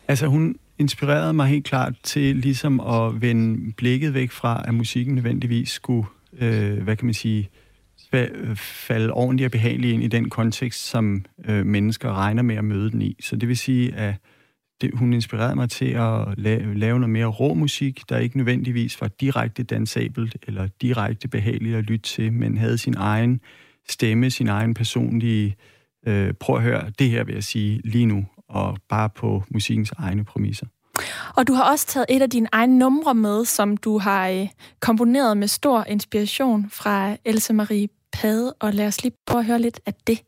Altså, 0.08 0.26
hun 0.26 0.56
inspirerede 0.78 1.32
mig 1.32 1.46
helt 1.46 1.64
klart 1.64 1.94
til 2.02 2.36
ligesom 2.36 2.80
at 2.80 3.20
vende 3.20 3.72
blikket 3.72 4.14
væk 4.14 4.30
fra, 4.30 4.64
at 4.68 4.74
musikken 4.74 5.14
nødvendigvis 5.14 5.68
skulle, 5.68 6.08
øh, 6.38 6.82
hvad 6.82 6.96
kan 6.96 7.06
man 7.06 7.14
sige, 7.14 7.50
falde 8.56 9.12
ordentligt 9.12 9.46
og 9.46 9.50
behageligt 9.50 9.94
ind 9.94 10.02
i 10.02 10.08
den 10.08 10.30
kontekst, 10.30 10.86
som 10.86 11.24
øh, 11.44 11.66
mennesker 11.66 12.12
regner 12.12 12.42
med 12.42 12.56
at 12.56 12.64
møde 12.64 12.90
den 12.90 13.02
i. 13.02 13.16
Så 13.20 13.36
det 13.36 13.48
vil 13.48 13.56
sige, 13.56 13.94
at 13.94 14.14
det, 14.80 14.90
hun 14.94 15.12
inspirerede 15.12 15.56
mig 15.56 15.70
til 15.70 15.90
at 15.90 16.38
lave, 16.38 16.78
lave 16.78 16.98
noget 16.98 17.10
mere 17.10 17.26
rå 17.26 17.54
musik, 17.54 18.00
der 18.08 18.18
ikke 18.18 18.36
nødvendigvis 18.36 19.00
var 19.00 19.08
direkte 19.08 19.62
dansabelt 19.62 20.36
eller 20.46 20.68
direkte 20.82 21.28
behageligt 21.28 21.76
at 21.76 21.84
lytte 21.84 22.08
til, 22.08 22.32
men 22.32 22.58
havde 22.58 22.78
sin 22.78 22.94
egen 22.96 23.40
stemme, 23.88 24.30
sin 24.30 24.48
egen 24.48 24.74
personlige 24.74 25.56
øh, 26.06 26.32
prøv 26.32 26.56
at 26.56 26.62
høre, 26.62 26.90
det 26.98 27.10
her 27.10 27.24
vil 27.24 27.34
jeg 27.34 27.44
sige 27.44 27.80
lige 27.84 28.06
nu, 28.06 28.26
og 28.48 28.78
bare 28.88 29.10
på 29.10 29.42
musikkens 29.50 29.92
egne 29.98 30.24
præmisser. 30.24 30.66
Og 31.36 31.48
du 31.48 31.52
har 31.52 31.70
også 31.70 31.86
taget 31.86 32.06
et 32.08 32.22
af 32.22 32.30
dine 32.30 32.48
egne 32.52 32.78
numre 32.78 33.14
med, 33.14 33.44
som 33.44 33.76
du 33.76 33.98
har 33.98 34.28
øh, 34.28 34.48
komponeret 34.80 35.36
med 35.36 35.48
stor 35.48 35.84
inspiration 35.88 36.70
fra 36.70 37.16
Else 37.24 37.52
Marie 37.52 37.88
Pade, 38.12 38.54
og 38.60 38.72
lad 38.72 38.86
os 38.86 39.02
lige 39.02 39.16
prøve 39.26 39.40
at 39.40 39.46
høre 39.46 39.58
lidt 39.58 39.80
af 39.86 39.94
det. 40.06 40.22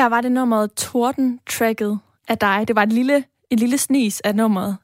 Her 0.00 0.06
var 0.06 0.20
det 0.20 0.32
nummeret 0.32 0.72
Torden-tracket 0.72 1.98
af 2.28 2.38
dig. 2.38 2.64
Det 2.68 2.76
var 2.76 2.82
et 2.82 2.92
lille 2.92 3.24
en 3.50 3.58
lille 3.58 3.78
snis 3.78 4.20
af 4.20 4.34
nummeret. 4.34 4.76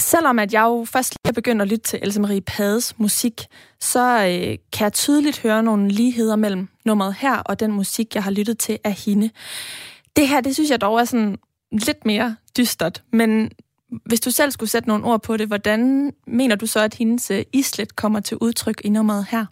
Selvom 0.00 0.38
at 0.38 0.52
jeg 0.52 0.62
jo 0.62 0.84
først 0.84 1.16
lige 1.24 1.34
begyndt 1.34 1.62
at 1.62 1.68
lytte 1.68 1.84
til 1.84 1.98
Else 2.02 2.20
Marie 2.20 2.40
Pades 2.40 2.98
musik, 2.98 3.40
så 3.80 4.00
øh, 4.00 4.58
kan 4.72 4.84
jeg 4.84 4.92
tydeligt 4.92 5.40
høre 5.40 5.62
nogle 5.62 5.88
ligheder 5.88 6.36
mellem 6.36 6.68
nummeret 6.84 7.14
her 7.14 7.36
og 7.36 7.60
den 7.60 7.72
musik, 7.72 8.14
jeg 8.14 8.22
har 8.22 8.30
lyttet 8.30 8.58
til 8.58 8.78
af 8.84 8.92
hende. 8.92 9.30
Det 10.16 10.28
her, 10.28 10.40
det 10.40 10.54
synes 10.54 10.70
jeg 10.70 10.80
dog 10.80 11.00
er 11.00 11.04
sådan 11.04 11.38
lidt 11.72 12.06
mere 12.06 12.36
dystert, 12.58 13.02
men 13.12 13.50
hvis 14.06 14.20
du 14.20 14.30
selv 14.30 14.50
skulle 14.50 14.70
sætte 14.70 14.88
nogle 14.88 15.04
ord 15.04 15.22
på 15.22 15.36
det, 15.36 15.46
hvordan 15.46 16.12
mener 16.26 16.56
du 16.56 16.66
så, 16.66 16.80
at 16.80 16.94
hendes 16.94 17.30
øh, 17.30 17.42
islet 17.52 17.96
kommer 17.96 18.20
til 18.20 18.36
udtryk 18.40 18.80
i 18.84 18.88
nummeret 18.88 19.26
her? 19.30 19.46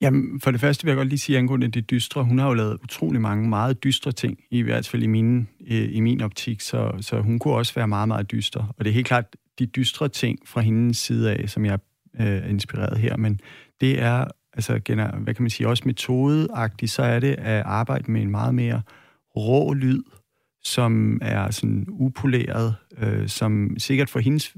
Jamen, 0.00 0.40
for 0.40 0.50
det 0.50 0.60
første 0.60 0.84
vil 0.84 0.90
jeg 0.90 0.96
godt 0.96 1.08
lige 1.08 1.18
sige 1.18 1.38
angående 1.38 1.68
det 1.68 1.90
dystre. 1.90 2.24
Hun 2.24 2.38
har 2.38 2.48
jo 2.48 2.54
lavet 2.54 2.78
utrolig 2.82 3.20
mange 3.20 3.48
meget 3.48 3.84
dystre 3.84 4.12
ting, 4.12 4.38
i 4.50 4.62
hvert 4.62 4.88
fald 4.88 5.02
i 5.02 5.06
min, 5.06 5.48
øh, 5.70 5.88
i 5.96 6.00
min 6.00 6.20
optik, 6.20 6.60
så, 6.60 6.92
så 7.00 7.20
hun 7.20 7.38
kunne 7.38 7.54
også 7.54 7.74
være 7.74 7.88
meget, 7.88 8.08
meget 8.08 8.30
dyster. 8.30 8.74
Og 8.78 8.84
det 8.84 8.90
er 8.90 8.94
helt 8.94 9.06
klart 9.06 9.36
de 9.58 9.66
dystre 9.66 10.08
ting 10.08 10.38
fra 10.44 10.60
hendes 10.60 10.96
side 10.96 11.32
af, 11.32 11.48
som 11.48 11.64
jeg 11.64 11.78
øh, 12.20 12.26
er 12.26 12.46
inspireret 12.46 12.98
her, 12.98 13.16
men 13.16 13.40
det 13.80 14.02
er, 14.02 14.24
altså, 14.52 14.72
hvad 15.18 15.34
kan 15.34 15.42
man 15.42 15.50
sige, 15.50 15.68
også 15.68 15.82
metodeagtigt, 15.86 16.90
så 16.90 17.02
er 17.02 17.20
det 17.20 17.34
at 17.38 17.62
arbejde 17.66 18.12
med 18.12 18.22
en 18.22 18.30
meget 18.30 18.54
mere 18.54 18.82
rå 19.36 19.72
lyd, 19.72 20.02
som 20.64 21.18
er 21.22 21.50
sådan 21.50 21.86
upoleret, 21.88 22.74
øh, 22.98 23.28
som 23.28 23.78
sikkert 23.78 24.10
for 24.10 24.18
hendes 24.18 24.56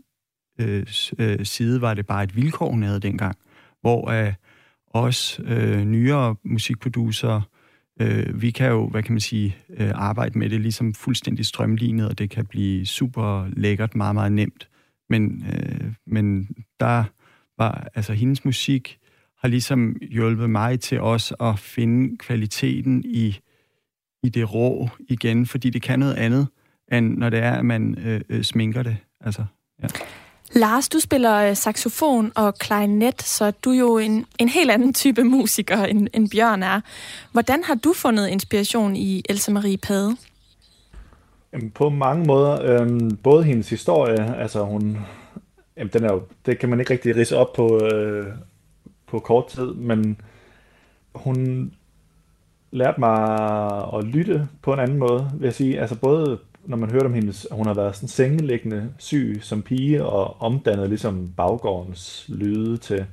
øh, 0.60 0.86
øh, 1.18 1.44
side 1.44 1.80
var 1.80 1.94
det 1.94 2.06
bare 2.06 2.24
et 2.24 2.36
vilkår, 2.36 2.70
hun 2.70 2.82
havde 2.82 3.00
dengang, 3.00 3.36
hvor 3.80 4.10
øh, 4.10 4.32
os 4.92 5.40
øh, 5.44 5.84
nyere 5.84 6.36
musikproducere, 6.44 7.42
øh, 8.00 8.42
vi 8.42 8.50
kan 8.50 8.70
jo, 8.70 8.88
hvad 8.88 9.02
kan 9.02 9.12
man 9.12 9.20
sige, 9.20 9.56
øh, 9.70 9.90
arbejde 9.94 10.38
med 10.38 10.50
det 10.50 10.60
ligesom 10.60 10.94
fuldstændig 10.94 11.46
strømlignet, 11.46 12.08
og 12.08 12.18
det 12.18 12.30
kan 12.30 12.46
blive 12.46 12.86
super 12.86 13.48
lækkert, 13.56 13.94
meget, 13.94 14.14
meget 14.14 14.32
nemt. 14.32 14.68
Men, 15.08 15.44
øh, 15.52 15.92
men 16.06 16.48
der 16.80 17.04
var, 17.58 17.88
altså 17.94 18.12
hendes 18.12 18.44
musik 18.44 18.98
har 19.38 19.48
ligesom 19.48 19.96
hjulpet 20.10 20.50
mig 20.50 20.80
til 20.80 21.00
også 21.00 21.34
at 21.34 21.58
finde 21.58 22.16
kvaliteten 22.16 23.04
i 23.04 23.38
i 24.22 24.28
det 24.28 24.54
rå 24.54 24.88
igen, 25.08 25.46
fordi 25.46 25.70
det 25.70 25.82
kan 25.82 25.98
noget 25.98 26.14
andet, 26.14 26.48
end 26.92 27.18
når 27.18 27.30
det 27.30 27.38
er, 27.38 27.52
at 27.52 27.64
man 27.64 27.98
øh, 27.98 28.20
øh, 28.28 28.42
sminker 28.42 28.82
det. 28.82 28.96
Altså, 29.20 29.44
ja. 29.82 29.86
Lars, 30.54 30.88
du 30.88 31.00
spiller 31.00 31.48
øh, 31.48 31.56
saxofon 31.56 32.32
og 32.34 32.54
klarinet, 32.54 33.22
så 33.22 33.50
du 33.50 33.70
er 33.70 33.78
jo 33.78 33.98
en, 33.98 34.26
en 34.38 34.48
helt 34.48 34.70
anden 34.70 34.92
type 34.94 35.24
musiker, 35.24 35.84
end, 35.84 36.08
end 36.14 36.30
Bjørn 36.30 36.62
er. 36.62 36.80
Hvordan 37.32 37.64
har 37.64 37.74
du 37.74 37.92
fundet 37.92 38.28
inspiration 38.28 38.96
i 38.96 39.22
Else 39.28 39.52
Marie 39.52 39.78
Pade? 39.78 40.16
På 41.74 41.88
mange 41.88 42.26
måder. 42.26 42.62
Øhm, 42.62 43.16
både 43.16 43.44
hendes 43.44 43.70
historie, 43.70 44.36
altså 44.36 44.64
hun... 44.64 44.98
Jamen, 45.76 45.90
den 45.92 46.04
er 46.04 46.12
jo, 46.12 46.22
det 46.46 46.58
kan 46.58 46.68
man 46.68 46.80
ikke 46.80 46.92
rigtig 46.92 47.16
rise 47.16 47.36
op 47.36 47.52
på, 47.52 47.84
øh, 47.84 48.26
på 49.06 49.18
kort 49.18 49.48
tid, 49.48 49.74
men 49.74 50.20
hun 51.14 51.70
lært 52.70 52.98
mig 52.98 53.18
at 53.94 54.04
lytte 54.04 54.48
på 54.62 54.72
en 54.72 54.80
anden 54.80 54.98
måde, 54.98 55.30
vil 55.34 55.46
jeg 55.46 55.54
sige. 55.54 55.80
Altså 55.80 55.94
både 55.96 56.38
når 56.64 56.76
man 56.76 56.90
hørte 56.90 57.06
om 57.06 57.14
hendes, 57.14 57.46
hun 57.50 57.66
har 57.66 57.74
været 57.74 57.96
sådan 57.96 58.08
sengeliggende 58.08 58.94
syg 58.98 59.38
som 59.40 59.62
pige 59.62 60.04
og 60.04 60.42
omdannet 60.42 60.88
ligesom 60.88 61.32
baggårdens 61.36 62.24
lyde 62.28 62.76
til, 62.76 63.06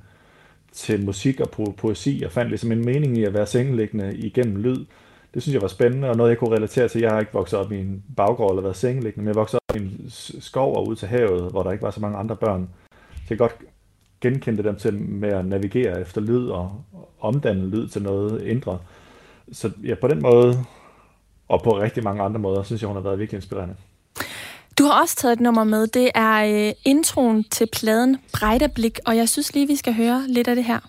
til 0.71 1.05
musik 1.05 1.39
og 1.39 1.47
po- 1.53 1.71
poesi 1.71 2.23
og 2.25 2.31
fandt 2.31 2.49
ligesom 2.49 2.71
en 2.71 2.85
mening 2.85 3.17
i 3.17 3.23
at 3.23 3.33
være 3.33 3.45
sengeliggende 3.45 4.17
igennem 4.17 4.55
lyd. 4.55 4.85
Det 5.33 5.41
synes 5.41 5.53
jeg 5.53 5.61
var 5.61 5.67
spændende 5.67 6.09
og 6.09 6.15
noget, 6.15 6.29
jeg 6.29 6.37
kunne 6.37 6.55
relatere 6.55 6.87
til. 6.87 7.01
Jeg 7.01 7.11
har 7.11 7.19
ikke 7.19 7.33
vokset 7.33 7.59
op 7.59 7.71
i 7.71 7.79
en 7.79 8.03
baggård 8.15 8.51
eller 8.51 8.61
været 8.61 8.75
sengeliggende, 8.75 9.23
men 9.23 9.27
jeg 9.27 9.35
voksede 9.35 9.61
op 9.69 9.75
i 9.75 9.79
en 9.79 10.05
skov 10.39 10.75
og 10.75 10.87
ud 10.87 10.95
til 10.95 11.07
havet, 11.07 11.51
hvor 11.51 11.63
der 11.63 11.71
ikke 11.71 11.83
var 11.83 11.91
så 11.91 11.99
mange 11.99 12.17
andre 12.17 12.35
børn. 12.35 12.69
Så 13.15 13.25
jeg 13.29 13.37
godt 13.37 13.55
genkendte 14.21 14.63
dem 14.63 14.75
til 14.75 14.93
med 14.93 15.29
at 15.29 15.45
navigere 15.45 16.01
efter 16.01 16.21
lyd 16.21 16.47
og 16.47 16.83
omdanne 17.19 17.69
lyd 17.69 17.87
til 17.87 18.01
noget 18.01 18.41
indre 18.41 18.79
så 19.51 19.71
ja, 19.83 19.95
på 19.95 20.07
den 20.07 20.21
måde, 20.21 20.65
og 21.49 21.63
på 21.63 21.79
rigtig 21.79 22.03
mange 22.03 22.23
andre 22.23 22.39
måder, 22.39 22.63
synes 22.63 22.81
jeg, 22.81 22.87
hun 22.87 22.95
har 22.95 23.03
været 23.03 23.19
virkelig 23.19 23.37
inspirerende. 23.37 23.75
Du 24.77 24.83
har 24.83 25.01
også 25.01 25.15
taget 25.15 25.33
et 25.33 25.39
nummer 25.39 25.63
med. 25.63 25.87
Det 25.87 26.11
er 26.15 26.67
øh, 26.67 26.73
introen 26.85 27.43
til 27.43 27.67
pladen 27.73 28.17
Brejderblik, 28.33 28.99
og 29.05 29.17
jeg 29.17 29.29
synes 29.29 29.53
lige, 29.53 29.67
vi 29.67 29.75
skal 29.75 29.93
høre 29.93 30.25
lidt 30.27 30.47
af 30.47 30.55
det 30.55 30.65
her. 30.65 30.79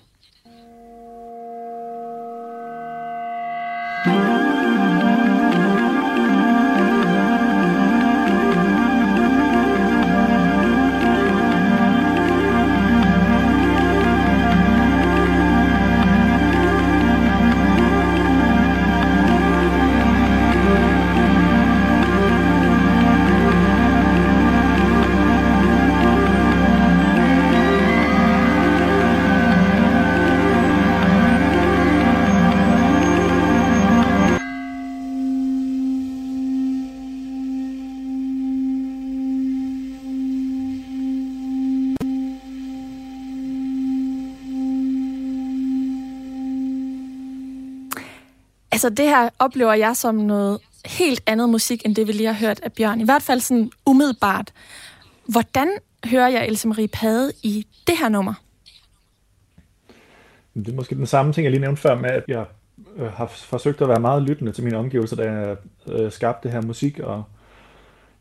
Altså 48.81 48.91
det 48.91 49.09
her 49.09 49.29
oplever 49.39 49.75
jeg 49.75 49.97
som 49.97 50.15
noget 50.15 50.61
helt 50.87 51.23
andet 51.27 51.49
musik, 51.49 51.83
end 51.85 51.97
det 51.97 52.07
vi 52.07 52.13
lige 52.13 52.27
har 52.27 52.47
hørt 52.47 52.61
af 52.63 52.73
Bjørn. 52.73 53.01
I 53.01 53.05
hvert 53.05 53.23
fald 53.23 53.41
sådan 53.41 53.71
umiddelbart. 53.87 54.53
Hvordan 55.29 55.69
hører 56.07 56.29
jeg 56.29 56.47
Else 56.49 56.69
Marie 56.69 56.89
Pade 56.89 57.33
i 57.43 57.67
det 57.87 57.99
her 57.99 58.09
nummer? 58.09 58.35
Det 60.55 60.69
er 60.69 60.75
måske 60.75 60.95
den 60.95 61.07
samme 61.07 61.33
ting, 61.33 61.45
jeg 61.45 61.51
lige 61.51 61.61
nævnte 61.61 61.83
før 61.83 61.95
med, 61.95 62.11
at 62.11 62.25
jeg 62.29 62.45
øh, 62.97 63.13
har 63.13 63.27
forsøgt 63.27 63.83
at 63.83 63.89
være 63.89 64.01
meget 64.01 64.23
lyttende 64.23 64.53
til 64.53 64.65
mine 64.65 64.77
omgivelser, 64.77 65.17
da 65.17 65.33
jeg 65.33 65.57
øh, 65.89 66.13
skabte 66.13 66.49
det 66.49 66.55
her 66.55 66.63
musik, 66.63 66.99
og 66.99 67.25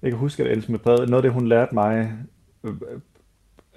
jeg 0.01 0.11
kan 0.11 0.19
huske, 0.19 0.43
at 0.43 0.51
Else 0.51 0.71
Marie 0.71 0.83
Pade, 0.83 0.97
noget 0.97 1.13
af 1.13 1.21
det, 1.21 1.31
hun 1.31 1.47
lærte 1.47 1.75
mig 1.75 2.13
øh, 2.63 2.73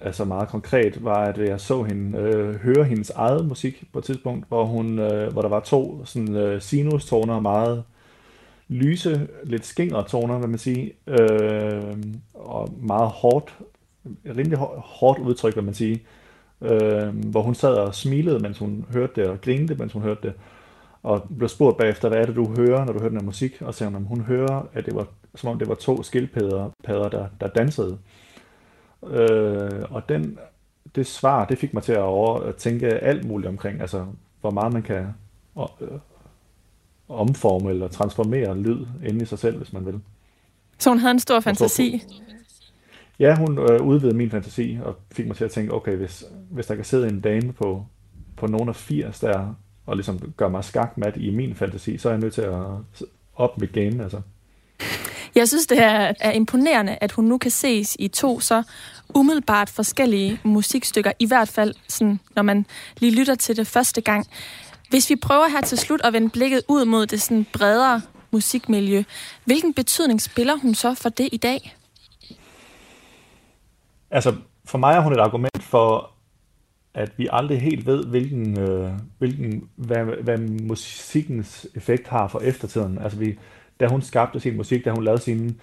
altså 0.04 0.24
meget 0.24 0.48
konkret, 0.48 1.04
var, 1.04 1.24
at 1.24 1.38
jeg 1.38 1.60
så 1.60 1.82
hende 1.82 2.18
øh, 2.18 2.54
høre 2.54 2.84
hendes 2.84 3.10
eget 3.10 3.46
musik 3.46 3.84
på 3.92 3.98
et 3.98 4.04
tidspunkt, 4.04 4.48
hvor, 4.48 4.64
hun, 4.64 4.98
øh, 4.98 5.32
hvor 5.32 5.42
der 5.42 5.48
var 5.48 5.60
to 5.60 6.04
sådan, 6.04 6.36
øh, 6.36 6.62
sinustoner, 6.62 7.40
meget 7.40 7.84
lyse, 8.68 9.28
lidt 9.44 9.66
skingre 9.66 10.04
toner, 10.08 10.38
vil 10.38 10.48
man 10.48 10.58
sige, 10.58 10.92
øh, 11.06 11.96
og 12.34 12.68
meget 12.80 13.08
hårdt, 13.08 13.58
rimelig 14.36 14.58
hårdt 14.78 15.18
udtryk, 15.18 15.56
vil 15.56 15.64
man 15.64 15.74
sige, 15.74 16.02
øh, 16.60 17.08
hvor 17.30 17.42
hun 17.42 17.54
sad 17.54 17.74
og 17.74 17.94
smilede, 17.94 18.38
mens 18.38 18.58
hun 18.58 18.84
hørte 18.92 19.12
det, 19.16 19.30
og 19.30 19.40
grinede, 19.40 19.74
mens 19.74 19.92
hun 19.92 20.02
hørte 20.02 20.20
det, 20.22 20.32
og 21.02 21.22
blev 21.38 21.48
spurgt 21.48 21.76
bagefter, 21.78 22.08
hvad 22.08 22.18
er 22.18 22.26
det, 22.26 22.36
du 22.36 22.54
hører, 22.56 22.84
når 22.84 22.92
du 22.92 22.98
hører 22.98 23.10
den 23.10 23.20
her 23.20 23.26
musik, 23.26 23.62
og 23.62 23.74
sagde 23.74 23.92
hun, 23.92 24.04
hun 24.04 24.20
hører, 24.20 24.68
at 24.72 24.86
det 24.86 24.94
var, 24.94 25.06
som 25.34 25.50
om 25.50 25.58
det 25.58 25.68
var 25.68 25.74
to 25.74 26.02
skildpadder, 26.02 26.70
der, 26.86 27.26
der 27.40 27.48
dansede. 27.48 27.92
Øh, 27.92 28.21
og 29.90 30.08
den, 30.08 30.38
det 30.94 31.06
svar, 31.06 31.44
det 31.44 31.58
fik 31.58 31.74
mig 31.74 31.82
til 31.82 31.92
at, 31.92 31.98
over, 31.98 32.40
at 32.40 32.56
tænke 32.56 32.86
alt 32.86 33.24
muligt 33.24 33.48
omkring, 33.48 33.80
altså 33.80 34.06
hvor 34.40 34.50
meget 34.50 34.72
man 34.72 34.82
kan 34.82 35.06
øh, 35.56 35.88
omforme 37.08 37.70
eller 37.70 37.88
transformere 37.88 38.58
lyd 38.58 38.86
inde 39.06 39.22
i 39.22 39.26
sig 39.26 39.38
selv, 39.38 39.56
hvis 39.56 39.72
man 39.72 39.86
vil. 39.86 40.00
Så 40.78 40.90
hun 40.90 40.98
havde 40.98 41.12
en 41.12 41.20
stor 41.20 41.40
fantasi? 41.40 42.02
Ja, 43.18 43.36
hun 43.36 43.58
øh, 43.58 43.82
udvidede 43.82 44.16
min 44.16 44.30
fantasi 44.30 44.78
og 44.84 44.96
fik 45.12 45.26
mig 45.26 45.36
til 45.36 45.44
at 45.44 45.50
tænke, 45.50 45.74
okay, 45.74 45.96
hvis, 45.96 46.24
hvis 46.50 46.66
der 46.66 46.74
kan 46.74 46.84
sidde 46.84 47.08
en 47.08 47.20
dame 47.20 47.52
på, 47.52 47.86
på 48.36 48.46
nogen 48.46 48.68
af 48.68 48.76
80 48.76 49.20
der, 49.20 49.54
og 49.86 49.96
ligesom 49.96 50.32
gøre 50.36 50.50
mig 50.50 50.64
skakmat 50.64 51.16
i 51.16 51.30
min 51.30 51.54
fantasi, 51.54 51.98
så 51.98 52.08
er 52.08 52.12
jeg 52.12 52.20
nødt 52.20 52.34
til 52.34 52.42
at 52.42 52.54
op 53.34 53.60
mit 53.60 53.72
game, 53.72 54.02
altså. 54.02 54.20
Jeg 55.34 55.48
synes, 55.48 55.66
det 55.66 55.78
er, 55.78 56.12
er 56.20 56.32
imponerende, 56.32 56.98
at 57.00 57.12
hun 57.12 57.24
nu 57.24 57.38
kan 57.38 57.50
ses 57.50 57.96
i 57.98 58.08
to 58.08 58.40
så 58.40 58.62
umiddelbart 59.14 59.70
forskellige 59.70 60.40
musikstykker, 60.44 61.12
i 61.18 61.26
hvert 61.26 61.48
fald 61.48 61.74
sådan, 61.88 62.20
når 62.36 62.42
man 62.42 62.66
lige 62.98 63.14
lytter 63.18 63.34
til 63.34 63.56
det 63.56 63.66
første 63.66 64.00
gang. 64.00 64.26
Hvis 64.90 65.10
vi 65.10 65.16
prøver 65.16 65.48
her 65.48 65.60
til 65.60 65.78
slut 65.78 66.00
at 66.04 66.12
vende 66.12 66.30
blikket 66.30 66.62
ud 66.68 66.84
mod 66.84 67.06
det 67.06 67.22
sådan 67.22 67.46
bredere 67.52 68.00
musikmiljø, 68.30 69.02
hvilken 69.44 69.74
betydning 69.74 70.22
spiller 70.22 70.56
hun 70.56 70.74
så 70.74 70.94
for 70.94 71.08
det 71.08 71.28
i 71.32 71.36
dag? 71.36 71.76
Altså, 74.10 74.34
for 74.64 74.78
mig 74.78 74.94
er 74.94 75.00
hun 75.00 75.12
et 75.12 75.18
argument 75.18 75.62
for, 75.62 76.10
at 76.94 77.18
vi 77.18 77.28
aldrig 77.32 77.60
helt 77.60 77.86
ved, 77.86 78.04
hvilken, 78.04 78.60
øh, 78.60 78.90
hvilken 79.18 79.68
hvad, 79.76 80.04
hvad 80.22 80.38
musikkens 80.38 81.66
effekt 81.74 82.08
har 82.08 82.28
for 82.28 82.38
eftertiden. 82.38 82.98
Altså, 82.98 83.18
vi, 83.18 83.38
da 83.82 83.88
hun 83.88 84.02
skabte 84.02 84.40
sin 84.40 84.56
musik, 84.56 84.84
da 84.84 84.90
hun 84.90 85.04
lavede 85.04 85.22
sine 85.22 85.54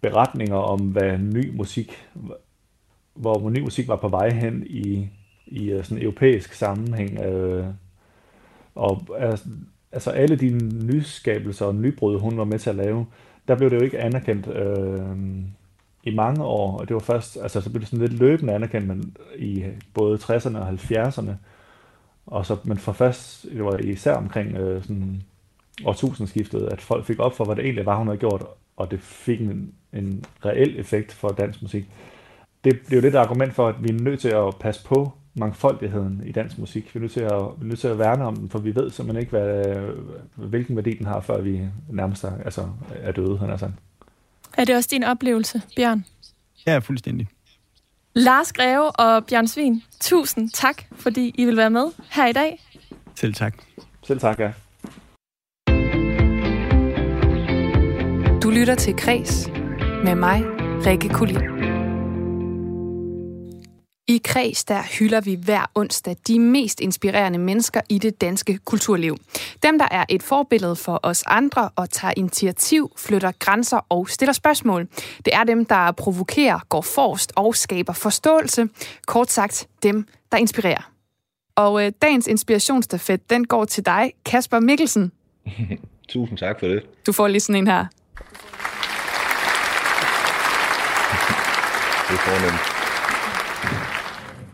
beretninger 0.00 0.56
om, 0.56 0.80
hvad 0.80 1.18
ny 1.18 1.56
musik, 1.56 2.08
hvor 3.14 3.50
ny 3.50 3.60
musik 3.60 3.88
var 3.88 3.96
på 3.96 4.08
vej 4.08 4.30
hen 4.30 4.66
i, 4.66 5.08
i 5.46 5.70
øh, 5.70 5.84
sådan 5.84 6.02
europæisk 6.02 6.52
sammenhæng. 6.52 7.20
Øh, 7.20 7.66
og 8.74 9.06
altså, 9.18 9.44
altså 9.92 10.10
alle 10.10 10.36
de 10.36 10.50
nyskabelser 10.86 11.66
og 11.66 11.74
nybrud, 11.74 12.20
hun 12.20 12.38
var 12.38 12.44
med 12.44 12.58
til 12.58 12.70
at 12.70 12.76
lave, 12.76 13.06
der 13.48 13.54
blev 13.54 13.70
det 13.70 13.76
jo 13.76 13.82
ikke 13.82 14.00
anerkendt 14.00 14.46
øh, 14.46 15.16
i 16.04 16.14
mange 16.14 16.44
år, 16.44 16.78
og 16.78 16.88
det 16.88 16.94
var 16.94 17.00
først, 17.00 17.38
altså 17.42 17.60
så 17.60 17.70
blev 17.70 17.80
det 17.80 17.88
sådan 17.88 18.08
lidt 18.08 18.20
løbende 18.20 18.52
anerkendt 18.52 18.86
men 18.86 19.16
i 19.38 19.64
både 19.94 20.18
60'erne 20.18 20.58
og 20.58 20.68
70'erne, 20.68 21.32
og 22.26 22.46
så, 22.46 22.56
men 22.64 22.78
for 22.78 22.92
først, 22.92 23.46
det 23.52 23.64
var 23.64 23.76
især 23.76 24.14
omkring 24.14 24.56
øh, 24.56 24.82
sådan 24.82 25.22
årtusindskiftet, 25.84 26.68
at 26.72 26.80
folk 26.80 27.06
fik 27.06 27.18
op 27.18 27.36
for, 27.36 27.44
hvad 27.44 27.56
det 27.56 27.64
egentlig 27.64 27.86
var, 27.86 27.96
hun 27.96 28.06
havde 28.06 28.18
gjort, 28.18 28.44
og 28.76 28.90
det 28.90 29.00
fik 29.00 29.40
en, 29.40 29.74
en 29.92 30.24
reel 30.44 30.80
effekt 30.80 31.12
for 31.12 31.28
dansk 31.28 31.62
musik. 31.62 31.84
Det, 32.64 32.72
det 32.72 32.92
er 32.92 32.96
jo 32.96 33.02
lidt 33.02 33.14
et 33.14 33.18
argument 33.18 33.54
for, 33.54 33.68
at 33.68 33.74
vi 33.82 33.88
er 33.88 34.02
nødt 34.02 34.20
til 34.20 34.28
at 34.28 34.56
passe 34.60 34.84
på 34.84 35.12
mangfoldigheden 35.34 36.22
i 36.26 36.32
dansk 36.32 36.58
musik. 36.58 36.94
Vi 36.94 36.98
er 36.98 37.00
nødt 37.00 37.12
til 37.12 37.20
at, 37.20 37.30
vi 37.30 37.64
er 37.64 37.68
nødt 37.68 37.80
til 37.80 37.88
at 37.88 37.98
værne 37.98 38.24
om 38.24 38.36
den, 38.36 38.50
for 38.50 38.58
vi 38.58 38.74
ved 38.74 38.90
simpelthen 38.90 39.20
ikke, 39.20 39.30
hvad, 39.30 39.76
hvilken 40.34 40.76
værdi 40.76 40.94
den 40.94 41.06
har, 41.06 41.20
før 41.20 41.40
vi 41.40 41.60
nærmest 41.88 42.24
er, 42.24 42.32
altså, 42.44 42.68
er 42.94 43.12
døde. 43.12 43.38
Han 43.38 43.50
er, 43.50 43.56
sådan. 43.56 43.78
er 44.58 44.64
det 44.64 44.76
også 44.76 44.88
din 44.92 45.04
oplevelse, 45.04 45.62
Bjørn? 45.76 46.04
Ja, 46.66 46.78
fuldstændig. 46.78 47.28
Lars 48.14 48.52
Greve 48.52 48.90
og 48.90 49.26
Bjørn 49.26 49.48
Svin, 49.48 49.82
tusind 50.00 50.50
tak, 50.50 50.82
fordi 50.92 51.34
I 51.34 51.44
vil 51.44 51.56
være 51.56 51.70
med 51.70 51.86
her 52.10 52.26
i 52.26 52.32
dag. 52.32 52.60
Selv 53.14 53.34
tak. 53.34 53.54
Selv 54.02 54.20
tak, 54.20 54.40
ja. 54.40 54.52
Lytter 58.54 58.74
til 58.74 58.96
Kres 58.96 59.48
med 60.04 60.14
mig, 60.14 60.42
Rikke 60.86 61.08
Kulin. 61.08 61.40
I 64.08 64.20
Kreds 64.24 64.64
der 64.64 64.82
hylder 64.98 65.20
vi 65.20 65.34
hver 65.34 65.70
onsdag 65.74 66.16
de 66.28 66.38
mest 66.38 66.80
inspirerende 66.80 67.38
mennesker 67.38 67.80
i 67.88 67.98
det 67.98 68.20
danske 68.20 68.58
kulturliv. 68.58 69.16
Dem, 69.62 69.78
der 69.78 69.88
er 69.90 70.04
et 70.08 70.22
forbillede 70.22 70.76
for 70.76 71.00
os 71.02 71.24
andre 71.26 71.70
og 71.76 71.90
tager 71.90 72.14
initiativ, 72.16 72.92
flytter 72.96 73.32
grænser 73.38 73.86
og 73.88 74.08
stiller 74.08 74.32
spørgsmål. 74.32 74.88
Det 75.24 75.34
er 75.34 75.44
dem, 75.44 75.64
der 75.64 75.92
provokerer, 75.92 76.58
går 76.68 76.80
forrest 76.80 77.32
og 77.36 77.56
skaber 77.56 77.92
forståelse. 77.92 78.68
Kort 79.06 79.30
sagt, 79.30 79.68
dem, 79.82 80.06
der 80.32 80.38
inspirerer. 80.38 80.90
Og 81.56 81.86
øh, 81.86 81.92
dagens 82.02 82.26
inspirationsstafet, 82.26 83.30
den 83.30 83.46
går 83.46 83.64
til 83.64 83.86
dig, 83.86 84.12
Kasper 84.24 84.60
Mikkelsen. 84.60 85.12
Tusind 86.08 86.38
tak 86.38 86.60
for 86.60 86.66
det. 86.66 86.82
Du 87.06 87.12
får 87.12 87.28
lige 87.28 87.40
sådan 87.40 87.56
en 87.56 87.66
her. 87.66 87.86
Det 92.12 92.18
er 92.18 92.24
fornemt. 92.24 93.91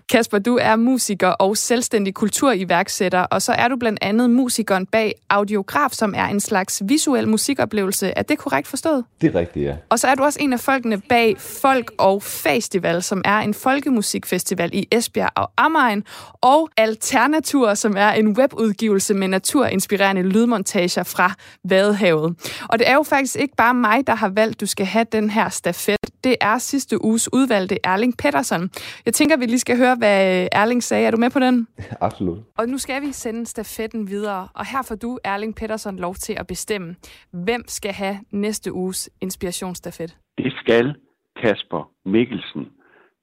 Kasper, 0.08 0.38
du 0.38 0.58
er 0.60 0.76
musiker 0.76 1.28
og 1.28 1.56
selvstændig 1.56 2.14
kulturiværksætter, 2.14 3.20
og 3.20 3.42
så 3.42 3.52
er 3.52 3.68
du 3.68 3.76
blandt 3.76 3.98
andet 4.02 4.30
musikeren 4.30 4.86
bag 4.86 5.14
Audiograf, 5.30 5.90
som 5.92 6.14
er 6.16 6.24
en 6.24 6.40
slags 6.40 6.82
visuel 6.84 7.28
musikoplevelse. 7.28 8.12
Er 8.16 8.22
det 8.22 8.38
korrekt 8.38 8.68
forstået? 8.68 9.04
Det 9.20 9.34
er 9.34 9.38
rigtigt, 9.38 9.66
ja. 9.66 9.74
Og 9.88 9.98
så 9.98 10.08
er 10.08 10.14
du 10.14 10.22
også 10.22 10.38
en 10.42 10.52
af 10.52 10.60
folkene 10.60 11.00
bag 11.08 11.40
Folk 11.40 11.92
og 11.98 12.22
Festival, 12.22 13.02
som 13.02 13.22
er 13.24 13.38
en 13.38 13.54
folkemusikfestival 13.54 14.70
i 14.72 14.88
Esbjerg 14.92 15.30
og 15.34 15.50
Amagen, 15.56 16.04
og 16.32 16.68
Alternatur, 16.76 17.74
som 17.74 17.96
er 17.96 18.10
en 18.10 18.28
webudgivelse 18.28 19.14
med 19.14 19.28
naturinspirerende 19.28 20.22
lydmontager 20.22 21.02
fra 21.02 21.34
Vadehavet. 21.64 22.36
Og 22.68 22.78
det 22.78 22.88
er 22.88 22.94
jo 22.94 23.02
faktisk 23.02 23.36
ikke 23.36 23.56
bare 23.56 23.74
mig, 23.74 24.06
der 24.06 24.14
har 24.14 24.28
valgt, 24.28 24.54
at 24.54 24.60
du 24.60 24.66
skal 24.66 24.86
have 24.86 25.06
den 25.12 25.30
her 25.30 25.48
stafet. 25.48 25.96
Det 26.24 26.36
er 26.40 26.58
sidste 26.58 27.04
uges 27.04 27.32
udvalgte 27.32 27.78
Erling 27.84 28.16
Pettersson. 28.16 28.70
Jeg 29.06 29.14
tænker, 29.14 29.36
vi 29.36 29.46
lige 29.46 29.58
skal 29.58 29.76
høre, 29.76 29.96
hvad 29.98 30.48
Erling 30.52 30.82
sagde. 30.82 31.06
Er 31.06 31.10
du 31.10 31.16
med 31.16 31.30
på 31.30 31.38
den? 31.38 31.68
Absolut. 32.00 32.38
Og 32.58 32.68
nu 32.68 32.78
skal 32.78 33.02
vi 33.02 33.12
sende 33.12 33.46
stafetten 33.46 34.08
videre, 34.08 34.48
og 34.54 34.66
her 34.66 34.82
får 34.82 34.94
du, 34.94 35.18
Erling 35.24 35.54
Pettersson, 35.54 35.96
lov 35.96 36.14
til 36.14 36.34
at 36.38 36.46
bestemme, 36.46 36.96
hvem 37.30 37.64
skal 37.66 37.92
have 37.92 38.18
næste 38.30 38.72
uges 38.72 39.10
inspirationsstafet. 39.20 40.16
Det 40.38 40.52
skal 40.60 40.94
Kasper 41.42 41.90
Mikkelsen. 42.04 42.68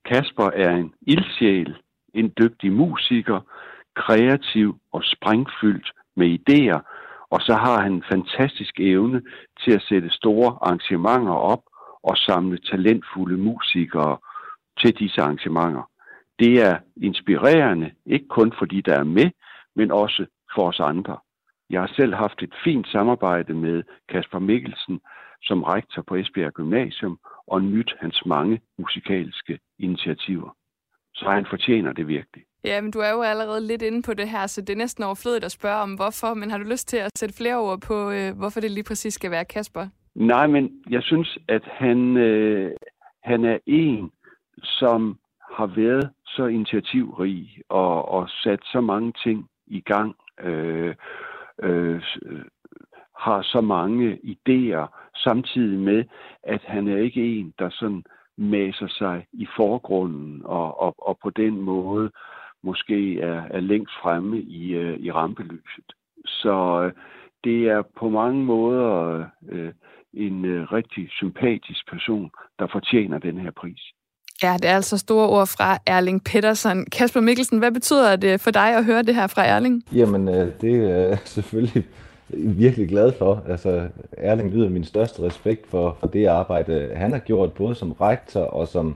Kasper 0.05 0.49
er 0.53 0.75
en 0.75 0.93
ildsjæl, 1.01 1.75
en 2.13 2.31
dygtig 2.41 2.71
musiker, 2.71 3.39
kreativ 3.95 4.75
og 4.91 5.01
sprængfyldt 5.03 5.91
med 6.15 6.39
idéer, 6.39 6.79
og 7.29 7.41
så 7.41 7.53
har 7.53 7.81
han 7.81 7.93
en 7.93 8.03
fantastisk 8.11 8.79
evne 8.79 9.21
til 9.63 9.71
at 9.71 9.81
sætte 9.89 10.09
store 10.09 10.57
arrangementer 10.61 11.33
op 11.33 11.63
og 12.03 12.17
samle 12.17 12.57
talentfulde 12.57 13.37
musikere 13.37 14.17
til 14.79 14.93
disse 14.99 15.21
arrangementer 15.21 15.89
det 16.39 16.61
er 16.61 16.77
inspirerende, 17.01 17.91
ikke 18.05 18.27
kun 18.27 18.53
fordi 18.59 18.81
der 18.81 18.95
er 18.99 19.03
med, 19.03 19.29
men 19.75 19.91
også 19.91 20.25
for 20.55 20.67
os 20.67 20.79
andre. 20.79 21.17
Jeg 21.69 21.81
har 21.81 21.91
selv 21.95 22.13
haft 22.13 22.43
et 22.43 22.53
fint 22.63 22.87
samarbejde 22.87 23.53
med 23.53 23.83
Kasper 24.09 24.39
Mikkelsen 24.39 24.99
som 25.41 25.63
rektor 25.63 26.01
på 26.01 26.15
Esbjerg 26.15 26.53
Gymnasium 26.53 27.19
og 27.47 27.61
nyt 27.61 27.95
hans 27.99 28.25
mange 28.25 28.61
musikalske 28.77 29.59
initiativer. 29.79 30.55
Så 31.13 31.25
han 31.29 31.45
fortjener 31.49 31.93
det 31.93 32.07
virkelig. 32.07 32.43
Ja, 32.63 32.81
men 32.81 32.91
du 32.91 32.99
er 32.99 33.11
jo 33.11 33.21
allerede 33.21 33.67
lidt 33.67 33.81
inde 33.81 34.01
på 34.01 34.13
det 34.13 34.29
her, 34.29 34.47
så 34.47 34.61
det 34.61 34.69
er 34.69 34.77
næsten 34.77 35.03
overflødigt 35.03 35.45
at 35.45 35.51
spørge 35.51 35.81
om 35.81 35.93
hvorfor, 35.93 36.33
men 36.33 36.51
har 36.51 36.57
du 36.57 36.63
lyst 36.63 36.87
til 36.87 36.97
at 36.97 37.11
sætte 37.17 37.35
flere 37.35 37.57
ord 37.57 37.81
på, 37.81 38.11
øh, 38.11 38.37
hvorfor 38.37 38.59
det 38.59 38.71
lige 38.71 38.83
præcis 38.83 39.13
skal 39.13 39.31
være 39.31 39.45
Kasper? 39.45 39.87
Nej, 40.15 40.47
men 40.47 40.71
jeg 40.89 41.03
synes, 41.03 41.37
at 41.47 41.61
han, 41.65 42.17
øh, 42.17 42.71
han 43.23 43.45
er 43.45 43.57
en, 43.65 44.11
som 44.63 45.19
har 45.57 45.65
været 45.65 46.09
så 46.35 46.45
initiativrig 46.45 47.61
og, 47.69 48.09
og 48.09 48.29
sat 48.29 48.59
så 48.63 48.81
mange 48.81 49.13
ting 49.23 49.49
i 49.67 49.81
gang, 49.81 50.15
øh, 50.39 50.95
øh, 51.63 52.01
øh, 52.25 52.45
har 53.17 53.41
så 53.41 53.61
mange 53.61 54.19
idéer, 54.23 54.87
samtidig 55.15 55.79
med, 55.79 56.03
at 56.43 56.61
han 56.61 56.87
er 56.87 56.97
ikke 56.97 57.39
en, 57.39 57.53
der 57.59 57.69
sådan 57.69 58.03
maser 58.37 58.87
sig 58.87 59.25
i 59.33 59.47
forgrunden 59.55 60.41
og, 60.45 60.81
og, 60.81 60.95
og 60.97 61.17
på 61.23 61.29
den 61.29 61.61
måde 61.61 62.11
måske 62.63 63.19
er, 63.19 63.43
er 63.49 63.59
længst 63.59 63.93
fremme 64.01 64.41
i, 64.41 64.73
øh, 64.73 64.99
i 64.99 65.11
rampelyset. 65.11 65.93
Så 66.25 66.81
øh, 66.83 66.93
det 67.43 67.69
er 67.69 67.81
på 67.81 68.09
mange 68.09 68.43
måder 68.43 69.25
øh, 69.49 69.73
en 70.13 70.45
øh, 70.45 70.71
rigtig 70.71 71.09
sympatisk 71.11 71.89
person, 71.89 72.31
der 72.59 72.67
fortjener 72.67 73.17
den 73.19 73.37
her 73.37 73.51
pris. 73.51 73.81
Ja, 74.43 74.53
det 74.61 74.69
er 74.69 74.75
altså 74.75 74.97
store 74.97 75.29
ord 75.29 75.47
fra 75.47 75.77
Erling 75.85 76.23
Pedersen. 76.23 76.85
Kasper 76.85 77.21
Mikkelsen, 77.21 77.59
hvad 77.59 77.71
betyder 77.71 78.15
det 78.15 78.41
for 78.41 78.51
dig 78.51 78.75
at 78.77 78.85
høre 78.85 79.03
det 79.03 79.15
her 79.15 79.27
fra 79.27 79.45
Erling? 79.45 79.83
Jamen, 79.93 80.27
øh, 80.27 80.51
det 80.61 80.75
er 80.75 80.97
jeg 80.97 81.17
selvfølgelig 81.35 81.85
virkelig 82.37 82.89
glad 82.89 83.11
for. 83.17 83.43
Altså, 83.49 83.87
Erling 84.17 84.51
lyder 84.51 84.69
min 84.69 84.83
største 84.83 85.21
respekt 85.21 85.69
for, 85.69 85.97
for 85.99 86.07
det 86.07 86.25
arbejde, 86.25 86.91
han 86.95 87.11
har 87.11 87.19
gjort, 87.19 87.53
både 87.53 87.75
som 87.75 87.91
rektor 87.91 88.41
og 88.41 88.67
som 88.67 88.95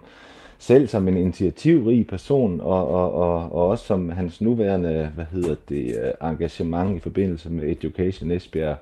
selv 0.59 0.87
som 0.87 1.07
en 1.07 1.17
initiativrig 1.17 2.07
person, 2.07 2.61
og, 2.61 2.87
og, 2.87 3.13
og, 3.13 3.51
og 3.51 3.67
også 3.67 3.85
som 3.85 4.09
hans 4.09 4.41
nuværende 4.41 5.11
hvad 5.15 5.25
hedder 5.31 5.55
det, 5.69 5.97
øh, 6.03 6.29
engagement 6.29 6.97
i 6.97 6.99
forbindelse 6.99 7.49
med 7.49 7.63
Education 7.63 8.31
Esbjerg, 8.31 8.77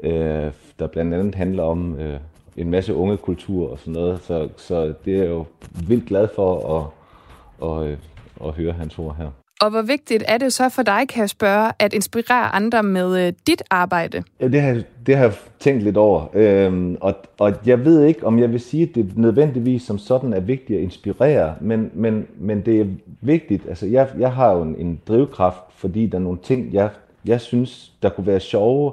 øh, 0.00 0.50
der 0.78 0.86
blandt 0.86 1.14
andet 1.14 1.34
handler 1.34 1.62
om 1.62 1.98
øh, 2.00 2.20
en 2.56 2.70
masse 2.70 2.94
unge 2.94 3.16
kultur 3.16 3.70
og 3.70 3.78
sådan 3.78 3.92
noget. 3.92 4.20
Så, 4.22 4.48
så 4.56 4.94
det 5.04 5.14
er 5.14 5.18
jeg 5.18 5.28
jo 5.28 5.44
vildt 5.88 6.06
glad 6.06 6.28
for 6.34 6.76
at, 6.76 6.86
at, 7.68 7.92
at, 7.92 7.98
at 8.44 8.54
høre 8.54 8.72
hans 8.72 8.98
ord 8.98 9.16
her. 9.16 9.30
Og 9.60 9.70
hvor 9.70 9.82
vigtigt 9.82 10.24
er 10.28 10.38
det 10.38 10.52
så 10.52 10.68
for 10.68 10.82
dig, 10.82 11.08
kan 11.08 11.20
jeg 11.20 11.28
spørge, 11.28 11.72
at 11.78 11.92
inspirere 11.92 12.54
andre 12.54 12.82
med 12.82 13.26
øh, 13.26 13.32
dit 13.46 13.62
arbejde? 13.70 14.22
Ja, 14.40 14.48
det 14.48 14.60
har, 14.60 14.82
det 15.06 15.16
har 15.16 15.24
jeg 15.24 15.34
tænkt 15.58 15.82
lidt 15.82 15.96
over. 15.96 16.26
Øhm, 16.34 16.96
og, 17.00 17.14
og 17.38 17.54
jeg 17.66 17.84
ved 17.84 18.04
ikke, 18.04 18.26
om 18.26 18.38
jeg 18.38 18.52
vil 18.52 18.60
sige, 18.60 18.82
at 18.82 18.94
det 18.94 19.18
nødvendigvis 19.18 19.82
som 19.82 19.98
sådan 19.98 20.32
er 20.32 20.40
vigtigt 20.40 20.78
at 20.78 20.82
inspirere, 20.82 21.54
men, 21.60 21.90
men, 21.94 22.26
men 22.38 22.60
det 22.60 22.80
er 22.80 22.86
vigtigt. 23.20 23.68
Altså, 23.68 23.86
jeg, 23.86 24.08
jeg 24.18 24.32
har 24.32 24.52
jo 24.52 24.62
en, 24.62 24.76
en 24.78 25.00
drivkraft, 25.08 25.60
fordi 25.76 26.06
der 26.06 26.18
er 26.18 26.22
nogle 26.22 26.38
ting, 26.42 26.72
jeg, 26.72 26.90
jeg 27.24 27.40
synes, 27.40 27.92
der 28.02 28.08
kunne 28.08 28.26
være 28.26 28.40
sjove 28.40 28.92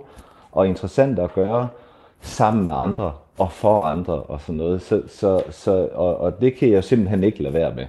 og 0.51 0.67
interessante 0.67 1.21
at 1.21 1.33
gøre 1.33 1.67
sammen 2.21 2.67
med 2.67 2.75
andre 2.75 3.11
og 3.37 3.51
for 3.51 3.81
andre 3.81 4.13
og 4.13 4.41
sådan 4.41 4.55
noget. 4.55 4.81
Så, 4.81 5.01
så, 5.07 5.43
så, 5.49 5.87
og, 5.93 6.17
og 6.17 6.41
det 6.41 6.55
kan 6.55 6.69
jeg 6.69 6.83
simpelthen 6.83 7.23
ikke 7.23 7.43
lade 7.43 7.53
være 7.53 7.75
med. 7.75 7.85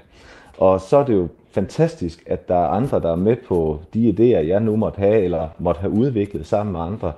Og 0.59 0.80
så 0.80 0.97
er 0.97 1.05
det 1.05 1.14
jo 1.14 1.28
fantastisk, 1.51 2.22
at 2.26 2.49
der 2.49 2.57
er 2.57 2.68
andre, 2.68 3.01
der 3.01 3.12
er 3.12 3.16
med 3.16 3.36
på 3.49 3.78
de 3.95 4.11
idéer, 4.11 4.47
jeg 4.47 4.61
nu 4.61 4.76
måtte 4.76 4.99
have, 4.99 5.20
eller 5.22 5.49
måtte 5.59 5.80
have 5.80 5.92
udviklet 5.92 6.47
sammen 6.47 6.72
med 6.72 6.80
andre. 6.80 7.12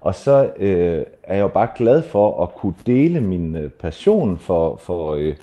Og 0.00 0.14
så 0.14 0.50
øh, 0.56 1.02
er 1.22 1.34
jeg 1.34 1.42
jo 1.42 1.48
bare 1.48 1.68
glad 1.76 2.02
for 2.02 2.42
at 2.42 2.54
kunne 2.54 2.74
dele 2.86 3.20
min 3.20 3.56
øh, 3.56 3.70
passion 3.70 4.38
for, 4.38 4.76
for 4.76 5.14
øh, 5.14 5.34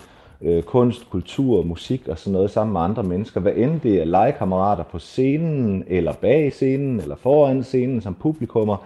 øh, 0.42 0.64
kunst, 0.64 1.10
kultur, 1.10 1.64
musik 1.64 2.08
og 2.08 2.20
sådan 2.20 2.34
noget 2.34 2.52
sammen 2.52 2.74
med 2.74 2.82
andre 2.82 3.04
mennesker. 3.04 3.42
Hvad 3.42 3.54
end 3.56 3.80
det 3.82 4.02
er 4.02 4.06
legekammerater 4.06 4.84
på 4.84 5.00
scenen, 5.00 5.84
eller 5.88 6.14
bag 6.14 6.54
scenen, 6.54 7.00
eller 7.00 7.16
foran 7.16 7.64
scenen 7.64 8.02
som 8.02 8.14
publikummer, 8.14 8.78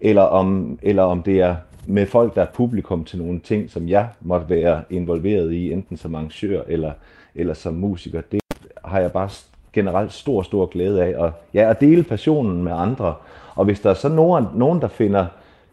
eller 0.00 0.22
om, 0.22 0.78
eller 0.82 1.02
om 1.02 1.22
det 1.22 1.40
er 1.40 1.56
med 1.86 2.06
folk, 2.06 2.34
der 2.34 2.42
er 2.42 2.46
publikum 2.54 3.04
til 3.04 3.18
nogle 3.18 3.40
ting, 3.40 3.70
som 3.70 3.88
jeg 3.88 4.08
måtte 4.20 4.48
være 4.48 4.82
involveret 4.90 5.52
i, 5.52 5.72
enten 5.72 5.96
som 5.96 6.14
arrangør 6.14 6.62
eller, 6.68 6.92
eller 7.34 7.54
som 7.54 7.74
musiker. 7.74 8.20
Det 8.32 8.40
har 8.84 9.00
jeg 9.00 9.12
bare 9.12 9.28
generelt 9.72 10.12
stor, 10.12 10.42
stor 10.42 10.66
glæde 10.66 11.02
af. 11.02 11.16
Og, 11.18 11.32
ja, 11.54 11.70
at 11.70 11.80
dele 11.80 12.02
passionen 12.02 12.62
med 12.64 12.72
andre. 12.72 13.14
Og 13.54 13.64
hvis 13.64 13.80
der 13.80 13.90
er 13.90 13.94
så 13.94 14.08
nogen, 14.08 14.44
nogen 14.54 14.80
der 14.80 14.88
finder 14.88 15.26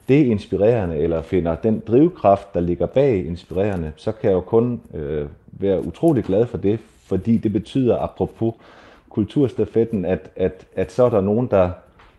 det 0.07 0.25
inspirerende, 0.25 0.97
eller 0.97 1.21
finder 1.21 1.55
den 1.55 1.83
drivkraft, 1.87 2.53
der 2.53 2.59
ligger 2.59 2.85
bag 2.85 3.25
inspirerende, 3.25 3.91
så 3.95 4.11
kan 4.11 4.29
jeg 4.29 4.35
jo 4.35 4.41
kun 4.41 4.81
øh, 4.93 5.27
være 5.51 5.85
utrolig 5.85 6.23
glad 6.23 6.45
for 6.45 6.57
det, 6.57 6.79
fordi 7.05 7.37
det 7.37 7.53
betyder, 7.53 7.97
apropos 7.97 8.53
kulturstafetten, 9.09 10.05
at, 10.05 10.29
at, 10.35 10.65
at 10.75 10.91
så 10.91 11.03
er 11.03 11.09
der 11.09 11.21
nogen, 11.21 11.47
der 11.47 11.69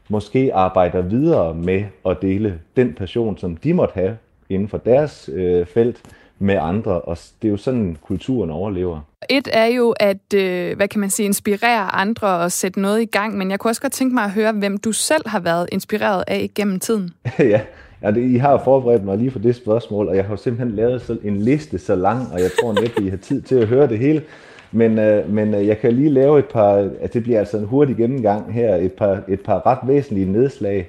måske 0.09 0.55
arbejder 0.55 1.01
videre 1.01 1.55
med 1.55 1.85
at 2.07 2.17
dele 2.23 2.61
den 2.77 2.93
passion, 2.93 3.39
som 3.39 3.57
de 3.57 3.75
måtte 3.75 3.95
have 3.95 4.17
inden 4.49 4.69
for 4.69 4.79
deres 4.79 5.31
øh, 5.33 5.67
felt 5.67 6.03
med 6.39 6.59
andre, 6.61 7.01
og 7.01 7.19
det 7.43 7.49
er 7.49 7.53
jo 7.53 7.57
sådan, 7.57 7.97
kulturen 8.03 8.51
overlever. 8.51 9.01
Et 9.31 9.49
er 9.53 9.67
jo 9.67 9.91
at, 9.91 10.35
øh, 10.35 10.77
hvad 10.77 10.89
kan 10.89 11.01
man 11.01 11.11
sige, 11.11 11.27
inspirere 11.27 11.95
andre 11.95 12.29
og 12.29 12.53
sætte 12.53 12.81
noget 12.81 13.03
i 13.03 13.05
gang, 13.05 13.39
men 13.39 13.51
jeg 13.51 13.59
kunne 13.59 13.71
også 13.71 13.83
godt 13.83 13.93
tænke 13.93 14.15
mig 14.15 14.25
at 14.25 14.31
høre, 14.31 14.53
hvem 14.53 14.79
du 14.79 14.93
selv 14.93 15.29
har 15.29 15.41
været 15.41 15.69
inspireret 15.73 16.25
af 16.27 16.51
gennem 16.55 16.81
tiden. 16.81 17.11
ja, 17.39 17.61
ja 18.03 18.11
det, 18.11 18.31
I 18.31 18.37
har 18.37 18.61
forberedt 18.65 19.05
mig 19.05 19.19
lige 19.19 19.31
for 19.31 19.39
det 19.39 19.57
spørgsmål, 19.57 20.09
og 20.09 20.17
jeg 20.17 20.25
har 20.25 20.37
simpelthen 20.37 20.77
lavet 20.77 21.19
en 21.25 21.37
liste 21.37 21.79
så 21.79 21.95
lang, 21.95 22.33
og 22.33 22.41
jeg 22.41 22.51
tror 22.61 22.81
næppe, 22.81 23.03
I 23.03 23.09
har 23.09 23.17
tid 23.17 23.43
til 23.43 23.55
at 23.55 23.69
høre 23.69 23.89
det 23.89 23.99
hele. 23.99 24.23
Men, 24.73 24.99
øh, 24.99 25.31
men 25.31 25.55
øh, 25.55 25.67
jeg 25.67 25.79
kan 25.79 25.93
lige 25.93 26.11
lave 26.11 26.39
et 26.39 26.45
par, 26.45 26.91
at 27.01 27.15
det 27.15 27.23
bliver 27.23 27.39
altså 27.39 27.59
en 27.59 27.65
hurtig 27.65 27.97
gennemgang 27.97 28.55
her, 28.55 28.77
et 28.77 28.93
par, 28.93 29.23
et 29.29 29.41
par 29.41 29.67
ret 29.67 29.89
væsentlige 29.89 30.33
nedslag. 30.33 30.89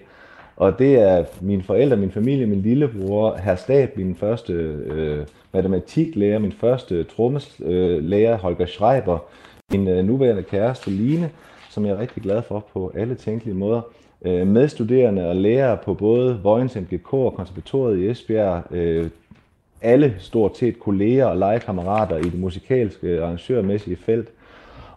Og 0.56 0.80
det 0.80 1.00
er 1.00 1.24
mine 1.42 1.64
forældre, 1.64 1.98
min 1.98 2.12
familie, 2.12 2.46
min 2.46 2.62
lillebror, 2.62 3.38
herr 3.44 3.56
Stab, 3.56 3.98
min 3.98 4.16
første 4.16 4.54
øh, 4.54 5.26
matematiklærer, 5.54 6.40
min 6.40 6.52
første 6.52 7.04
trommeslærer, 7.04 8.38
Holger 8.38 8.66
Schreiber, 8.66 9.18
min 9.72 9.88
øh, 9.88 10.06
nuværende 10.06 10.44
kæreste, 10.44 10.90
Line, 10.90 11.30
som 11.70 11.86
jeg 11.86 11.92
er 11.92 12.00
rigtig 12.00 12.24
glad 12.24 12.42
for 12.42 12.66
på 12.74 12.92
alle 12.96 13.16
tænkelige 13.16 13.56
måder. 13.56 13.82
Øh, 14.26 14.48
medstuderende 14.48 15.30
og 15.30 15.36
lærere 15.36 15.78
på 15.86 15.94
både 15.94 16.40
Vojens 16.44 16.76
MGK 16.76 17.14
og 17.14 17.34
konservatoriet 17.34 18.00
i 18.00 18.10
Esbjerg, 18.10 18.64
øh, 18.72 19.10
alle 19.84 20.16
stort 20.20 20.58
set 20.58 20.80
kolleger 20.80 21.26
og 21.26 21.38
legekammerater 21.38 22.18
i 22.18 22.24
det 22.24 22.40
musikalske 22.40 23.24
arrangørmæssige 23.24 23.96
felt. 23.96 24.28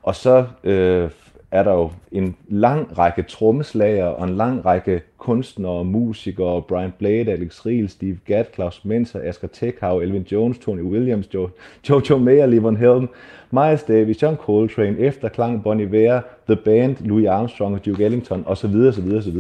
Og 0.02 0.14
så 0.14 0.46
øh, 0.64 1.10
er 1.50 1.62
der 1.62 1.72
jo 1.72 1.90
en 2.12 2.36
lang 2.48 2.98
række 2.98 3.22
trommeslager 3.22 4.04
og 4.04 4.28
en 4.28 4.36
lang 4.36 4.66
række 4.66 5.02
kunstnere, 5.18 5.84
musikere, 5.84 6.62
Brian 6.62 6.92
Blade, 6.98 7.32
Alex 7.32 7.66
Riel, 7.66 7.88
Steve 7.88 8.18
Gadd, 8.24 8.48
Klaus 8.52 8.84
Menser, 8.84 9.20
Asger 9.24 9.48
Tekau, 9.48 10.00
Elvin 10.00 10.22
Jones, 10.22 10.58
Tony 10.58 10.82
Williams, 10.82 11.34
Joe, 11.34 11.48
Jojo 11.88 12.18
Mayer, 12.18 12.46
Livon 12.46 12.76
Helm, 12.76 13.08
Miles 13.50 13.82
Davis, 13.82 14.22
John 14.22 14.36
Coltrane, 14.36 14.98
Efterklang, 14.98 15.62
Bonnie 15.62 15.86
Iver, 15.86 16.20
The 16.46 16.56
Band, 16.56 16.96
Louis 17.00 17.26
Armstrong 17.26 17.74
og 17.74 17.86
Duke 17.86 18.04
Ellington 18.04 18.44
osv. 18.46 18.74
osv., 18.74 19.12
osv. 19.12 19.38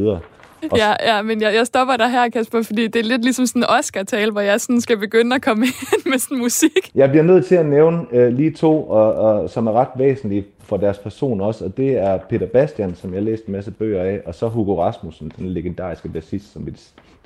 Ja, 0.76 0.94
ja, 1.00 1.22
men 1.22 1.42
jeg, 1.42 1.54
jeg 1.54 1.66
stopper 1.66 1.96
dig 1.96 2.10
her, 2.10 2.28
Kasper, 2.28 2.62
fordi 2.62 2.86
det 2.86 3.00
er 3.00 3.04
lidt 3.04 3.22
ligesom 3.22 3.46
sådan 3.46 3.62
en 3.62 3.66
Oscar-tale, 3.68 4.32
hvor 4.32 4.40
jeg 4.40 4.60
sådan 4.60 4.80
skal 4.80 4.96
begynde 4.96 5.36
at 5.36 5.42
komme 5.42 5.66
ind 5.92 6.10
med 6.10 6.18
sådan 6.18 6.38
musik. 6.38 6.90
Jeg 6.94 7.10
bliver 7.10 7.22
nødt 7.22 7.46
til 7.46 7.54
at 7.54 7.66
nævne 7.66 8.06
uh, 8.12 8.26
lige 8.26 8.50
to, 8.50 8.88
og, 8.88 9.14
og, 9.14 9.50
som 9.50 9.66
er 9.66 9.72
ret 9.72 9.88
væsentlige 9.96 10.44
for 10.58 10.76
deres 10.76 10.98
person 10.98 11.40
også, 11.40 11.64
og 11.64 11.76
det 11.76 11.98
er 11.98 12.18
Peter 12.18 12.46
Bastian, 12.46 12.94
som 12.94 13.14
jeg 13.14 13.22
læste 13.22 13.48
en 13.48 13.52
masse 13.52 13.70
bøger 13.70 14.02
af, 14.02 14.20
og 14.26 14.34
så 14.34 14.48
Hugo 14.48 14.82
Rasmussen, 14.82 15.32
den 15.38 15.48
legendariske 15.48 16.08
bassist, 16.08 16.52
som 16.52 16.66
vi 16.66 16.72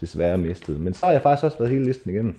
desværre 0.01 0.39
mistede. 0.39 0.79
Men 0.79 0.95
så 0.95 1.07
har 1.07 1.13
jeg 1.13 1.23
faktisk 1.23 1.45
også 1.45 1.59
været 1.59 1.71
hele 1.71 1.85
listen 1.85 2.11
igennem 2.11 2.35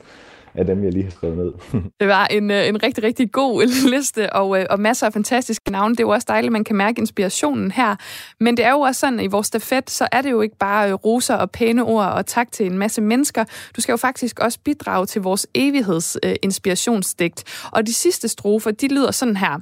af 0.55 0.65
dem, 0.65 0.83
jeg 0.83 0.93
lige 0.93 1.03
har 1.03 1.11
skrevet 1.11 1.37
ned. 1.37 1.51
det 1.99 2.07
var 2.07 2.25
en, 2.25 2.51
øh, 2.51 2.67
en 2.67 2.83
rigtig, 2.83 3.03
rigtig 3.03 3.31
god 3.31 3.65
liste, 3.95 4.33
og, 4.33 4.59
øh, 4.59 4.65
og 4.69 4.79
masser 4.79 5.05
af 5.05 5.13
fantastiske 5.13 5.71
navne. 5.71 5.95
Det 5.95 5.99
er 5.99 6.03
jo 6.03 6.09
også 6.09 6.25
dejligt, 6.27 6.49
at 6.49 6.51
man 6.51 6.63
kan 6.63 6.75
mærke 6.75 6.99
inspirationen 6.99 7.71
her. 7.71 7.95
Men 8.39 8.57
det 8.57 8.65
er 8.65 8.71
jo 8.71 8.79
også 8.79 8.99
sådan, 8.99 9.19
at 9.19 9.25
i 9.25 9.27
vores 9.27 9.47
stafet, 9.47 9.89
så 9.89 10.07
er 10.11 10.21
det 10.21 10.31
jo 10.31 10.41
ikke 10.41 10.57
bare 10.57 10.89
øh, 10.89 10.93
roser 10.93 11.35
og 11.35 11.51
pæne 11.51 11.83
ord 11.83 12.05
og 12.05 12.25
tak 12.25 12.51
til 12.51 12.65
en 12.65 12.77
masse 12.77 13.01
mennesker. 13.01 13.43
Du 13.75 13.81
skal 13.81 13.93
jo 13.93 13.97
faktisk 13.97 14.39
også 14.39 14.59
bidrage 14.63 15.05
til 15.05 15.21
vores 15.21 15.47
evighedsinspirationsdigt. 15.53 17.43
Og 17.71 17.87
de 17.87 17.93
sidste 17.93 18.27
strofer, 18.27 18.71
de 18.71 18.87
lyder 18.87 19.11
sådan 19.11 19.37
her. 19.37 19.59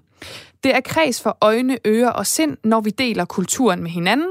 Det 0.64 0.76
er 0.76 0.82
kreds 0.82 1.22
for 1.22 1.38
øjne, 1.42 1.78
ører 1.88 2.10
og 2.10 2.26
sind, 2.26 2.58
når 2.64 2.82
vi 2.82 2.90
deler 2.90 3.26
kulturen 3.26 3.84
med 3.84 3.92
hinanden. 3.92 4.28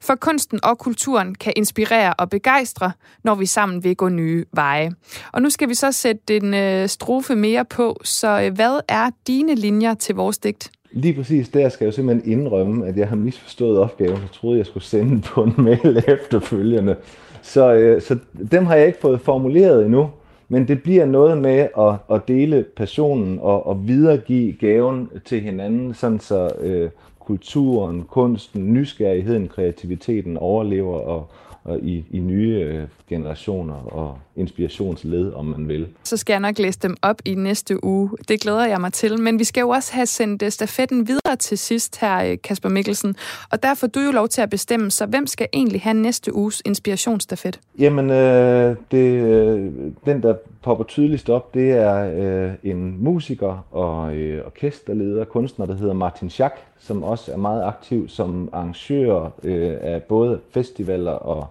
For 0.00 0.14
kunsten 0.14 0.60
og 0.62 0.78
kulturen 0.78 1.34
kan 1.34 1.52
inspirere 1.56 2.14
og 2.14 2.30
begejstre, 2.30 2.92
når 3.24 3.34
vi 3.34 3.46
sammen 3.46 3.84
vil 3.84 3.96
gå 3.96 4.08
nye 4.08 4.44
veje. 4.52 4.90
Og 5.32 5.42
nu 5.42 5.50
skal 5.50 5.68
vi 5.68 5.74
så 5.74 5.92
sætte 5.92 6.36
en 6.36 6.54
øh, 6.54 6.88
strofe 6.88 7.36
mere 7.36 7.64
på, 7.64 8.00
så 8.04 8.42
øh, 8.42 8.54
hvad 8.54 8.80
er 8.88 9.10
dine 9.26 9.54
linjer 9.54 9.94
til 9.94 10.14
vores 10.14 10.38
digt? 10.38 10.70
Lige 10.92 11.14
præcis 11.14 11.48
der 11.48 11.68
skal 11.68 11.84
jeg 11.84 11.92
jo 11.92 11.96
simpelthen 11.96 12.32
indrømme, 12.32 12.86
at 12.86 12.96
jeg 12.96 13.08
har 13.08 13.16
misforstået 13.16 13.78
opgaven. 13.78 14.20
Jeg 14.20 14.30
troede, 14.32 14.58
jeg 14.58 14.66
skulle 14.66 14.84
sende 14.84 15.20
på 15.20 15.42
en 15.42 15.54
mail 15.56 16.04
efterfølgende. 16.22 16.96
Så, 17.42 17.74
øh, 17.74 18.02
så 18.02 18.18
dem 18.50 18.66
har 18.66 18.74
jeg 18.74 18.86
ikke 18.86 18.98
fået 19.00 19.20
formuleret 19.20 19.84
endnu. 19.84 20.10
Men 20.52 20.68
det 20.68 20.82
bliver 20.82 21.06
noget 21.06 21.38
med 21.38 21.68
at, 21.78 21.94
at 22.16 22.28
dele 22.28 22.64
passionen 22.76 23.38
og 23.42 23.70
at 23.70 23.88
videregive 23.88 24.52
gaven 24.52 25.10
til 25.24 25.40
hinanden, 25.40 25.94
sådan 25.94 26.20
så 26.20 26.50
øh, 26.60 26.90
kulturen, 27.18 28.02
kunsten, 28.02 28.72
nysgerrigheden, 28.72 29.48
kreativiteten 29.48 30.36
overlever 30.36 30.98
og, 30.98 31.28
og 31.64 31.78
i, 31.80 32.04
i 32.10 32.18
nye 32.18 32.48
øh, 32.48 32.88
generationer 33.08 33.74
og 33.74 34.18
inspirationsled, 34.36 35.32
om 35.32 35.44
man 35.44 35.68
vil. 35.68 35.86
Så 36.02 36.16
skal 36.16 36.32
jeg 36.32 36.40
nok 36.40 36.58
læse 36.58 36.78
dem 36.82 36.96
op 37.02 37.16
i 37.24 37.34
næste 37.34 37.84
uge. 37.84 38.10
Det 38.28 38.40
glæder 38.40 38.66
jeg 38.66 38.80
mig 38.80 38.92
til. 38.92 39.20
Men 39.20 39.38
vi 39.38 39.44
skal 39.44 39.60
jo 39.60 39.68
også 39.68 39.92
have 39.92 40.06
sendt 40.06 40.42
øh, 40.42 40.50
stafetten 40.50 41.08
videre 41.08 41.36
til 41.38 41.58
sidst 41.58 42.00
her, 42.00 42.24
øh, 42.24 42.38
Kasper 42.44 42.68
Mikkelsen. 42.68 43.16
Og 43.50 43.62
der 43.62 43.74
får 43.74 43.86
du 43.86 44.00
jo 44.00 44.10
lov 44.10 44.28
til 44.28 44.40
at 44.42 44.50
bestemme, 44.50 44.90
så 44.90 45.06
hvem 45.06 45.26
skal 45.26 45.48
egentlig 45.52 45.80
have 45.80 45.94
næste 45.94 46.34
uges 46.34 46.62
inspirationsstafet? 46.64 47.60
Jamen, 47.78 48.10
øh, 48.10 48.76
det, 48.90 49.22
øh, 49.22 49.72
den, 50.04 50.22
der 50.22 50.34
popper 50.62 50.84
tydeligst 50.84 51.30
op, 51.30 51.54
det 51.54 51.70
er 51.72 52.12
øh, 52.14 52.52
en 52.62 53.04
musiker 53.04 53.66
og 53.70 54.14
øh, 54.16 54.46
orkesterleder, 54.46 55.24
kunstner, 55.24 55.66
der 55.66 55.74
hedder 55.74 55.94
Martin 55.94 56.30
Schack, 56.30 56.54
som 56.78 57.02
også 57.02 57.32
er 57.32 57.36
meget 57.36 57.64
aktiv 57.64 58.08
som 58.08 58.48
arrangør 58.52 59.30
øh, 59.42 59.76
af 59.80 60.02
både 60.02 60.40
festivaler 60.50 61.12
og 61.12 61.46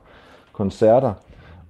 koncerter 0.54 1.14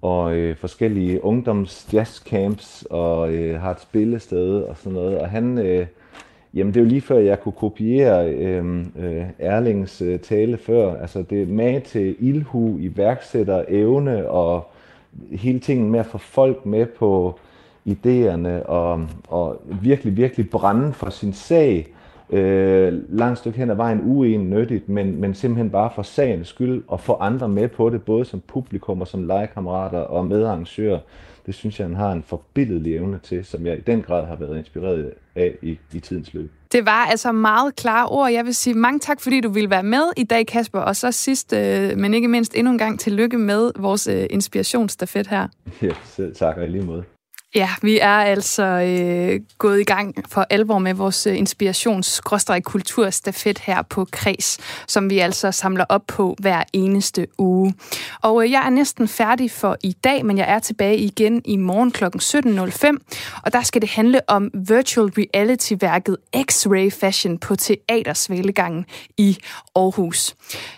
og 0.02 0.36
øh, 0.36 0.56
forskellige 0.56 1.24
ungdoms 1.24 1.88
jazzcamps 1.94 2.86
og 2.90 3.34
øh, 3.34 3.62
har 3.62 3.72
et 3.72 3.82
spillested 3.82 4.62
og 4.62 4.78
sådan 4.78 4.94
noget. 4.94 5.18
Og 5.18 5.30
han, 5.30 5.58
øh, 5.58 5.86
jamen 6.54 6.74
det 6.74 6.80
er 6.80 6.84
jo 6.84 6.90
lige 6.90 7.02
før 7.02 7.18
jeg 7.18 7.40
kunne 7.40 7.54
kopiere 7.58 8.30
øh, 8.30 8.86
øh, 9.00 9.24
Erlings 9.40 10.02
øh, 10.02 10.20
tale 10.20 10.58
før. 10.58 11.02
Altså 11.02 11.22
det 11.30 11.42
er 11.42 11.46
med 11.46 11.82
til 11.82 12.16
ildhu, 12.20 12.78
iværksætter, 12.80 13.64
evne 13.68 14.30
og 14.30 14.72
hele 15.32 15.60
tingen 15.60 15.92
med 15.92 16.00
at 16.00 16.06
få 16.06 16.18
folk 16.18 16.66
med 16.66 16.86
på 16.86 17.40
idéerne 17.88 18.66
og, 18.66 19.08
og 19.28 19.62
virkelig, 19.82 20.18
virkelig 20.18 20.50
brænde 20.50 20.94
for 20.94 21.10
sin 21.10 21.34
sag 21.34 21.88
øh, 22.30 22.94
langt 23.10 23.40
stykke 23.40 23.58
hen 23.58 23.70
ad 23.70 23.76
vejen 23.76 24.02
uen 24.06 24.50
nyttigt, 24.50 24.90
men, 24.90 25.22
men 25.22 25.34
simpelthen 25.34 25.70
bare 25.70 25.90
for 25.96 26.02
sagens 26.02 26.48
skyld 26.48 26.84
og 26.88 27.00
få 27.00 27.14
andre 27.14 27.50
med 27.50 27.68
på 27.68 27.90
det, 27.90 28.04
både 28.04 28.26
som 28.26 28.42
publikum 28.48 29.02
og 29.02 29.08
som 29.08 29.24
legekammerater 29.24 30.00
og 30.00 30.26
medarrangører. 30.26 31.00
Det 31.46 31.56
synes 31.56 31.80
jeg, 31.80 31.88
han 31.88 31.96
har 31.96 32.12
en 32.12 32.24
forbindelig 32.24 32.96
evne 32.96 33.20
til, 33.24 33.46
som 33.46 33.66
jeg 33.66 33.78
i 33.78 33.82
den 33.82 34.02
grad 34.02 34.26
har 34.28 34.36
været 34.36 34.58
inspireret 34.58 35.14
af 35.36 35.58
i, 35.62 35.80
i 35.94 36.00
tidens 36.00 36.34
løb. 36.34 36.52
Det 36.72 36.86
var 36.86 37.06
altså 37.06 37.32
meget 37.32 37.76
klare 37.76 38.08
ord. 38.08 38.32
Jeg 38.32 38.46
vil 38.46 38.56
sige 38.56 38.74
mange 38.74 39.00
tak, 39.00 39.22
fordi 39.22 39.42
du 39.42 39.50
ville 39.50 39.70
være 39.70 39.84
med 39.84 40.04
i 40.18 40.24
dag, 40.24 40.48
Kasper. 40.48 40.80
Og 40.80 40.96
så 40.96 41.12
sidst, 41.12 41.54
øh, 41.54 41.98
men 41.98 42.14
ikke 42.14 42.28
mindst 42.28 42.56
endnu 42.56 42.72
en 42.72 42.78
gang 42.78 43.00
tillykke 43.00 43.38
med 43.38 43.72
vores 43.80 44.08
øh, 44.08 44.26
inspirationsstafet 44.30 45.28
her. 45.28 45.48
Ja, 45.82 45.92
selv 46.06 46.36
tak 46.36 46.58
og 46.58 46.64
i 46.64 46.68
lige 46.68 46.84
måde. 46.84 47.04
Ja, 47.56 47.70
vi 47.82 48.00
er 48.00 48.08
altså 48.08 48.64
øh, 48.64 49.40
gået 49.58 49.80
i 49.80 49.84
gang 49.84 50.16
for 50.30 50.46
alvor 50.50 50.78
med 50.78 50.94
vores 50.94 51.28
øh, 51.28 51.38
inspirations-kulturstafet 51.38 53.60
her 53.60 53.82
på 53.82 54.08
Kreds, 54.12 54.58
som 54.88 55.10
vi 55.10 55.20
altså 55.20 55.52
samler 55.52 55.86
op 55.90 56.04
på 56.08 56.36
hver 56.40 56.64
eneste 56.74 57.28
uge. 57.38 57.74
Og 58.22 58.44
øh, 58.44 58.52
jeg 58.52 58.66
er 58.66 58.70
næsten 58.70 59.08
færdig 59.08 59.52
for 59.52 59.78
i 59.84 59.96
dag, 60.04 60.26
men 60.26 60.38
jeg 60.38 60.50
er 60.50 60.60
tilbage 60.60 60.98
igen 60.98 61.42
i 61.46 61.58
morgen 61.58 61.92
kl. 61.92 62.06
17.05, 62.06 63.42
og 63.44 63.54
der 63.54 63.62
skal 63.62 63.82
det 63.82 63.90
handle 63.90 64.30
om 64.30 64.52
virtual 64.54 65.12
reality-værket 65.18 66.18
X-Ray 66.38 66.90
Fashion 67.00 67.38
på 67.38 67.56
Teatersvælegangen 67.56 68.86
i 69.18 69.38
Aarhus. 69.76 70.36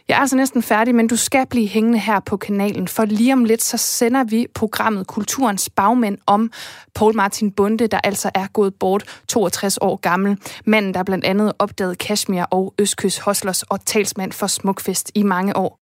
Jeg 0.07 0.15
er 0.15 0.19
altså 0.19 0.35
næsten 0.35 0.63
færdig, 0.63 0.95
men 0.95 1.07
du 1.07 1.15
skal 1.15 1.45
blive 1.45 1.67
hængende 1.67 1.99
her 1.99 2.19
på 2.19 2.37
kanalen, 2.37 2.87
for 2.87 3.05
lige 3.05 3.33
om 3.33 3.45
lidt 3.45 3.63
så 3.63 3.77
sender 3.77 4.23
vi 4.23 4.47
programmet 4.53 5.07
Kulturens 5.07 5.69
Bagmænd 5.69 6.17
om 6.25 6.51
Paul 6.95 7.15
Martin 7.15 7.51
Bunde, 7.51 7.87
der 7.87 7.99
altså 8.03 8.31
er 8.35 8.47
gået 8.47 8.75
bort 8.75 9.03
62 9.27 9.77
år 9.81 9.95
gammel. 9.95 10.37
Manden, 10.65 10.93
der 10.93 11.03
blandt 11.03 11.25
andet 11.25 11.53
opdagede 11.59 11.95
Kashmir 11.95 12.43
og 12.43 12.73
Østkyst 12.79 13.19
Hoslers 13.19 13.63
og 13.63 13.85
talsmand 13.85 14.31
for 14.31 14.47
Smukfest 14.47 15.11
i 15.15 15.23
mange 15.23 15.57
år. 15.57 15.79